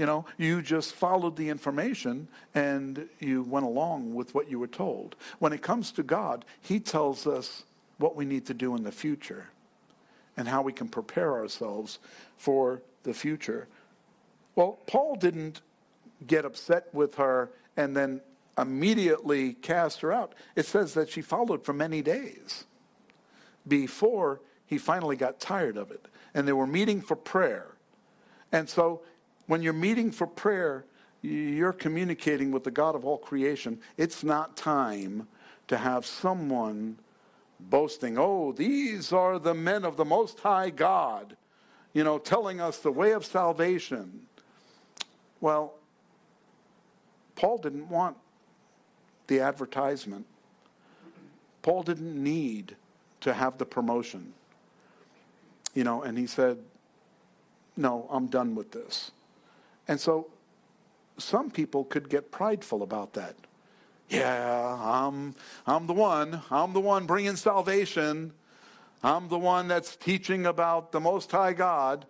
You 0.01 0.07
know, 0.07 0.25
you 0.39 0.63
just 0.63 0.95
followed 0.95 1.37
the 1.37 1.51
information 1.51 2.27
and 2.55 3.07
you 3.19 3.43
went 3.43 3.67
along 3.67 4.15
with 4.15 4.35
what 4.35 4.51
you 4.51 4.59
were 4.59 4.67
told. 4.67 5.15
When 5.41 5.53
it 5.53 5.61
comes 5.61 5.93
to 5.93 6.03
God, 6.03 6.47
He 6.63 6.81
tells 6.81 7.27
us 7.27 7.65
what 7.99 8.17
we 8.17 8.25
need 8.25 8.47
to 8.47 8.55
do 8.55 8.75
in 8.77 8.83
the 8.83 8.93
future 8.93 9.49
and 10.39 10.49
how 10.49 10.63
we 10.63 10.73
can 10.73 10.89
prepare 10.89 11.35
ourselves 11.35 11.99
for 12.39 12.81
the 13.03 13.13
future. 13.13 13.69
Well, 14.55 14.79
Paul 14.87 15.17
didn't 15.17 15.61
get 16.27 16.47
upset 16.47 16.87
with 16.95 17.17
her 17.17 17.51
and 17.77 17.95
then 17.95 18.23
immediately 18.57 19.53
cast 19.53 20.01
her 20.01 20.15
out. 20.15 20.35
It 20.57 20.65
says 20.65 20.95
that 20.95 21.11
she 21.11 21.21
followed 21.21 21.63
for 21.63 21.75
many 21.75 22.01
days 22.01 22.65
before 23.69 24.41
he 24.65 24.79
finally 24.79 25.17
got 25.17 25.41
tired 25.41 25.77
of 25.77 25.91
it. 25.91 26.07
And 26.33 26.49
they 26.49 26.55
were 26.55 26.67
meeting 26.67 27.03
for 27.03 27.17
prayer. 27.17 27.67
And 28.51 28.67
so 28.67 29.03
when 29.51 29.63
you're 29.63 29.73
meeting 29.73 30.13
for 30.13 30.29
prayer, 30.29 30.85
you're 31.23 31.73
communicating 31.73 32.53
with 32.53 32.63
the 32.63 32.71
God 32.71 32.95
of 32.95 33.05
all 33.05 33.19
creation. 33.19 33.81
It's 33.97 34.23
not 34.23 34.57
time 34.57 35.27
to 35.67 35.77
have 35.77 36.07
someone 36.07 37.01
boasting, 37.59 38.17
oh, 38.17 38.53
these 38.53 39.13
are 39.13 39.41
the 39.41 39.53
men 39.53 39.85
of 39.85 39.97
the 39.97 40.05
Most 40.05 40.39
High 40.39 40.71
God, 40.71 41.37
you 41.95 42.05
know, 42.05 42.17
telling 42.17 42.61
us 42.61 42.79
the 42.79 42.93
way 42.93 43.11
of 43.11 43.27
salvation. 43.27 44.21
Well, 45.41 45.75
Paul 47.35 47.59
didn't 47.59 47.89
want 47.89 48.17
the 49.27 49.41
advertisement. 49.41 50.27
Paul 51.63 51.83
didn't 51.83 52.23
need 52.23 52.77
to 53.23 53.35
have 53.35 53.59
the 53.59 53.67
promotion. 53.67 54.33
You 55.75 55.83
know, 55.83 56.03
and 56.03 56.17
he 56.17 56.29
said, 56.29 56.59
No, 57.77 58.07
I'm 58.13 58.29
done 58.29 58.55
with 58.55 58.71
this. 58.71 59.11
And 59.91 59.99
so 59.99 60.29
some 61.19 61.51
people 61.51 61.83
could 61.83 62.09
get 62.09 62.31
prideful 62.31 62.85
about 62.85 63.15
that. 63.15 63.35
Yeah, 64.09 64.79
I'm, 64.81 65.35
I'm 65.67 65.89
the 65.89 65.93
one. 65.93 66.43
I'm 66.49 66.73
the 66.73 66.81
one 66.81 67.07
bringing 67.07 67.35
salvation. 67.35 68.33
I'm 69.03 69.27
the 69.27 69.39
one 69.39 69.67
that's 69.67 69.97
teaching 69.97 70.47
about 70.47 70.93
the 70.93 71.01
Most 71.01 71.33
High 71.33 71.55
God. 71.55 72.07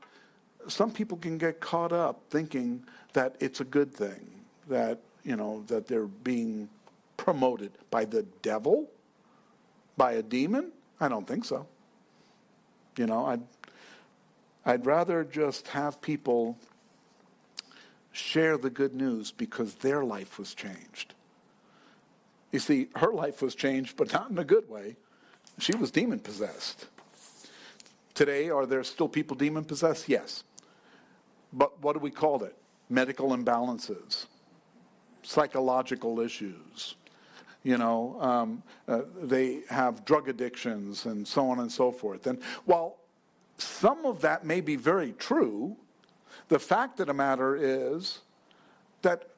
Some 0.69 0.93
people 0.93 1.17
can 1.17 1.39
get 1.39 1.61
caught 1.61 1.91
up 1.91 2.21
thinking 2.29 2.85
that 3.15 3.37
it's 3.41 3.61
a 3.61 3.65
good 3.65 3.95
thing, 3.95 4.31
that, 4.69 4.99
you 5.25 5.37
know, 5.37 5.65
that 5.69 5.87
they're 5.87 6.07
being 6.07 6.69
promoted 7.17 7.73
by 7.91 8.05
the 8.05 8.25
devil, 8.43 8.91
by 9.97 10.13
a 10.13 10.23
demon. 10.23 10.71
I 11.01 11.09
don't 11.09 11.27
think 11.27 11.47
so. 11.47 11.67
You 12.99 13.07
know, 13.07 13.25
I'd, 13.25 13.43
I'd 14.67 14.85
rather 14.85 15.25
just 15.25 15.69
have 15.69 16.03
people 16.03 16.59
share 18.13 18.57
the 18.59 18.71
good 18.71 18.95
news 18.95 19.31
because 19.31 19.75
their 19.77 20.05
life 20.05 20.39
was 20.39 20.55
changed. 20.55 21.15
You 22.53 22.59
see, 22.59 22.89
her 22.97 23.13
life 23.13 23.43
was 23.43 23.55
changed, 23.55 23.97
but 23.97 24.13
not 24.13 24.31
in 24.31 24.39
a 24.39 24.45
good 24.45 24.69
way. 24.69 24.97
She 25.59 25.75
was 25.77 25.91
demon 25.91 26.19
possessed. 26.19 26.87
Today, 28.15 28.51
are 28.51 28.67
there 28.67 28.83
still 28.83 29.09
people 29.09 29.37
demon 29.37 29.65
possessed? 29.65 30.09
Yes. 30.09 30.43
But 31.53 31.81
what 31.83 31.93
do 31.93 32.01
we 32.01 32.11
call 32.11 32.43
it? 32.45 32.57
Medical 32.89 33.31
imbalances, 33.31 34.27
psychological 35.23 36.21
issues. 36.21 36.97
You 37.63 37.79
know, 37.79 38.17
um, 38.21 38.63
uh, 38.89 39.03
they 39.23 39.61
have 39.69 40.05
drug 40.05 40.29
addictions 40.29 41.05
and 41.05 41.29
so 41.29 41.49
on 41.51 41.61
and 41.61 41.71
so 41.71 41.93
forth. 41.93 42.27
And 42.27 42.43
while 42.65 42.97
some 43.59 44.07
of 44.07 44.23
that 44.23 44.45
may 44.45 44.61
be 44.61 44.77
very 44.77 45.13
true, 45.13 45.77
the 46.51 46.59
fact 46.59 47.01
of 47.01 47.07
the 47.07 47.15
matter 47.15 47.57
is 47.57 48.19
that 49.03 49.31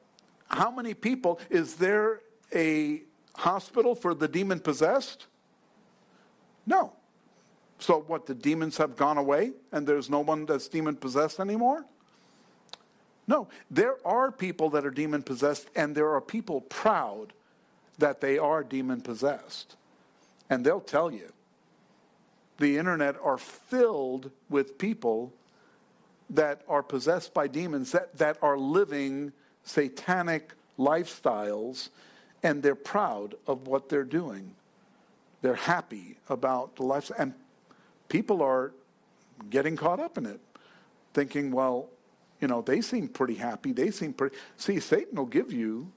how 0.47 0.69
many 0.69 0.93
people, 0.93 1.39
is 1.49 1.75
there 1.75 2.21
a 2.53 3.03
hospital 3.35 3.95
for 3.95 4.13
the 4.13 4.27
demon 4.27 4.59
possessed? 4.59 5.27
No. 6.65 6.93
So 7.79 8.03
what, 8.07 8.25
the 8.25 8.33
demons 8.33 8.77
have 8.77 8.95
gone 8.95 9.17
away 9.17 9.51
and 9.71 9.85
there's 9.87 10.09
no 10.09 10.19
one 10.19 10.45
that's 10.45 10.67
demon 10.67 10.95
possessed 10.95 11.39
anymore? 11.39 11.85
No. 13.27 13.47
There 13.69 13.95
are 14.05 14.31
people 14.31 14.71
that 14.71 14.85
are 14.85 14.91
demon 14.91 15.21
possessed 15.21 15.67
and 15.75 15.95
there 15.95 16.09
are 16.09 16.21
people 16.21 16.61
proud 16.61 17.31
that 17.99 18.21
they 18.21 18.39
are 18.39 18.63
demon 18.63 19.01
possessed. 19.01 19.75
And 20.49 20.65
they'll 20.65 20.81
tell 20.81 21.11
you. 21.11 21.31
The 22.57 22.77
internet 22.77 23.15
are 23.23 23.37
filled 23.37 24.31
with 24.49 24.77
people 24.77 25.31
that 26.33 26.61
are 26.67 26.83
possessed 26.83 27.33
by 27.33 27.47
demons, 27.47 27.91
that, 27.91 28.17
that 28.17 28.37
are 28.41 28.57
living 28.57 29.31
satanic 29.63 30.53
lifestyles, 30.77 31.89
and 32.41 32.61
they're 32.61 32.75
proud 32.75 33.35
of 33.47 33.67
what 33.67 33.89
they're 33.89 34.03
doing. 34.03 34.55
They're 35.41 35.55
happy 35.55 36.17
about 36.29 36.75
the 36.75 36.83
life, 36.83 37.11
and 37.17 37.33
people 38.09 38.41
are 38.41 38.71
getting 39.49 39.75
caught 39.75 39.99
up 39.99 40.17
in 40.17 40.25
it, 40.25 40.39
thinking, 41.13 41.51
well, 41.51 41.89
you 42.41 42.47
know, 42.47 42.61
they 42.61 42.81
seem 42.81 43.07
pretty 43.07 43.35
happy. 43.35 43.71
They 43.71 43.91
seem 43.91 44.13
pretty. 44.13 44.35
See, 44.57 44.79
Satan 44.79 45.15
will 45.15 45.25
give 45.25 45.53
you 45.53 45.91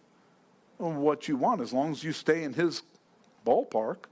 what 0.78 1.26
you 1.26 1.36
want 1.36 1.60
as 1.60 1.72
long 1.72 1.90
as 1.90 2.04
you 2.04 2.12
stay 2.12 2.44
in 2.44 2.52
his 2.52 2.82
ballpark. 3.46 4.04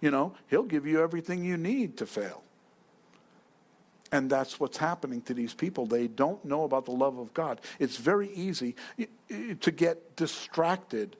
You 0.00 0.10
know, 0.10 0.34
he'll 0.48 0.62
give 0.62 0.86
you 0.86 1.02
everything 1.02 1.44
you 1.44 1.56
need 1.56 1.96
to 1.98 2.06
fail. 2.06 2.43
And 4.12 4.30
that's 4.30 4.60
what's 4.60 4.76
happening 4.76 5.22
to 5.22 5.34
these 5.34 5.54
people. 5.54 5.86
They 5.86 6.06
don't 6.06 6.44
know 6.44 6.64
about 6.64 6.84
the 6.84 6.92
love 6.92 7.18
of 7.18 7.34
God. 7.34 7.60
It's 7.78 7.96
very 7.96 8.30
easy 8.32 8.76
to 9.60 9.70
get 9.70 10.16
distracted. 10.16 11.16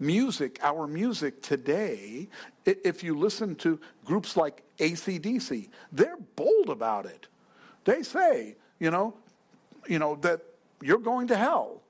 Music, 0.00 0.58
our 0.62 0.86
music 0.86 1.42
today, 1.42 2.28
if 2.64 3.02
you 3.02 3.18
listen 3.18 3.56
to 3.56 3.80
groups 4.04 4.36
like 4.36 4.62
ACDC, 4.78 5.68
they're 5.90 6.16
bold 6.36 6.70
about 6.70 7.04
it. 7.04 7.26
They 7.84 8.02
say, 8.02 8.56
you 8.78 8.90
know, 8.90 9.14
you 9.88 9.98
know, 9.98 10.16
that 10.16 10.42
you're 10.80 10.98
going 10.98 11.26
to 11.28 11.36
hell. 11.36 11.82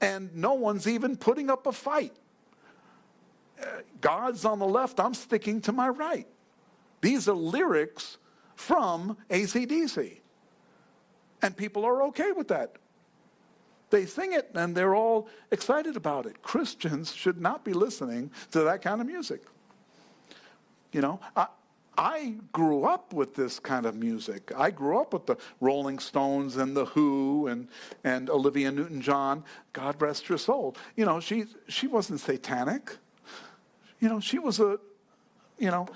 And 0.00 0.34
no 0.34 0.54
one's 0.54 0.88
even 0.88 1.16
putting 1.16 1.50
up 1.50 1.66
a 1.66 1.72
fight. 1.72 2.14
Uh, 3.60 3.66
God's 4.00 4.44
on 4.46 4.58
the 4.58 4.66
left, 4.66 4.98
I'm 4.98 5.12
sticking 5.12 5.60
to 5.62 5.72
my 5.72 5.88
right. 5.88 6.26
These 7.02 7.28
are 7.28 7.34
lyrics 7.34 8.16
from 8.60 9.16
ACDC. 9.30 10.18
And 11.42 11.56
people 11.56 11.84
are 11.86 12.02
okay 12.04 12.32
with 12.32 12.48
that. 12.48 12.76
They 13.88 14.04
sing 14.06 14.34
it 14.34 14.50
and 14.54 14.76
they're 14.76 14.94
all 14.94 15.28
excited 15.50 15.96
about 15.96 16.26
it. 16.26 16.42
Christians 16.42 17.12
should 17.12 17.40
not 17.40 17.64
be 17.64 17.72
listening 17.72 18.30
to 18.52 18.60
that 18.60 18.82
kind 18.82 19.00
of 19.00 19.06
music. 19.06 19.42
You 20.92 21.00
know, 21.00 21.20
I, 21.34 21.46
I 21.96 22.34
grew 22.52 22.84
up 22.84 23.14
with 23.14 23.34
this 23.34 23.58
kind 23.58 23.86
of 23.86 23.96
music. 23.96 24.52
I 24.56 24.70
grew 24.70 25.00
up 25.00 25.14
with 25.14 25.26
the 25.26 25.36
Rolling 25.60 25.98
Stones 25.98 26.56
and 26.56 26.76
the 26.76 26.84
Who 26.84 27.46
and, 27.46 27.66
and 28.04 28.28
Olivia 28.28 28.70
Newton-John. 28.70 29.42
God 29.72 30.00
rest 30.00 30.26
her 30.28 30.38
soul. 30.38 30.76
You 30.96 31.06
know, 31.06 31.18
she 31.18 31.46
she 31.66 31.86
wasn't 31.86 32.20
satanic. 32.20 32.96
You 34.00 34.08
know, 34.08 34.20
she 34.20 34.38
was 34.38 34.60
a 34.60 34.78
you 35.58 35.70
know 35.70 35.88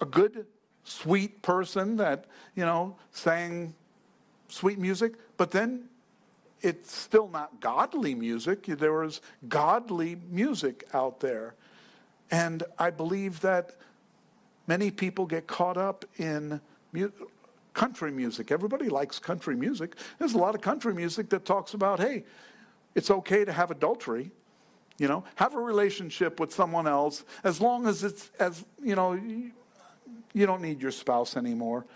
a 0.00 0.04
good 0.04 0.46
sweet 0.84 1.42
person 1.42 1.96
that, 1.96 2.26
you 2.54 2.64
know, 2.64 2.96
sang 3.10 3.74
sweet 4.48 4.78
music, 4.78 5.14
but 5.36 5.50
then 5.50 5.88
it's 6.60 6.94
still 6.94 7.28
not 7.28 7.60
godly 7.60 8.14
music. 8.14 8.64
There 8.66 8.92
was 8.92 9.20
godly 9.48 10.16
music 10.30 10.84
out 10.94 11.20
there. 11.20 11.54
And 12.30 12.62
I 12.78 12.90
believe 12.90 13.40
that 13.40 13.76
many 14.66 14.90
people 14.90 15.26
get 15.26 15.46
caught 15.46 15.76
up 15.76 16.04
in 16.18 16.60
mu- 16.92 17.10
country 17.74 18.12
music. 18.12 18.50
Everybody 18.50 18.88
likes 18.88 19.18
country 19.18 19.56
music. 19.56 19.96
There's 20.18 20.34
a 20.34 20.38
lot 20.38 20.54
of 20.54 20.60
country 20.60 20.94
music 20.94 21.28
that 21.30 21.44
talks 21.44 21.74
about, 21.74 21.98
hey, 21.98 22.24
it's 22.94 23.10
okay 23.10 23.44
to 23.44 23.52
have 23.52 23.70
adultery. 23.70 24.30
You 24.98 25.08
know, 25.08 25.24
have 25.34 25.54
a 25.54 25.60
relationship 25.60 26.38
with 26.38 26.52
someone 26.52 26.86
else 26.86 27.24
as 27.42 27.60
long 27.60 27.88
as 27.88 28.04
it's 28.04 28.30
as 28.38 28.64
you 28.80 28.94
know 28.94 29.18
you 30.32 30.46
don't 30.46 30.62
need 30.62 30.80
your 30.80 30.90
spouse 30.90 31.36
anymore. 31.36 31.86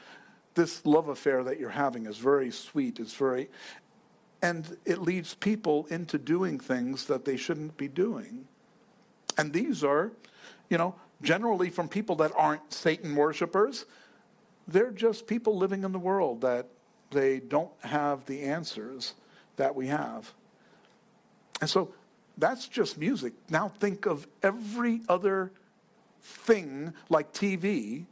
This 0.55 0.85
love 0.87 1.09
affair 1.09 1.45
that 1.45 1.61
you're 1.61 1.71
having 1.71 2.07
is 2.07 2.19
very 2.19 2.51
sweet. 2.51 2.99
It's 2.99 3.15
very 3.15 3.49
and 4.43 4.77
it 4.85 5.01
leads 5.01 5.35
people 5.35 5.87
into 5.91 6.19
doing 6.19 6.59
things 6.61 7.07
that 7.07 7.25
they 7.25 7.37
shouldn't 7.37 7.77
be 7.77 7.89
doing. 7.89 8.47
And 9.39 9.53
these 9.53 9.83
are, 9.83 10.13
you 10.69 10.79
know, 10.79 10.95
generally 11.23 11.71
from 11.71 11.89
people 11.89 12.17
that 12.17 12.33
aren't 12.37 12.73
Satan 12.73 13.15
worshipers. 13.17 13.87
They're 14.69 14.91
just 14.91 15.27
people 15.27 15.57
living 15.57 15.85
in 15.85 15.93
the 15.93 15.99
world 15.99 16.43
that 16.43 16.69
they 17.11 17.41
don't 17.41 17.73
have 17.81 18.27
the 18.27 18.43
answers 18.43 19.15
that 19.57 19.75
we 19.75 19.87
have. 19.87 20.33
And 21.61 21.71
so 21.71 21.95
that's 22.37 22.69
just 22.69 22.99
music. 22.99 23.33
Now 23.49 23.69
think 23.69 24.07
of 24.07 24.27
every 24.43 25.01
other 25.09 25.53
thing 26.21 26.93
like 27.09 27.33
TV. 27.33 28.07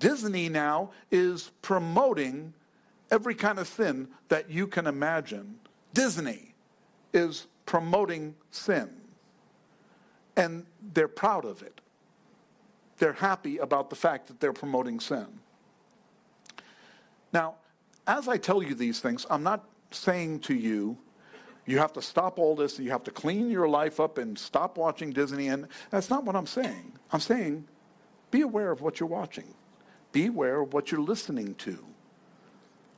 Disney 0.00 0.48
now 0.48 0.90
is 1.12 1.52
promoting 1.62 2.52
every 3.12 3.36
kind 3.36 3.60
of 3.60 3.68
sin 3.68 4.08
that 4.28 4.50
you 4.50 4.66
can 4.66 4.88
imagine. 4.88 5.60
Disney 5.94 6.54
is 7.12 7.46
promoting 7.66 8.34
sin. 8.50 8.90
And 10.36 10.66
they're 10.94 11.06
proud 11.06 11.44
of 11.44 11.62
it. 11.62 11.80
They're 12.98 13.12
happy 13.12 13.58
about 13.58 13.90
the 13.90 13.96
fact 13.96 14.26
that 14.26 14.40
they're 14.40 14.52
promoting 14.52 14.98
sin. 15.00 15.26
Now, 17.32 17.54
as 18.06 18.26
I 18.26 18.36
tell 18.36 18.62
you 18.62 18.74
these 18.74 19.00
things, 19.00 19.26
I'm 19.30 19.42
not 19.42 19.64
saying 19.90 20.40
to 20.40 20.54
you, 20.54 20.98
you 21.66 21.78
have 21.78 21.92
to 21.92 22.02
stop 22.02 22.38
all 22.38 22.56
this, 22.56 22.78
you 22.78 22.90
have 22.90 23.04
to 23.04 23.10
clean 23.10 23.50
your 23.50 23.68
life 23.68 24.00
up 24.00 24.18
and 24.18 24.38
stop 24.38 24.76
watching 24.76 25.10
Disney. 25.10 25.48
And 25.48 25.68
that's 25.90 26.10
not 26.10 26.24
what 26.24 26.34
I'm 26.34 26.46
saying. 26.46 26.92
I'm 27.12 27.20
saying 27.20 27.66
be 28.30 28.40
aware 28.42 28.70
of 28.70 28.80
what 28.80 29.00
you're 29.00 29.08
watching, 29.08 29.54
be 30.12 30.26
aware 30.26 30.60
of 30.60 30.72
what 30.72 30.90
you're 30.90 31.00
listening 31.00 31.54
to. 31.56 31.84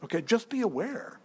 Okay, 0.05 0.21
just 0.23 0.49
be 0.49 0.63
aware. 0.63 1.19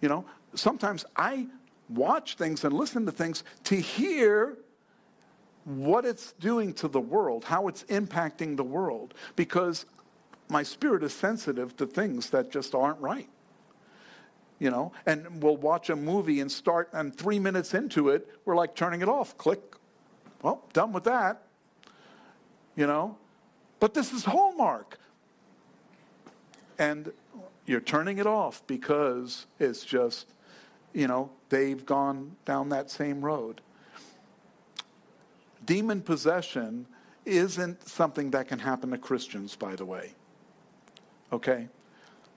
You 0.00 0.08
know, 0.08 0.24
sometimes 0.54 1.04
I 1.16 1.48
watch 1.88 2.36
things 2.36 2.64
and 2.64 2.74
listen 2.74 3.06
to 3.06 3.12
things 3.12 3.44
to 3.64 3.76
hear 3.76 4.58
what 5.64 6.04
it's 6.04 6.32
doing 6.32 6.74
to 6.74 6.88
the 6.88 7.00
world, 7.00 7.44
how 7.44 7.68
it's 7.68 7.84
impacting 7.84 8.56
the 8.56 8.64
world, 8.64 9.14
because 9.34 9.86
my 10.48 10.62
spirit 10.62 11.02
is 11.02 11.12
sensitive 11.12 11.76
to 11.76 11.86
things 11.86 12.30
that 12.30 12.50
just 12.50 12.74
aren't 12.74 13.00
right. 13.00 13.28
You 14.58 14.70
know, 14.70 14.92
and 15.04 15.42
we'll 15.42 15.56
watch 15.56 15.90
a 15.90 15.96
movie 15.96 16.40
and 16.40 16.50
start, 16.50 16.88
and 16.92 17.14
three 17.14 17.38
minutes 17.38 17.74
into 17.74 18.10
it, 18.10 18.28
we're 18.44 18.54
like 18.54 18.74
turning 18.74 19.02
it 19.02 19.08
off. 19.08 19.36
Click. 19.36 19.60
Well, 20.42 20.64
done 20.72 20.92
with 20.92 21.04
that. 21.04 21.42
You 22.76 22.86
know, 22.86 23.16
but 23.84 23.92
this 23.92 24.14
is 24.14 24.24
Hallmark. 24.24 24.98
And 26.78 27.12
you're 27.66 27.82
turning 27.82 28.16
it 28.16 28.26
off 28.26 28.66
because 28.66 29.44
it's 29.60 29.84
just, 29.84 30.26
you 30.94 31.06
know, 31.06 31.28
they've 31.50 31.84
gone 31.84 32.34
down 32.46 32.70
that 32.70 32.90
same 32.90 33.20
road. 33.20 33.60
Demon 35.66 36.00
possession 36.00 36.86
isn't 37.26 37.86
something 37.86 38.30
that 38.30 38.48
can 38.48 38.58
happen 38.58 38.90
to 38.90 38.96
Christians, 38.96 39.54
by 39.54 39.76
the 39.76 39.84
way. 39.84 40.14
Okay? 41.30 41.68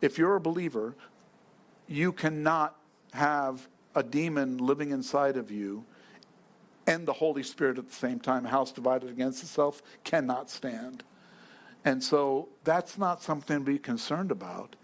If 0.01 0.17
you're 0.17 0.35
a 0.35 0.41
believer, 0.41 0.95
you 1.87 2.11
cannot 2.11 2.75
have 3.13 3.69
a 3.95 4.03
demon 4.03 4.57
living 4.57 4.91
inside 4.91 5.37
of 5.37 5.49
you 5.49 5.85
and 6.85 7.07
the 7.07 7.13
Holy 7.13 7.43
Spirit 7.43 7.77
at 7.77 7.87
the 7.87 7.95
same 7.95 8.19
time. 8.19 8.45
A 8.45 8.49
house 8.49 8.73
divided 8.73 9.09
against 9.09 9.43
itself 9.43 9.81
cannot 10.03 10.49
stand. 10.49 11.05
And 11.87 12.03
so 12.03 12.49
that's 12.65 12.97
not 12.97 13.23
something 13.23 13.59
to 13.59 13.63
be 13.63 13.79
concerned 13.79 14.29
about 14.29 14.75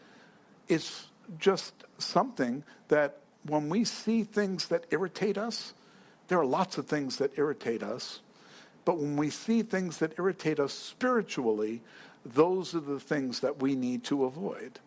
it's 0.69 1.07
just 1.37 1.73
something 1.97 2.63
that 2.87 3.17
when 3.45 3.67
we 3.67 3.83
see 3.83 4.23
things 4.23 4.69
that 4.69 4.85
irritate 4.89 5.37
us, 5.37 5.73
there 6.29 6.39
are 6.39 6.45
lots 6.45 6.77
of 6.77 6.87
things 6.87 7.17
that 7.17 7.37
irritate 7.37 7.83
us, 7.83 8.21
but 8.85 8.97
when 8.97 9.17
we 9.17 9.29
see 9.29 9.63
things 9.63 9.97
that 9.97 10.17
irritate 10.17 10.61
us 10.61 10.71
spiritually, 10.71 11.81
those 12.25 12.73
are 12.73 12.79
the 12.79 13.01
things 13.01 13.41
that 13.41 13.61
we 13.61 13.75
need 13.75 14.05
to 14.05 14.23
avoid. 14.23 14.79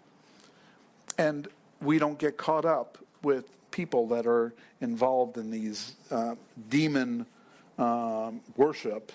And 1.19 1.49
we 1.83 1.99
don't 1.99 2.19
get 2.19 2.39
caught 2.39 2.65
up 2.65 2.97
with 3.23 3.45
people 3.71 4.07
that 4.09 4.27
are 4.27 4.55
involved 4.81 5.37
in 5.37 5.51
these 5.51 5.97
uh, 6.11 6.35
demon 6.71 7.27
um, 7.77 8.41
worship. 8.57 9.13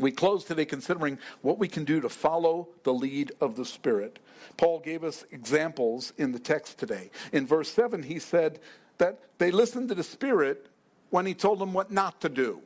We 0.00 0.12
close 0.12 0.44
today 0.44 0.64
considering 0.64 1.18
what 1.42 1.58
we 1.58 1.68
can 1.68 1.84
do 1.84 2.00
to 2.00 2.08
follow 2.08 2.68
the 2.84 2.94
lead 2.94 3.32
of 3.40 3.56
the 3.56 3.64
Spirit. 3.64 4.18
Paul 4.56 4.80
gave 4.80 5.04
us 5.04 5.24
examples 5.30 6.12
in 6.16 6.32
the 6.32 6.38
text 6.38 6.78
today. 6.78 7.10
In 7.32 7.46
verse 7.46 7.70
7, 7.70 8.02
he 8.02 8.18
said 8.18 8.60
that 8.98 9.20
they 9.38 9.50
listened 9.50 9.88
to 9.90 9.94
the 9.94 10.02
Spirit 10.02 10.66
when 11.10 11.26
he 11.26 11.34
told 11.34 11.58
them 11.58 11.72
what 11.72 11.90
not 11.90 12.20
to 12.22 12.28
do. 12.28 12.60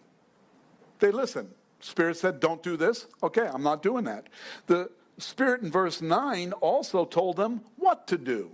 They 1.00 1.10
listened. 1.10 1.50
Spirit 1.80 2.16
said, 2.16 2.40
Don't 2.40 2.62
do 2.62 2.76
this. 2.76 3.06
Okay, 3.22 3.46
I'm 3.46 3.62
not 3.62 3.82
doing 3.82 4.04
that. 4.04 4.28
The 4.66 4.90
Spirit 5.18 5.62
in 5.62 5.70
verse 5.70 6.00
9 6.00 6.52
also 6.54 7.04
told 7.04 7.36
them 7.36 7.60
what 7.76 8.06
to 8.08 8.18
do. 8.18 8.50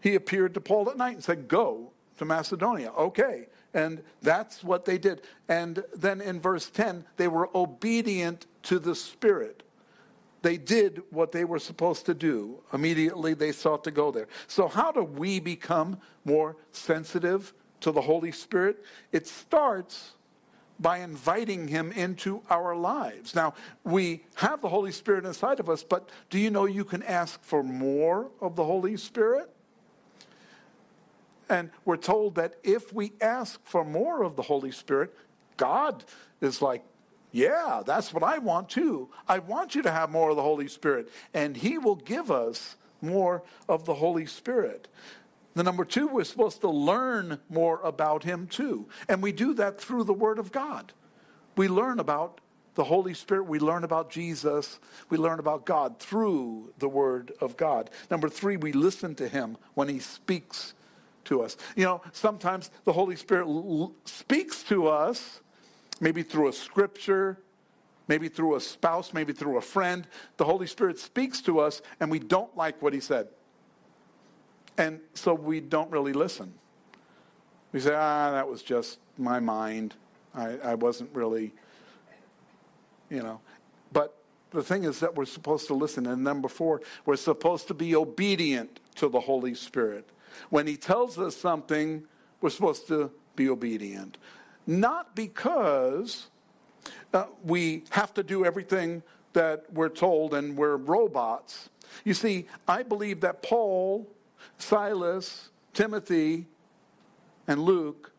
He 0.00 0.14
appeared 0.14 0.54
to 0.54 0.60
Paul 0.60 0.90
at 0.90 0.96
night 0.96 1.14
and 1.14 1.24
said, 1.24 1.48
Go 1.48 1.92
to 2.18 2.24
Macedonia. 2.24 2.90
Okay. 2.90 3.46
And 3.74 4.02
that's 4.20 4.62
what 4.62 4.84
they 4.84 4.98
did. 4.98 5.22
And 5.48 5.82
then 5.94 6.20
in 6.20 6.40
verse 6.40 6.68
10, 6.68 7.04
they 7.16 7.28
were 7.28 7.48
obedient 7.54 8.46
to 8.64 8.78
the 8.78 8.94
Spirit 8.94 9.62
they 10.42 10.56
did 10.56 11.02
what 11.10 11.32
they 11.32 11.44
were 11.44 11.58
supposed 11.58 12.04
to 12.06 12.14
do. 12.14 12.58
Immediately 12.72 13.34
they 13.34 13.52
sought 13.52 13.84
to 13.84 13.90
go 13.90 14.10
there. 14.10 14.28
So, 14.48 14.68
how 14.68 14.92
do 14.92 15.02
we 15.02 15.40
become 15.40 15.98
more 16.24 16.56
sensitive 16.72 17.54
to 17.80 17.92
the 17.92 18.00
Holy 18.00 18.32
Spirit? 18.32 18.84
It 19.12 19.26
starts 19.26 20.12
by 20.78 20.98
inviting 20.98 21.68
Him 21.68 21.92
into 21.92 22.42
our 22.50 22.74
lives. 22.74 23.34
Now, 23.34 23.54
we 23.84 24.24
have 24.34 24.60
the 24.60 24.68
Holy 24.68 24.92
Spirit 24.92 25.24
inside 25.24 25.60
of 25.60 25.70
us, 25.70 25.84
but 25.84 26.10
do 26.28 26.38
you 26.38 26.50
know 26.50 26.64
you 26.64 26.84
can 26.84 27.04
ask 27.04 27.42
for 27.44 27.62
more 27.62 28.30
of 28.40 28.56
the 28.56 28.64
Holy 28.64 28.96
Spirit? 28.96 29.48
And 31.52 31.70
we're 31.84 31.98
told 31.98 32.36
that 32.36 32.54
if 32.64 32.94
we 32.94 33.12
ask 33.20 33.60
for 33.62 33.84
more 33.84 34.22
of 34.22 34.36
the 34.36 34.42
Holy 34.42 34.70
Spirit, 34.70 35.14
God 35.58 36.02
is 36.40 36.62
like, 36.62 36.82
yeah, 37.30 37.82
that's 37.84 38.14
what 38.14 38.22
I 38.22 38.38
want 38.38 38.70
too. 38.70 39.10
I 39.28 39.38
want 39.38 39.74
you 39.74 39.82
to 39.82 39.90
have 39.90 40.10
more 40.10 40.30
of 40.30 40.36
the 40.36 40.42
Holy 40.42 40.66
Spirit, 40.66 41.10
and 41.34 41.54
He 41.54 41.76
will 41.76 41.96
give 41.96 42.30
us 42.30 42.76
more 43.02 43.42
of 43.68 43.84
the 43.84 43.92
Holy 43.92 44.24
Spirit. 44.24 44.88
The 45.52 45.62
number 45.62 45.84
two, 45.84 46.08
we're 46.08 46.24
supposed 46.24 46.62
to 46.62 46.70
learn 46.70 47.38
more 47.50 47.82
about 47.84 48.24
Him 48.24 48.46
too. 48.46 48.88
And 49.06 49.22
we 49.22 49.30
do 49.30 49.52
that 49.52 49.78
through 49.78 50.04
the 50.04 50.14
Word 50.14 50.38
of 50.38 50.52
God. 50.52 50.94
We 51.54 51.68
learn 51.68 52.00
about 52.00 52.40
the 52.76 52.84
Holy 52.84 53.12
Spirit, 53.12 53.42
we 53.42 53.58
learn 53.58 53.84
about 53.84 54.08
Jesus, 54.08 54.80
we 55.10 55.18
learn 55.18 55.38
about 55.38 55.66
God 55.66 55.98
through 55.98 56.72
the 56.78 56.88
Word 56.88 57.32
of 57.42 57.58
God. 57.58 57.90
Number 58.10 58.30
three, 58.30 58.56
we 58.56 58.72
listen 58.72 59.14
to 59.16 59.28
Him 59.28 59.58
when 59.74 59.90
He 59.90 59.98
speaks 59.98 60.72
to 61.26 61.42
us. 61.42 61.56
You 61.76 61.84
know, 61.84 62.02
sometimes 62.12 62.70
the 62.84 62.92
Holy 62.92 63.16
Spirit 63.16 63.46
l- 63.46 63.94
speaks 64.04 64.62
to 64.64 64.88
us 64.88 65.40
maybe 66.00 66.22
through 66.22 66.48
a 66.48 66.52
scripture, 66.52 67.38
maybe 68.08 68.28
through 68.28 68.56
a 68.56 68.60
spouse, 68.60 69.14
maybe 69.14 69.32
through 69.32 69.56
a 69.56 69.60
friend. 69.60 70.06
The 70.36 70.44
Holy 70.44 70.66
Spirit 70.66 70.98
speaks 70.98 71.40
to 71.42 71.60
us 71.60 71.80
and 72.00 72.10
we 72.10 72.18
don't 72.18 72.54
like 72.56 72.82
what 72.82 72.92
he 72.92 73.00
said. 73.00 73.28
And 74.76 75.00
so 75.14 75.32
we 75.34 75.60
don't 75.60 75.90
really 75.90 76.12
listen. 76.12 76.52
We 77.72 77.80
say, 77.80 77.94
ah, 77.94 78.32
that 78.32 78.48
was 78.48 78.62
just 78.62 78.98
my 79.16 79.38
mind. 79.40 79.94
I, 80.34 80.58
I 80.58 80.74
wasn't 80.74 81.14
really, 81.14 81.52
you 83.08 83.22
know. 83.22 83.40
But 83.92 84.16
the 84.50 84.62
thing 84.62 84.84
is 84.84 85.00
that 85.00 85.14
we're 85.14 85.24
supposed 85.24 85.66
to 85.68 85.74
listen. 85.74 86.06
And 86.06 86.24
number 86.24 86.48
four, 86.48 86.82
we're 87.06 87.16
supposed 87.16 87.68
to 87.68 87.74
be 87.74 87.94
obedient 87.94 88.80
to 88.96 89.08
the 89.08 89.20
Holy 89.20 89.54
Spirit. 89.54 90.08
When 90.50 90.66
he 90.66 90.76
tells 90.76 91.18
us 91.18 91.36
something, 91.36 92.04
we're 92.40 92.50
supposed 92.50 92.88
to 92.88 93.10
be 93.36 93.48
obedient 93.48 94.18
not 94.66 95.14
because 95.14 96.28
uh, 97.12 97.26
we 97.44 97.84
have 97.90 98.14
to 98.14 98.22
do 98.22 98.44
everything 98.44 99.02
that 99.32 99.64
we're 99.72 99.88
told 99.88 100.34
and 100.34 100.56
we're 100.56 100.76
robots. 100.76 101.70
You 102.04 102.14
see, 102.14 102.46
I 102.68 102.82
believe 102.82 103.20
that 103.20 103.42
Paul, 103.42 104.08
Silas, 104.58 105.50
Timothy, 105.72 106.46
and 107.48 107.60
Luke 107.60 108.12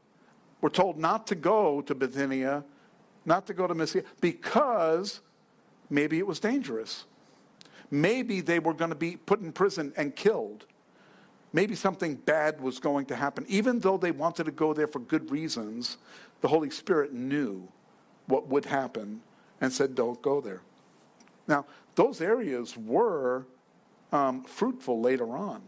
were 0.61 0.69
told 0.69 0.97
not 0.97 1.27
to 1.27 1.35
go 1.35 1.81
to 1.81 1.95
Bithynia, 1.95 2.63
not 3.25 3.47
to 3.47 3.53
go 3.53 3.67
to 3.67 3.73
Mysia, 3.73 4.03
because 4.21 5.21
maybe 5.89 6.17
it 6.17 6.27
was 6.27 6.39
dangerous. 6.39 7.05
Maybe 7.93 8.41
they 8.41 8.57
were 8.57 8.73
going 8.73 8.89
to 8.89 8.95
be 8.95 9.17
put 9.17 9.41
in 9.41 9.51
prison 9.51 9.93
and 9.95 10.15
killed. 10.15 10.65
Maybe 11.53 11.75
something 11.75 12.15
bad 12.15 12.59
was 12.59 12.79
going 12.79 13.05
to 13.05 13.15
happen. 13.15 13.45
Even 13.47 13.77
though 13.77 13.97
they 13.97 14.09
wanted 14.09 14.45
to 14.45 14.51
go 14.51 14.73
there 14.73 14.87
for 14.87 14.97
good 14.97 15.29
reasons, 15.29 15.97
the 16.41 16.47
Holy 16.47 16.71
Spirit 16.71 17.13
knew 17.13 17.67
what 18.25 18.47
would 18.47 18.65
happen 18.65 19.21
and 19.61 19.71
said, 19.71 19.93
don't 19.93 20.19
go 20.23 20.41
there. 20.41 20.61
Now, 21.47 21.67
those 21.93 22.19
areas 22.19 22.75
were 22.75 23.45
um, 24.11 24.43
fruitful 24.43 24.99
later 24.99 25.37
on. 25.37 25.61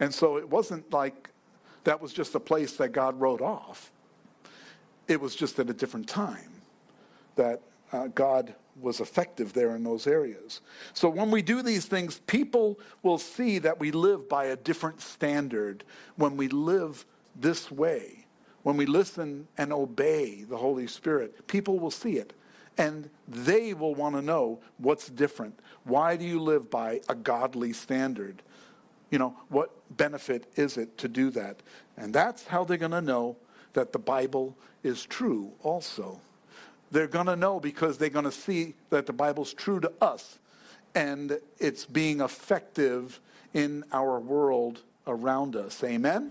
And 0.00 0.12
so 0.12 0.36
it 0.36 0.46
wasn't 0.46 0.92
like 0.92 1.30
that 1.84 1.98
was 1.98 2.12
just 2.12 2.34
a 2.34 2.40
place 2.40 2.74
that 2.76 2.90
God 2.92 3.18
wrote 3.18 3.40
off. 3.40 3.90
It 5.06 5.18
was 5.18 5.34
just 5.34 5.58
at 5.58 5.70
a 5.70 5.72
different 5.72 6.10
time 6.10 6.60
that 7.36 7.62
uh, 7.90 8.08
God 8.08 8.54
was 8.80 9.00
effective 9.00 9.52
there 9.52 9.74
in 9.74 9.84
those 9.84 10.06
areas. 10.06 10.60
So 10.92 11.08
when 11.08 11.30
we 11.30 11.42
do 11.42 11.62
these 11.62 11.86
things, 11.86 12.20
people 12.26 12.78
will 13.02 13.18
see 13.18 13.58
that 13.58 13.80
we 13.80 13.90
live 13.90 14.28
by 14.28 14.46
a 14.46 14.56
different 14.56 15.00
standard 15.00 15.84
when 16.16 16.36
we 16.36 16.48
live 16.48 17.04
this 17.34 17.70
way. 17.70 18.26
When 18.62 18.76
we 18.76 18.86
listen 18.86 19.48
and 19.56 19.72
obey 19.72 20.44
the 20.44 20.56
Holy 20.56 20.86
Spirit, 20.86 21.46
people 21.46 21.78
will 21.78 21.90
see 21.90 22.16
it. 22.16 22.32
And 22.76 23.10
they 23.26 23.74
will 23.74 23.94
want 23.94 24.14
to 24.14 24.22
know 24.22 24.60
what's 24.78 25.08
different. 25.08 25.58
Why 25.84 26.16
do 26.16 26.24
you 26.24 26.40
live 26.40 26.70
by 26.70 27.00
a 27.08 27.14
godly 27.14 27.72
standard? 27.72 28.42
You 29.10 29.18
know, 29.18 29.36
what 29.48 29.70
benefit 29.96 30.46
is 30.54 30.76
it 30.76 30.98
to 30.98 31.08
do 31.08 31.30
that? 31.30 31.56
And 31.96 32.12
that's 32.12 32.46
how 32.46 32.64
they're 32.64 32.76
going 32.76 32.92
to 32.92 33.00
know 33.00 33.36
that 33.72 33.92
the 33.92 33.98
Bible 33.98 34.56
is 34.82 35.04
true 35.04 35.52
also. 35.62 36.20
They're 36.90 37.06
going 37.06 37.26
to 37.26 37.36
know 37.36 37.60
because 37.60 37.98
they're 37.98 38.08
going 38.08 38.24
to 38.24 38.32
see 38.32 38.74
that 38.90 39.06
the 39.06 39.12
Bible's 39.12 39.52
true 39.52 39.80
to 39.80 39.92
us 40.00 40.38
and 40.94 41.38
it's 41.58 41.84
being 41.84 42.20
effective 42.20 43.20
in 43.54 43.84
our 43.92 44.18
world 44.18 44.82
around 45.06 45.56
us. 45.56 45.82
Amen? 45.84 46.30